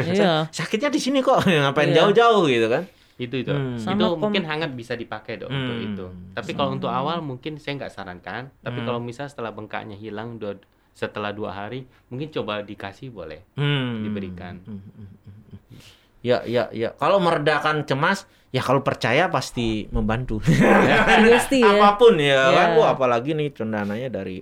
Iya. 0.00 0.32
Sakitnya 0.56 0.88
di 0.88 1.00
sini 1.02 1.20
kok, 1.20 1.44
ngapain 1.44 1.90
Iya. 1.90 1.96
jauh-jauh 2.00 2.48
gitu 2.48 2.66
kan? 2.66 2.88
Itu 3.16 3.34
itu. 3.36 3.50
Hmm. 3.50 3.76
Sama 3.76 3.94
itu 3.94 4.06
kom- 4.08 4.20
mungkin 4.20 4.42
hangat 4.42 4.70
bisa 4.70 4.92
dipakai 4.92 5.36
dok 5.36 5.48
untuk 5.48 5.76
Hmm. 5.76 5.86
itu. 5.88 6.06
Tapi 6.32 6.50
kalau 6.52 6.70
untuk 6.72 6.90
awal 6.90 7.20
mungkin 7.20 7.56
saya 7.56 7.78
nggak 7.78 7.92
sarankan. 7.92 8.50
Tapi 8.58 8.78
Hmm. 8.78 8.86
kalau 8.86 8.98
misal 8.98 9.26
setelah 9.26 9.50
bengkaknya 9.50 9.94
hilang 9.94 10.36
dua, 10.36 10.58
setelah 10.90 11.30
dua 11.30 11.50
hari, 11.52 11.82
mungkin 12.06 12.30
coba 12.30 12.60
dikasih 12.60 13.08
boleh. 13.08 13.42
Hmm. 13.54 14.02
Diberikan. 14.02 14.58
Hmm, 14.60 14.78
hmm, 14.78 14.90
hmm, 14.96 15.08
hmm. 15.30 15.78
Ya, 16.20 16.40
ya, 16.42 16.70
ya. 16.70 16.90
Kalau 16.92 17.18
meredakan 17.18 17.84
cemas, 17.84 18.24
ya 18.48 18.60
kalau 18.60 18.80
percaya 18.80 19.28
pasti 19.28 19.84
membantu. 19.90 20.40
Sugesti 21.20 21.60
ya. 21.60 21.76
Apa 21.76 21.94
pun 21.94 22.16
ya 22.16 22.32
Ya. 22.44 22.50
kan. 22.50 22.68
Wah, 22.74 22.88
apalagi 22.90 23.30
nih 23.32 23.52
cendananya 23.52 24.08
dari 24.10 24.40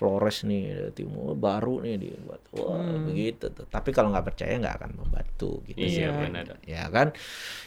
Flores 0.00 0.48
nih 0.48 0.72
dari 0.72 0.92
timur 0.96 1.36
baru 1.36 1.84
nih 1.84 2.00
dibuat. 2.00 2.40
Wah, 2.56 2.80
Hmm. 2.80 3.04
begitu 3.04 3.52
tuh. 3.52 3.68
Tapi 3.68 3.92
kalau 3.92 4.08
nggak 4.08 4.24
percaya 4.24 4.56
nggak 4.56 4.76
akan 4.80 4.90
membantu 4.96 5.60
gitu 5.68 5.76
sih. 5.76 6.00
Iya 6.00 6.08
Iya. 6.08 6.16
benar. 6.16 6.44
Ya 6.64 6.84
kan. 6.88 7.12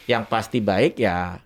Yang 0.04 0.22
pasti 0.26 0.58
baik 0.58 0.98
ya 0.98 1.38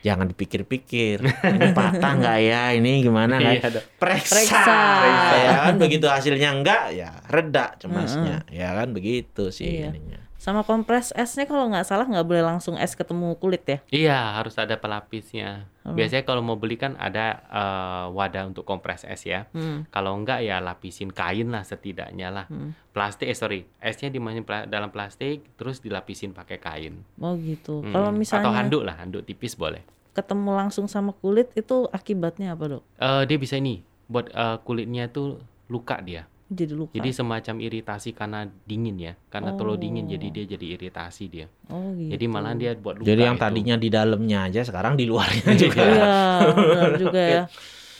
jangan 0.00 0.30
dipikir-pikir. 0.30 1.18
Ini 1.18 1.74
patah 1.74 2.12
nggak 2.22 2.38
ya? 2.40 2.62
Ini 2.72 2.90
gimana 3.02 3.36
kan? 3.36 3.58
Iya. 3.58 3.82
Periksa. 3.98 4.38
Periksa. 4.38 5.34
Ya 5.34 5.56
kan 5.66 5.74
begitu 5.76 6.06
hasilnya 6.06 6.54
enggak 6.54 6.94
ya 6.94 7.10
reda 7.26 7.74
cemasnya. 7.76 8.46
Ya 8.46 8.70
kan 8.72 8.94
begitu 8.94 9.50
sih 9.50 9.82
Iya. 9.82 9.90
ininya. 9.90 10.22
Sama 10.46 10.62
kompres 10.62 11.10
esnya 11.18 11.42
kalau 11.42 11.66
nggak 11.66 11.82
salah 11.82 12.06
nggak 12.06 12.22
boleh 12.22 12.46
langsung 12.46 12.78
es 12.78 12.94
ketemu 12.94 13.34
kulit 13.34 13.66
ya. 13.66 13.78
Iya 13.90 14.38
harus 14.38 14.54
ada 14.54 14.78
pelapisnya. 14.78 15.66
Hmm. 15.82 15.98
Biasanya 15.98 16.22
kalau 16.22 16.38
mau 16.38 16.54
beli 16.54 16.78
kan 16.78 16.94
ada 17.02 17.42
eh, 17.50 18.06
wadah 18.14 18.46
untuk 18.46 18.62
kompres 18.62 19.02
es 19.02 19.26
ya. 19.26 19.50
Hmm. 19.50 19.90
Kalau 19.90 20.14
enggak 20.14 20.46
ya 20.46 20.62
lapisin 20.62 21.10
kain 21.10 21.50
lah 21.50 21.66
setidaknya 21.66 22.30
lah. 22.30 22.46
Hmm. 22.46 22.78
Plastik 22.94 23.26
eh 23.26 23.34
sorry, 23.34 23.66
esnya 23.82 24.06
dimasukin 24.06 24.46
pla- 24.46 24.70
dalam 24.70 24.94
plastik 24.94 25.42
terus 25.58 25.82
dilapisin 25.82 26.30
pakai 26.30 26.62
kain. 26.62 27.02
Oh 27.18 27.34
gitu. 27.34 27.82
Hmm. 27.82 27.90
Kalau 27.90 28.14
misalnya 28.14 28.46
atau 28.46 28.54
handuk 28.54 28.82
lah, 28.86 28.94
handuk 29.02 29.26
tipis 29.26 29.58
boleh. 29.58 29.82
ketemu 30.14 30.48
langsung 30.56 30.86
sama 30.88 31.10
kulit 31.12 31.50
itu 31.58 31.90
akibatnya 31.92 32.54
apa 32.54 32.78
dok? 32.78 32.82
Eh 32.96 33.22
dia 33.26 33.34
bisa 33.36 33.58
ini 33.58 33.82
buat 34.06 34.30
eh, 34.30 34.62
kulitnya 34.62 35.10
tuh 35.10 35.42
luka 35.66 35.98
dia. 35.98 36.24
Jadi 36.46 36.72
luka. 36.72 36.94
Jadi 36.94 37.10
semacam 37.10 37.54
iritasi 37.58 38.10
karena 38.10 38.40
dingin 38.62 38.96
ya, 38.96 39.12
karena 39.26 39.52
terlalu 39.52 39.82
dingin 39.82 40.06
jadi 40.06 40.22
Oh. 40.22 40.32
dia 40.32 40.44
jadi 40.48 40.66
iritasi 40.72 41.24
dia. 41.26 41.46
oh 41.66 41.90
gitu. 41.92 42.10
Jadi 42.12 42.24
malah 42.26 42.54
dia 42.54 42.70
buat 42.72 42.96
luka. 42.96 43.06
Jadi 43.06 43.20
yang 43.20 43.34
itu. 43.34 43.42
tadinya 43.42 43.74
di 43.74 43.88
dalamnya 43.88 44.38
aja 44.44 44.60
sekarang 44.62 44.94
di 44.94 45.04
luarnya 45.04 45.50
juga. 45.56 45.82
Iya 45.82 46.14
benar 46.54 46.90
juga 47.02 47.20
ya. 47.20 47.42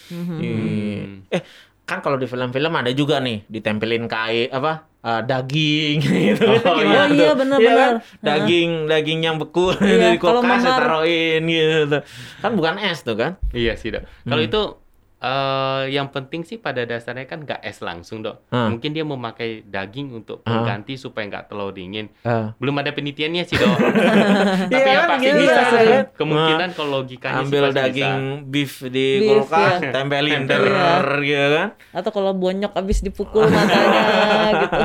Hmm. 0.07 1.26
Eh, 1.26 1.42
kan 1.82 1.99
kalau 2.01 2.14
di 2.14 2.24
film-film 2.24 2.72
ada 2.72 2.90
juga 2.90 3.18
nih 3.18 3.47
ditempelin 3.47 4.07
kain 4.07 4.47
apa 4.49 4.72
eh, 5.01 5.22
daging 5.22 5.97
gitu. 6.30 6.47
Oh, 6.47 6.74
Gimana 6.76 7.07
iya, 7.09 7.26
tuh? 7.26 7.36
benar, 7.36 7.59
Iya 7.59 7.66
benar. 7.68 7.78
kan? 7.80 7.94
Daging 8.20 8.70
daging 8.86 9.20
yang 9.22 9.36
beku 9.36 9.74
Iya, 9.76 9.99
dari 10.07 10.16
kalau 10.16 10.40
kulkas 10.40 10.62
taruhin 10.62 11.42
gitu. 11.44 11.99
Kan 12.38 12.51
bukan 12.55 12.74
es 12.80 13.03
tuh 13.03 13.14
kan? 13.14 13.42
Iya 13.51 13.74
sih 13.74 13.90
dok. 13.90 14.07
Kalau 14.22 14.38
Hmm. 14.38 14.49
itu 14.49 14.62
eh 15.27 15.91
yang 15.91 16.07
penting 16.09 16.41
sih 16.41 16.57
pada 16.57 16.83
dasarnya 16.83 17.27
kan 17.27 17.43
nggak 17.43 17.59
es 17.61 17.79
langsung 17.81 18.22
dok. 18.22 18.47
Ah. 18.49 18.68
Mungkin 18.68 18.91
dia 18.91 19.03
memakai 19.03 19.61
daging 19.61 20.14
untuk 20.14 20.41
Ah. 20.41 20.55
pengganti 20.57 20.95
supaya 20.95 21.27
nggak 21.27 21.47
terlalu 21.47 21.72
dingin. 21.77 22.07
Eh, 22.20 22.47
Belum 22.57 22.74
ada 22.77 22.89
penelitiannya 22.89 23.43
sih 23.43 23.57
dok. 23.57 23.74
Tapi 24.70 24.70
Iya 24.72 24.87
yang 24.87 25.03
kan, 25.03 25.11
pasti 25.12 25.27
gitu 25.27 25.41
bisa. 25.43 25.61
kan? 25.66 26.05
Kemungkinan 26.14 26.68
kalau 26.72 26.91
logikanya 26.97 27.43
ambil 27.43 27.62
sih 27.64 27.74
daging 27.74 28.14
bisa. 28.16 28.47
beef 28.47 28.72
di 28.87 29.07
Beef, 29.16 29.29
kulkas, 29.29 29.72
ya. 29.77 29.91
tempelin 29.91 30.33
Tempel, 30.41 30.62
der 30.62 30.62
iya. 30.70 31.18
gitu 31.20 31.47
kan? 31.53 31.68
Atau 31.93 32.11
kalau 32.12 32.33
bonyok 32.33 32.72
abis 32.72 32.99
dipukul 33.01 33.45
matanya 33.45 34.03
gitu. 34.62 34.81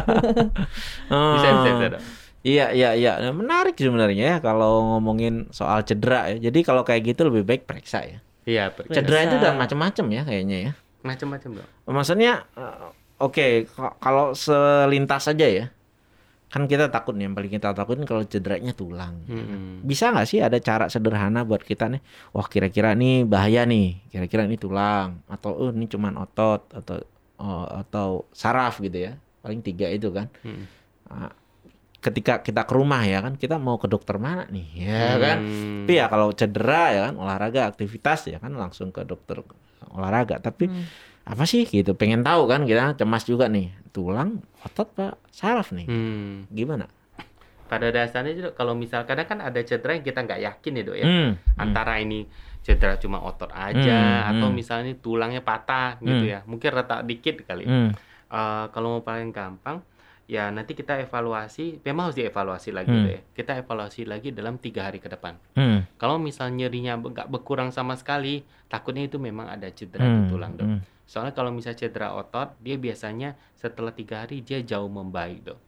Bisa 1.09 1.47
bisa, 1.47 1.69
bisa 1.69 1.85
Oh. 1.85 1.91
dok. 1.91 2.03
Iya 2.41 2.73
iya 2.73 2.89
iya 2.91 3.21
Nah, 3.21 3.29
menarik 3.31 3.77
sebenarnya 3.77 4.25
ya 4.27 4.37
kalau 4.39 4.81
ngomongin 4.89 5.45
soal 5.51 5.83
cedera 5.83 6.25
ya. 6.27 6.41
Jadi 6.41 6.59
kalau 6.61 6.81
kayak 6.81 7.05
gitu 7.07 7.21
lebih 7.23 7.45
baik 7.45 7.63
periksa 7.63 8.01
ya. 8.01 8.17
Iya. 8.45 8.73
Cedera 8.89 9.19
itu 9.27 9.35
udah 9.37 9.53
macam-macam 9.53 10.05
ya 10.09 10.21
kayaknya 10.25 10.57
ya. 10.69 10.73
macam-macam 11.01 11.49
dok. 11.61 11.67
Maksudnya 11.89 12.45
eh, 12.53 12.89
oke 13.17 13.47
ka- 13.73 13.97
kalau 13.97 14.37
selintas 14.37 15.25
saja 15.25 15.49
ya. 15.49 15.65
Kan 16.51 16.67
kita 16.67 16.91
takut 16.91 17.15
nih 17.15 17.31
yang 17.31 17.33
paling 17.33 17.47
kita 17.47 17.71
takutin 17.71 18.03
kalau 18.03 18.27
cederanya 18.27 18.75
tulang. 18.75 19.23
Mm-mm. 19.23 19.81
Bisa 19.87 20.11
nggak 20.11 20.27
sih 20.27 20.43
ada 20.43 20.59
cara 20.59 20.91
sederhana 20.91 21.47
buat 21.47 21.63
kita 21.63 21.87
nih? 21.87 22.01
Wah 22.35 22.43
kira-kira 22.43 22.91
nih 22.91 23.23
bahaya 23.23 23.63
nih. 23.63 24.03
Kira-kira 24.11 24.43
ini 24.43 24.59
tulang 24.59 25.23
atau 25.31 25.55
oh 25.55 25.71
ini 25.71 25.87
cuman 25.87 26.19
otot 26.19 26.67
atau 26.75 27.01
oh, 27.39 27.65
atau 27.71 28.27
saraf 28.35 28.83
gitu 28.83 29.09
ya. 29.09 29.15
Paling 29.41 29.63
tiga 29.63 29.87
itu 29.89 30.11
kan. 30.11 30.27
Mm. 30.43 30.63
Ah, 31.07 31.31
ketika 32.01 32.41
kita 32.41 32.65
ke 32.65 32.73
rumah 32.73 33.05
ya 33.05 33.21
kan 33.21 33.37
kita 33.37 33.55
mau 33.55 33.77
ke 33.77 33.85
dokter 33.85 34.17
mana 34.17 34.49
nih 34.49 34.67
ya 34.75 35.07
kan 35.15 35.37
Hmm. 35.37 35.85
tapi 35.85 35.93
ya 35.95 36.05
kalau 36.05 36.33
cedera 36.33 36.83
ya 36.89 37.01
kan 37.07 37.15
olahraga 37.15 37.69
aktivitas 37.69 38.25
ya 38.25 38.37
kan 38.37 38.51
langsung 38.51 38.89
ke 38.89 39.05
dokter 39.05 39.45
olahraga 39.87 40.37
tapi 40.37 40.65
Hmm. 40.65 40.85
apa 41.23 41.45
sih 41.45 41.63
gitu 41.63 41.93
pengen 41.93 42.21
tahu 42.21 42.49
kan 42.49 42.65
kita 42.65 42.97
cemas 42.97 43.23
juga 43.23 43.45
nih 43.45 43.69
tulang 43.89 44.41
otot 44.61 44.89
pak 44.89 45.13
saraf 45.29 45.69
nih 45.71 45.85
Hmm. 45.85 46.49
gimana 46.49 46.89
Pada 47.65 47.87
dasarnya 47.87 48.35
juga 48.35 48.51
kalau 48.51 48.75
misal 48.75 49.07
kadang 49.07 49.23
kan 49.25 49.39
ada 49.39 49.63
cedera 49.63 49.95
yang 49.95 50.03
kita 50.03 50.19
nggak 50.19 50.43
yakin 50.43 50.71
ya 50.75 50.83
dok 50.83 50.97
ya. 50.99 51.05
Hmm, 51.07 51.31
Antara 51.55 52.03
ini 52.03 52.27
cedera 52.59 52.99
cuma 52.99 53.23
otot 53.23 53.47
aja 53.47 54.27
Hmm, 54.27 54.29
atau 54.35 54.51
hmm. 54.51 54.57
misalnya 54.59 54.91
tulangnya 54.99 55.39
patah 55.39 55.95
gitu 55.97 56.19
Hmm. 56.19 56.33
ya. 56.35 56.39
Mungkin 56.43 56.67
retak 56.67 57.07
dikit 57.07 57.47
kali. 57.47 57.63
hmm, 57.63 57.89
Eh, 58.27 58.65
kalau 58.71 58.95
mau 58.95 59.03
paling 59.03 59.31
gampang 59.31 59.79
ya 60.31 60.47
nanti 60.47 60.71
kita 60.71 60.95
evaluasi 60.95 61.83
memang 61.83 62.07
harus 62.07 62.15
dievaluasi 62.15 62.71
lagi 62.71 62.87
Hmm. 62.87 63.03
deh 63.03 63.19
kita 63.35 63.59
evaluasi 63.59 64.07
lagi 64.07 64.31
dalam 64.31 64.55
tiga 64.55 64.87
hari 64.87 65.03
ke 65.03 65.11
depan 65.11 65.35
hmm, 65.59 65.99
kalau 65.99 66.15
misal 66.15 66.47
nyerinya 66.47 66.95
nggak 66.95 67.27
berkurang 67.27 67.67
sama 67.69 67.99
sekali 67.99 68.39
takutnya 68.65 69.03
itu 69.03 69.19
memang 69.19 69.51
ada 69.51 69.67
cedera 69.67 70.07
di 70.07 70.23
hmm, 70.23 70.29
tulang 70.31 70.55
dok 70.55 70.67
hmm. 70.71 70.79
soalnya 71.03 71.35
kalau 71.35 71.51
misal 71.51 71.75
cedera 71.75 72.15
otot 72.15 72.55
dia 72.63 72.79
biasanya 72.79 73.35
setelah 73.53 73.91
tiga 73.91 74.23
hari 74.23 74.39
dia 74.39 74.63
jauh 74.63 74.87
membaik 74.87 75.43
dok 75.43 75.59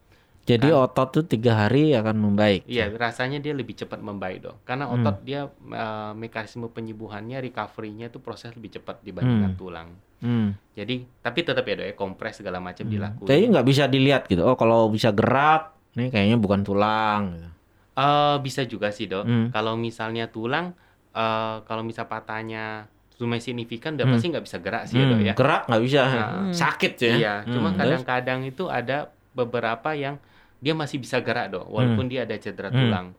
jadi 0.44 0.72
Kan? 0.72 0.80
otot 0.82 1.08
tuh 1.10 1.24
tiga 1.24 1.52
hari 1.60 1.92
akan 1.92 2.16
membaik 2.16 2.64
iya 2.64 2.88
rasanya 2.88 3.40
dia 3.40 3.52
lebih 3.52 3.76
cepat 3.76 4.00
membaik 4.00 4.40
dok 4.40 4.56
karena 4.64 4.88
Hmm. 4.88 4.96
otot 4.96 5.16
dia 5.20 5.44
eh, 5.76 6.12
mekanisme 6.16 6.72
penyembuhannya 6.72 7.36
recovery-nya 7.42 8.08
itu 8.08 8.16
proses 8.16 8.56
lebih 8.56 8.80
cepat 8.80 9.04
dibandingkan 9.04 9.52
Hmm. 9.52 9.60
tulang 9.60 9.88
hmm. 10.24 10.48
jadi 10.72 10.94
tapi 11.20 11.38
tetap 11.40 11.62
ya 11.62 11.74
dok 11.76 11.86
ya 11.86 11.94
kompres 11.94 12.40
segala 12.40 12.58
macam 12.58 12.82
hmm. 12.82 12.92
dilakukan 12.92 13.28
jadi 13.28 13.44
nggak 13.46 13.66
bisa 13.68 13.84
dilihat 13.86 14.22
gitu 14.26 14.42
oh 14.42 14.56
kalau 14.56 14.88
bisa 14.88 15.12
gerak 15.12 15.70
nih 15.94 16.08
kayaknya 16.10 16.36
bukan 16.36 16.64
tulang 16.64 17.22
gitu. 17.30 17.48
Eh 17.94 18.36
bisa 18.42 18.66
juga 18.66 18.90
sih 18.90 19.06
dok. 19.06 19.22
Hmm. 19.22 19.46
Kalau 19.54 19.78
misalnya 19.78 20.26
tulang, 20.26 20.74
eh 21.14 21.56
kalau 21.62 21.86
misal 21.86 22.10
patahnya 22.10 22.90
lumayan 23.22 23.38
signifikan, 23.38 23.94
udah 23.94 24.02
Hmm. 24.02 24.14
pasti 24.18 24.26
nggak 24.26 24.42
bisa 24.42 24.58
gerak 24.58 24.82
sih 24.90 24.98
ya 24.98 25.06
dok 25.06 25.14
Hmm, 25.14 25.28
ya. 25.30 25.34
gerak 25.38 25.62
nggak 25.70 25.82
bisa 25.86 26.00
Nah, 26.02 26.50
sakit 26.50 26.92
ya 26.98 27.14
Iya, 27.14 27.34
cuma 27.46 27.70
Hmm, 27.70 27.78
terus? 27.78 28.02
kadang-kadang 28.02 28.40
itu 28.42 28.64
ada 28.66 28.96
beberapa 29.30 29.94
yang 29.94 30.18
dia 30.58 30.74
masih 30.74 30.98
bisa 30.98 31.22
gerak 31.22 31.54
dok, 31.54 31.70
walaupun 31.70 32.10
dia 32.10 32.26
ada 32.26 32.34
cedera 32.34 32.74
Hmm. 32.74 33.14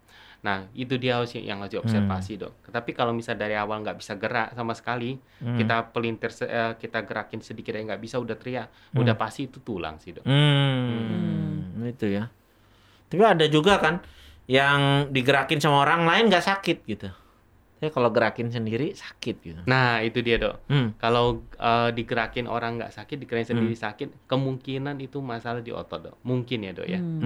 Nah 0.45 0.69
itu 0.71 0.93
dia 0.95 1.17
harus 1.17 1.33
yang 1.33 1.57
harus 1.57 1.73
diobservasi 1.73 2.37
dok. 2.37 2.53
Tapi 2.69 2.93
kalau 2.93 3.11
misal 3.11 3.33
dari 3.33 3.57
awal 3.57 3.81
nggak 3.81 3.97
bisa 3.97 4.13
gerak 4.13 4.53
sama 4.53 4.77
sekali, 4.77 5.17
Hmm. 5.41 5.57
kita 5.57 5.89
pelintir, 5.89 6.29
eh, 6.45 6.77
kita 6.77 7.01
gerakin 7.01 7.41
sedikit 7.41 7.73
aja 7.73 7.81
nggak 7.83 7.99
bisa, 7.99 8.21
udah 8.21 8.37
teriak, 8.37 8.69
Hmm. 8.93 9.01
udah 9.01 9.17
pasti 9.17 9.49
itu 9.49 9.57
tulang 9.59 9.97
sih 9.97 10.13
dok. 10.13 10.21
Hmm, 10.21 11.81
itu 11.83 12.05
ya. 12.13 12.29
Tapi 13.09 13.21
ada 13.21 13.45
juga 13.47 13.77
kan 13.77 14.05
yang 14.45 15.09
digerakin 15.09 15.57
sama 15.57 15.81
orang 15.81 16.05
lain 16.05 16.29
nggak 16.29 16.45
sakit 16.45 16.77
gitu. 16.85 17.09
Tapi 17.75 17.91
kalau 17.91 18.07
gerakin 18.07 18.47
sendiri 18.47 18.95
sakit 18.95 19.35
gitu. 19.41 19.61
Nah 19.65 19.99
itu 19.99 20.23
dia 20.23 20.37
dok. 20.37 20.63
Hmm. 20.69 20.95
Kalau 20.95 21.43
eh, 21.57 21.89
digerakin 21.91 22.45
orang 22.45 22.79
nggak 22.79 22.93
sakit, 22.93 23.17
digerakin 23.17 23.49
sendiri 23.51 23.73
Hmm. 23.73 23.83
sakit, 23.83 24.09
kemungkinan 24.25 24.95
itu 24.99 25.19
masalah 25.19 25.59
di 25.59 25.69
otot 25.69 26.01
dok. 26.01 26.15
Mungkin 26.23 26.59
ya 26.61 26.71
dok 26.71 26.87
ya. 26.87 26.97
Hmm. 26.97 27.21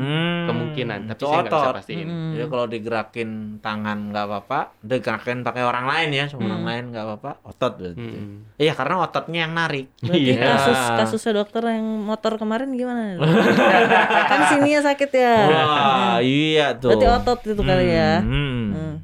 Hmm, 0.49 0.57
Kemungkinan, 0.57 0.99
tapi 1.05 1.21
saya 1.21 1.29
nggak 1.31 1.45
bisa 1.47 1.59
otot. 1.61 1.75
pastiin. 1.75 2.07
Hmm. 2.07 2.31
Jadi 2.31 2.45
kalau 2.47 2.65
digerakin 2.65 3.29
tangan 3.59 3.97
nggak 4.09 4.25
apa-apa, 4.25 4.59
digerakin 4.79 5.37
pakai 5.41 5.61
orang 5.61 5.85
lain 5.85 6.09
ya, 6.11 6.25
sama 6.25 6.41
orang 6.43 6.59
Hmm. 6.59 6.69
lain 6.69 6.83
nggak 6.89 7.05
apa-apa, 7.05 7.31
otot 7.43 7.73
berarti. 7.75 8.01
Mm-mm. 8.01 8.27
Iya 8.55 8.73
karena 8.73 8.95
ototnya 8.99 9.39
yang 9.41 9.53
narik. 9.53 9.85
Berarti 9.99 10.19
Iya. 10.27 10.41
kasus 10.49 10.79
kasusnya 10.97 11.33
dokter 11.35 11.63
yang 11.65 11.85
motor 12.01 12.33
kemarin 12.35 12.69
gimana? 12.71 13.15
kan 14.31 14.39
sininya 14.49 14.81
sakit 14.83 15.09
ya. 15.11 15.35
Wah 15.45 16.17
iya 16.19 16.73
tuh. 16.73 16.91
Berarti 16.91 17.07
otot 17.07 17.39
itu 17.45 17.61
kali 17.61 17.85
ya. 17.87 18.19
Hmm. 18.19 18.63
Hmm. 18.69 18.95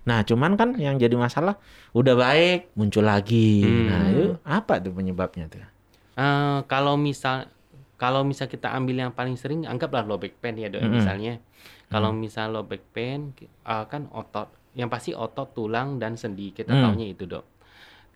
Nah, 0.00 0.22
cuman 0.22 0.54
kan 0.54 0.74
yang 0.76 0.96
jadi 0.96 1.12
masalah 1.12 1.60
udah 1.90 2.14
baik 2.14 2.72
muncul 2.72 3.02
lagi. 3.02 3.62
Hmm. 3.62 3.86
Nah, 3.86 4.02
itu 4.08 4.24
apa 4.42 4.78
tuh 4.78 4.90
penyebabnya 4.90 5.46
tuh? 5.46 5.60
Eh, 6.16 6.58
kalau 6.66 6.96
misal 6.96 7.46
kalau 8.00 8.24
misal 8.24 8.48
kita 8.48 8.72
ambil 8.72 8.96
yang 9.04 9.12
paling 9.12 9.36
sering, 9.36 9.68
anggaplah 9.68 10.08
low 10.08 10.16
back 10.16 10.40
pain 10.40 10.56
ya 10.56 10.72
dok. 10.72 10.80
Mm-mm. 10.80 10.96
Misalnya, 10.96 11.36
kalau 11.92 12.16
misal 12.16 12.48
low 12.48 12.64
back 12.64 12.80
pain, 12.96 13.36
eh, 13.36 13.84
kan 13.92 14.08
otot 14.16 14.48
yang 14.72 14.88
pasti 14.88 15.12
otot, 15.12 15.52
tulang 15.52 16.00
dan 16.00 16.16
sendi 16.16 16.48
kita 16.48 16.72
Hmm. 16.72 16.80
taunya 16.80 17.12
itu 17.12 17.28
dok. 17.28 17.44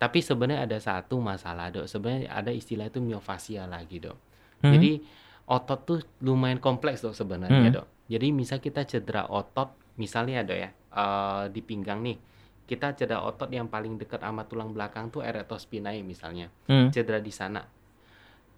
Tapi 0.01 0.25
sebenarnya 0.25 0.65
ada 0.65 0.77
satu 0.81 1.21
masalah 1.21 1.69
dok. 1.69 1.85
Sebenarnya 1.85 2.33
ada 2.33 2.49
istilah 2.49 2.89
itu 2.89 2.97
miofasia 2.97 3.69
lagi 3.69 4.01
dok. 4.01 4.17
Hmm. 4.65 4.73
Jadi 4.73 5.05
otot 5.45 5.79
tuh 5.85 5.99
lumayan 6.25 6.57
kompleks 6.57 7.05
dok 7.05 7.13
sebenarnya 7.13 7.69
Hmm. 7.69 7.75
dok. 7.77 7.87
Jadi 8.09 8.27
misal 8.33 8.57
kita 8.57 8.89
cedera 8.89 9.29
otot, 9.29 9.69
misalnya 10.01 10.41
dok 10.41 10.57
ya 10.57 10.69
eh, 10.95 11.45
di 11.51 11.59
pinggang 11.61 11.99
nih, 12.01 12.17
kita 12.65 12.95
cedera 12.95 13.21
otot 13.21 13.51
yang 13.51 13.67
paling 13.69 13.99
dekat 13.99 14.23
sama 14.23 14.47
tulang 14.47 14.71
belakang 14.73 15.11
tuh 15.11 15.21
erector 15.21 15.59
spinae 15.59 16.01
misalnya, 16.01 16.49
Hmm. 16.65 16.89
cedera 16.89 17.19
di 17.21 17.29
sana. 17.29 17.61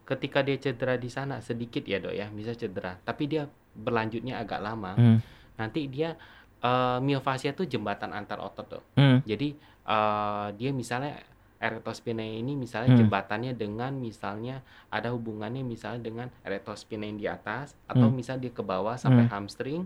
Ketika 0.08 0.39
dia 0.39 0.55
cedera 0.55 0.95
di 0.95 1.12
sana 1.12 1.43
sedikit 1.43 1.84
ya 1.84 1.99
dok 1.99 2.16
ya, 2.16 2.32
bisa 2.32 2.55
cedera, 2.55 2.95
tapi 3.03 3.28
dia 3.28 3.43
berlanjutnya 3.76 4.39
agak 4.39 4.64
lama. 4.64 4.95
Hmm. 4.95 5.20
Nanti 5.60 5.91
dia 5.91 6.16
eh, 6.58 6.99
miofasia 7.03 7.53
tuh 7.53 7.68
jembatan 7.68 8.16
antar 8.16 8.39
otot 8.41 8.66
dok. 8.66 8.84
Hmm. 8.95 9.20
Jadi 9.28 9.53
eh, 9.86 10.47
dia 10.55 10.72
misalnya 10.72 11.20
erector 11.58 11.93
spinae 11.93 12.38
ini 12.39 12.53
misalnya 12.53 12.93
Hmm. 12.93 13.01
jembatannya 13.05 13.53
dengan 13.53 13.93
misalnya 13.97 14.62
ada 14.89 15.10
hubungannya 15.10 15.66
misalnya 15.66 16.01
dengan 16.05 16.28
erector 16.41 16.78
spinae 16.78 17.14
di 17.14 17.26
atas 17.26 17.74
atau 17.86 18.10
Hmm. 18.10 18.16
misalnya 18.16 18.49
dia 18.49 18.53
ke 18.53 18.64
bawah 18.66 18.93
sampai 18.97 19.26
Hmm. 19.26 19.34
hamstring. 19.34 19.82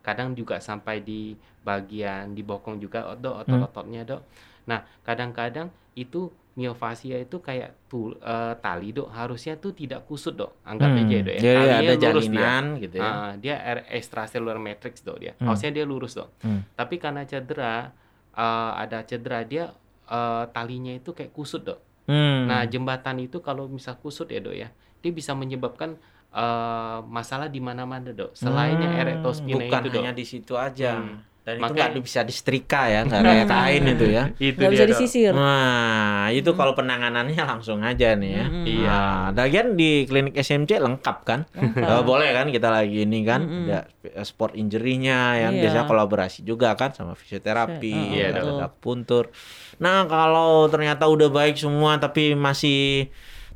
Kadang 0.00 0.32
juga 0.34 0.62
sampai 0.62 1.02
di 1.02 1.34
bagian 1.62 2.32
di 2.32 2.42
bokong 2.46 2.78
juga 2.78 3.04
dok 3.14 3.34
Hmm. 3.34 3.42
otot-ototnya 3.44 4.02
dok. 4.06 4.22
Nah 4.70 4.86
kadang-kadang 5.02 5.68
itu 5.94 6.30
miofasia 6.58 7.16
itu 7.16 7.38
kayak 7.38 7.70
eh, 8.18 8.54
tali 8.58 8.90
dok 8.90 9.08
harusnya 9.08 9.54
tuh 9.54 9.70
tidak 9.70 10.02
kusut 10.04 10.34
dok 10.34 10.58
anggap 10.62 10.90
Hmm. 10.90 11.00
aja 11.00 11.16
dok 11.20 11.32
ya 11.32 11.40
Jadi 11.40 11.54
Talinya 11.54 11.78
ada 11.78 11.86
lurus 11.86 11.94
dia. 11.94 12.34
jalinan 12.34 12.64
gitu 12.76 12.94
ya. 12.96 13.06
Ah, 13.06 13.32
dia 13.36 13.56
er- 13.56 13.86
extracellular 13.88 14.58
matrix 14.58 14.94
dok 15.00 15.16
dia. 15.16 15.32
Hmm. 15.32 15.46
Harusnya 15.46 15.70
dia 15.70 15.84
lurus 15.84 16.12
dok. 16.12 16.28
Hmm. 16.40 16.66
Tapi 16.72 16.94
karena 16.96 17.22
cedera 17.22 17.94
eh, 18.34 18.72
ada 18.76 18.98
cedera 19.02 19.40
dia 19.42 19.70
eh, 20.04 20.44
talinya 20.50 20.92
itu 20.92 21.10
kayak 21.12 21.30
kusut 21.30 21.62
dok. 21.62 21.78
Hmm. 22.04 22.44
Nah 22.44 22.64
jembatan 22.64 23.20
itu 23.20 23.38
kalau 23.38 23.68
misal 23.68 23.94
kusut 23.94 24.26
ya 24.26 24.38
dok 24.38 24.56
ya, 24.56 24.68
dia 24.98 25.12
bisa 25.12 25.32
menyebabkan 25.32 25.94
eh, 26.28 26.98
masalah 27.06 27.46
di 27.46 27.56
mana-mana 27.58 28.10
dok. 28.10 28.34
Selainnya 28.34 28.90
Hmm, 28.90 29.00
erector 29.00 29.32
spinae 29.32 29.64
bukan 29.64 29.80
itu 29.80 29.88
dok. 29.88 29.96
hanya 29.96 30.12
di 30.12 30.24
situ 30.24 30.54
aja. 30.54 30.98
Hmm. 30.98 31.22
Dan 31.48 31.56
itu 31.56 31.64
Makanya- 31.64 31.96
nggak 31.96 32.04
bisa 32.04 32.20
disetrika 32.22 32.82
ya, 32.86 33.00
nggak 33.08 33.22
kayak 33.24 33.46
kain 33.48 33.82
itu 33.88 34.06
ya. 34.12 34.24
Itu 34.52 34.60
dia, 34.60 34.68
bisa 34.68 34.84
disisir 34.84 35.32
Nah, 35.32 36.28
itu 36.28 36.52
kalau 36.52 36.76
penanganannya 36.76 37.40
langsung 37.40 37.80
aja 37.80 38.12
nih 38.12 38.30
ya. 38.36 38.46
Mm-mm. 38.46 38.64
Iya. 38.68 39.00
Nah, 39.32 39.48
lagian 39.48 39.72
di 39.72 40.04
klinik 40.04 40.36
SMC 40.36 40.76
lengkap 40.76 41.16
kan? 41.24 41.48
Eh, 41.56 42.02
boleh 42.04 42.36
kan 42.36 42.52
kita 42.52 42.68
lagi 42.68 43.08
ini 43.08 43.24
kan 43.24 43.40
Mm-mm. 43.40 43.64
ada 43.64 43.88
sport 44.22 44.52
injury-nya 44.52 45.40
yang 45.40 45.56
Iya. 45.56 45.62
biasanya 45.64 45.86
kolaborasi 45.88 46.44
juga 46.44 46.76
kan 46.76 46.92
sama 46.92 47.16
fisioterapi, 47.16 47.96
Iya, 48.12 48.28
Iya, 48.28 48.44
ada 48.44 48.68
akupuntur. 48.68 49.32
Nah, 49.80 50.04
kalau 50.04 50.68
ternyata 50.68 51.08
udah 51.08 51.32
baik 51.32 51.56
semua 51.56 51.96
tapi 51.96 52.36
masih 52.36 53.08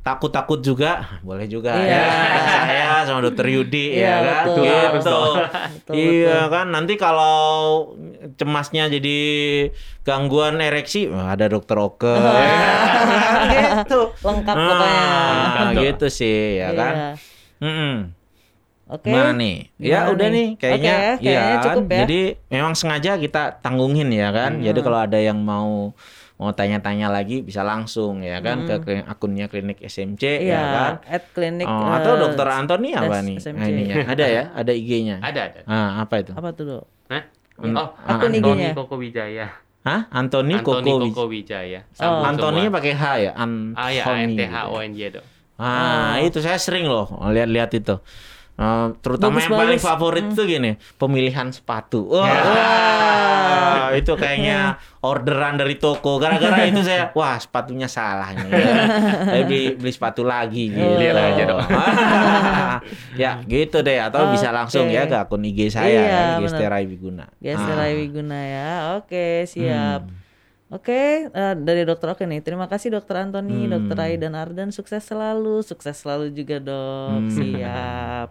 takut-takut 0.03 0.59
juga, 0.59 1.19
boleh 1.19 1.47
juga 1.47 1.71
Iya. 1.73 1.95
ya. 1.95 2.03
Saya 2.63 3.07
sama 3.07 3.19
dokter 3.21 3.47
Yudi 3.47 3.95
Iya, 3.95 4.03
ya 4.03 4.17
kan. 4.19 4.43
betul. 4.43 4.63
Gitu. 4.67 4.91
Betul, 4.93 5.93
iya 5.97 6.11
betul. 6.11 6.51
kan 6.51 6.65
nanti 6.69 6.93
kalau 6.95 7.37
cemasnya 8.33 8.91
jadi 8.91 9.19
gangguan 10.01 10.59
ereksi 10.59 11.07
ada 11.07 11.47
dokter 11.47 11.79
Oke 11.79 12.19
gitu 13.55 13.99
lengkap 14.19 14.55
pokoknya 14.55 15.03
Ah, 15.07 15.47
Lengkap, 15.63 15.81
gitu 15.81 16.07
sih 16.09 16.59
ya 16.59 16.69
kan 16.71 16.93
Iya. 16.93 17.09
Mm-mm. 17.59 17.95
oke 18.85 19.07
Gimana 19.07 19.31
nih? 19.33 19.55
Ya 19.79 20.11
udah 20.11 20.27
nih? 20.27 20.35
nih 20.35 20.47
kayaknya, 20.59 20.93
Oke, 21.15 21.23
kayaknya 21.23 21.31
ya 21.31 21.55
kan? 21.55 21.63
cukup 21.63 21.83
ya. 21.85 21.97
Jadi 22.03 22.19
memang 22.49 22.73
sengaja 22.75 23.11
kita 23.15 23.41
tanggungin 23.57 24.09
ya 24.11 24.29
kan. 24.29 24.59
Jadi 24.59 24.79
kalau 24.79 24.99
ada 24.99 25.15
yang 25.15 25.39
mau 25.39 25.95
mau 26.33 26.49
tanya-tanya 26.49 27.07
lagi 27.07 27.39
bisa 27.39 27.61
langsung 27.61 28.19
ya 28.19 28.39
kan 28.39 28.65
ke 28.65 28.75
klin- 28.79 29.05
akunnya 29.05 29.45
klinik 29.45 29.79
SMC 29.79 30.23
Iya, 30.41 30.49
ya 30.49 30.61
kan. 30.65 30.93
at 31.05 31.23
klinik 31.29 31.63
Oh, 31.63 31.85
eh, 31.85 31.93
atau 31.95 32.13
dokter 32.17 32.47
Antoni 32.47 32.89
apa 32.91 33.21
nih? 33.21 33.37
SMC. 33.37 33.55
Nah, 33.55 33.67
ininya. 33.67 33.95
Ada 34.03 34.25
ya? 34.25 34.43
Ada 34.51 34.71
IG-nya. 34.71 35.17
Ada 35.19 35.41
ada. 35.45 35.59
Ah, 35.63 35.89
apa 36.01 36.15
itu? 36.19 36.31
apa 36.31 36.49
tuh 36.51 36.63
dok? 36.65 36.83
Hah? 37.07 37.23
Hmm. 37.55 37.75
Oh, 37.75 37.87
Akun 38.03 38.33
Antoni 38.33 38.37
IG-nya. 38.39 38.71
Koko 38.73 38.95
Wijaya. 38.97 39.47
Hah? 39.83 40.01
Antoni 40.09 40.53
Antoni 40.55 40.89
Koko. 40.89 41.05
Koko 41.07 41.23
Wijaya. 41.27 41.79
Oh. 41.99 42.23
Antoninya 42.23 42.65
semua. 42.65 42.77
pakai 42.77 42.93
H 42.93 43.03
ya? 43.19 43.31
Antoni. 43.35 43.75
Ah 43.75 43.89
ya, 43.89 44.03
A 44.03 44.13
N 44.17 44.29
T 44.33 44.41
H 44.41 44.55
O 44.65 44.75
ya. 44.75 44.83
N 44.83 44.91
Y 44.91 45.03
dok. 45.11 45.25
Ah, 45.53 46.17
itu 46.17 46.39
saya 46.39 46.57
sering 46.57 46.83
loh 46.83 47.05
lihat-lihat 47.23 47.71
itu. 47.73 47.95
Eh, 48.53 48.87
terutama 48.99 49.37
Bagus, 49.37 49.43
yang 49.43 49.53
paling 49.55 49.77
bagus. 49.77 49.87
favorit 49.87 50.25
tuh 50.31 50.45
gini, 50.45 50.71
pemilihan 50.95 51.49
sepatu. 51.49 52.05
Wah, 52.07 52.25
itu 53.99 54.13
kayaknya 54.13 54.77
orderan 54.99 55.55
dari 55.55 55.75
toko. 55.75 56.17
Gara-gara 56.17 56.63
itu 56.65 56.81
saya, 56.81 57.11
wah 57.11 57.37
sepatunya 57.37 57.87
salah 57.87 58.31
nih. 58.31 58.51
saya 59.31 59.43
beli 59.45 59.75
beli 59.75 59.91
sepatu 59.91 60.23
lagi 60.23 60.71
gitu. 60.71 60.95
Lihat 60.99 61.15
aja 61.15 61.43
dong. 61.47 61.63
ya, 63.21 63.31
gitu 63.45 63.77
deh 63.81 63.99
atau 63.99 64.31
bisa 64.33 64.49
langsung 64.49 64.89
ya 64.89 65.05
ke 65.05 65.15
akun 65.15 65.43
IG 65.43 65.69
saya 65.69 65.87
Iya, 65.87 66.01
ya, 66.03 66.21
IG 66.37 66.43
benar. 66.43 66.51
Stera 66.57 66.77
Wiguna. 66.83 67.25
Geser 67.39 67.77
Ah. 67.77 67.89
Wiguna 67.91 68.39
ya 68.39 68.71
oke 68.97 69.45
siap 69.45 70.01
Hmm. 70.03 70.21
Oke, 70.73 71.29
eh, 71.29 71.53
dari 71.53 71.85
dokter 71.85 72.09
Oke 72.09 72.25
nih. 72.25 72.41
Terima 72.41 72.65
kasih 72.65 72.97
dokter 72.97 73.21
Antoni, 73.21 73.69
Hmm. 73.69 73.77
dokter 73.77 73.93
Rai 73.93 74.17
dan 74.17 74.33
Ardan. 74.33 74.73
Sukses 74.73 75.05
selalu, 75.05 75.61
sukses 75.61 75.93
selalu 75.93 76.33
juga 76.33 76.57
dok. 76.57 77.29
Hmm. 77.29 77.29
Siap. 77.29 78.27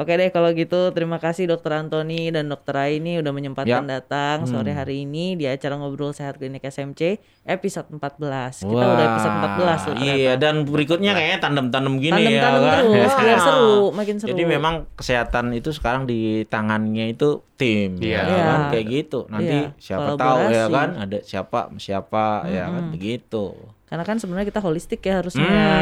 Oke 0.00 0.16
deh 0.16 0.28
kalau 0.28 0.48
gitu 0.50 0.88
terima 0.90 1.16
kasih 1.16 1.44
dokter 1.44 1.76
Antoni 1.76 2.32
dan 2.32 2.48
dokter 2.48 2.72
Rai 2.72 2.96
ini 2.96 3.20
udah 3.20 3.28
menyempatkan 3.30 3.84
Yap. 3.84 3.92
datang 3.92 4.36
sore 4.44 4.72
Hmm. 4.72 4.80
hari 4.80 5.04
ini 5.04 5.36
di 5.36 5.44
acara 5.44 5.76
ngobrol 5.76 6.10
sehat 6.10 6.34
klinik 6.34 6.64
SMC 6.64 7.20
episode 7.44 7.84
14. 7.90 8.64
Kita 8.64 8.72
udah 8.88 9.04
episode 9.06 9.36
14 9.36 9.52
tuh 9.78 9.92
ternyata. 9.92 10.16
Iya, 10.16 10.32
dan 10.34 10.54
berikutnya 10.64 11.12
kayaknya 11.12 11.38
tandem-tandem 11.38 11.94
gini 11.98 12.16
Tandem-tandem 12.16 12.62
ya 12.62 12.70
kan. 12.70 12.82
terus 12.86 13.12
biar 13.20 13.28
Wah. 13.30 13.44
seru, 13.44 13.76
makin 13.92 14.14
seru. 14.16 14.28
Jadi 14.30 14.42
memang 14.48 14.74
kesehatan 14.94 15.44
itu 15.52 15.70
sekarang 15.70 16.02
di 16.04 16.20
tangannya 16.46 17.06
itu 17.10 17.28
tim 17.54 18.00
Iya. 18.00 18.24
ya 18.24 18.40
kan 18.40 18.58
Iya. 18.58 18.70
kayak 18.72 18.86
gitu. 18.88 19.20
Nanti 19.28 19.56
Iya, 19.58 19.76
siapa 19.76 20.10
tahu 20.16 20.38
ya 20.48 20.64
kan 20.66 20.88
ada 20.96 21.18
siapa 21.20 21.58
siapa 21.76 22.24
ya 22.46 22.64
kan 22.68 22.88
begitu. 22.88 23.52
Karena 23.90 24.06
kan 24.06 24.16
sebenarnya 24.16 24.46
kita 24.46 24.62
holistik 24.62 25.02
ya 25.02 25.18
harusnya 25.18 25.42
ya, 25.42 25.74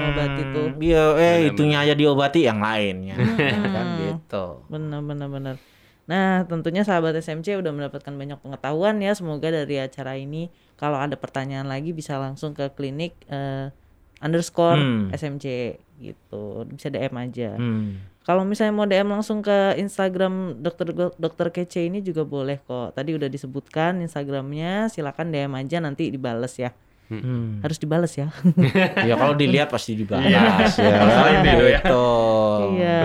mengobati 0.00 0.42
tuh. 0.50 0.66
Iya, 0.80 1.04
eh 1.04 1.12
Benar-benar. 1.12 1.48
itunya 1.52 1.76
aja 1.78 1.94
diobati 1.94 2.40
yang 2.42 2.58
lainnya. 2.58 3.14
kan 3.76 3.86
gitu. 4.00 4.44
Benar 4.66 5.00
benar 5.04 5.28
benar. 5.28 5.56
Nah, 6.08 6.42
tentunya 6.42 6.82
sahabat 6.82 7.14
SMC 7.14 7.60
udah 7.60 7.70
mendapatkan 7.70 8.10
banyak 8.10 8.40
pengetahuan 8.40 8.98
ya. 8.98 9.12
Semoga 9.12 9.52
dari 9.52 9.76
acara 9.76 10.16
ini 10.16 10.48
kalau 10.74 10.96
ada 10.96 11.14
pertanyaan 11.14 11.68
lagi 11.68 11.92
bisa 11.92 12.16
langsung 12.16 12.50
ke 12.50 12.72
klinik 12.72 13.12
eh, 13.28 13.68
underscore 14.18 14.80
Hmm. 14.80 15.12
SMC 15.12 15.76
gitu. 16.00 16.64
Bisa 16.66 16.88
DM 16.88 17.12
aja. 17.14 17.54
Hmm. 17.54 18.00
Kalau 18.20 18.42
misalnya 18.42 18.72
mau 18.72 18.88
DM 18.88 19.06
langsung 19.06 19.40
ke 19.40 19.76
Instagram 19.76 20.58
dokter 20.58 20.92
dokter 20.96 21.46
kece 21.52 21.86
ini 21.86 22.00
juga 22.00 22.24
boleh 22.24 22.56
kok. 22.58 22.96
Tadi 22.96 23.12
udah 23.12 23.28
disebutkan 23.28 24.00
Instagramnya, 24.00 24.88
silakan 24.88 25.28
DM 25.28 25.52
aja 25.54 25.76
nanti 25.78 26.08
dibales 26.08 26.56
ya. 26.56 26.72
Hmm. 27.12 27.58
Harus 27.58 27.76
dibales 27.76 28.12
ya. 28.12 28.28
ya 29.02 29.14
kalau 29.14 29.34
dilihat 29.34 29.66
pasti 29.66 29.94
dibalas 29.94 30.30
ya. 30.72 30.94
Masalah 30.94 31.30
itu 31.36 31.66
ya. 31.66 31.80
Iya. 32.70 32.98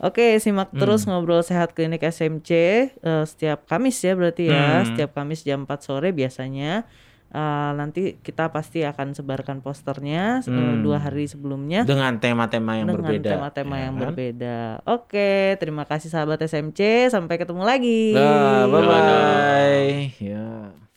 Oke, 0.00 0.38
simak 0.38 0.70
terus 0.72 1.02
Hmm. 1.02 1.12
ngobrol 1.12 1.40
sehat 1.40 1.70
klinik 1.70 2.00
SMC 2.00 2.50
eh, 2.94 3.22
setiap 3.24 3.66
Kamis 3.66 3.98
ya 3.98 4.14
berarti 4.14 4.46
ya. 4.46 4.80
Hmm. 4.80 4.84
Setiap 4.86 5.10
Kamis 5.12 5.42
jam 5.42 5.62
4 5.62 5.80
sore 5.80 6.10
biasanya. 6.10 6.82
Eh, 7.30 7.70
nanti 7.74 8.16
kita 8.16 8.48
pasti 8.48 8.82
akan 8.82 9.12
sebarkan 9.12 9.60
posternya 9.60 10.40
eh, 10.40 10.42
Hmm. 10.42 10.80
dua 10.80 10.98
hari 10.98 11.24
sebelumnya 11.24 11.84
Dengan 11.84 12.16
tema-tema 12.16 12.74
yang 12.74 12.88
dengan 12.88 13.06
berbeda. 13.06 13.28
tema-tema 13.30 13.74
ya 13.76 13.78
yang 13.78 13.92
kan? 13.92 14.00
berbeda. 14.02 14.56
Oke, 14.84 15.54
terima 15.56 15.84
kasih 15.84 16.08
sahabat 16.08 16.40
SMC. 16.40 17.06
Sampai 17.06 17.36
ketemu 17.36 17.62
lagi. 17.62 18.14
Dah, 18.14 18.66
bye-bye. 18.66 20.89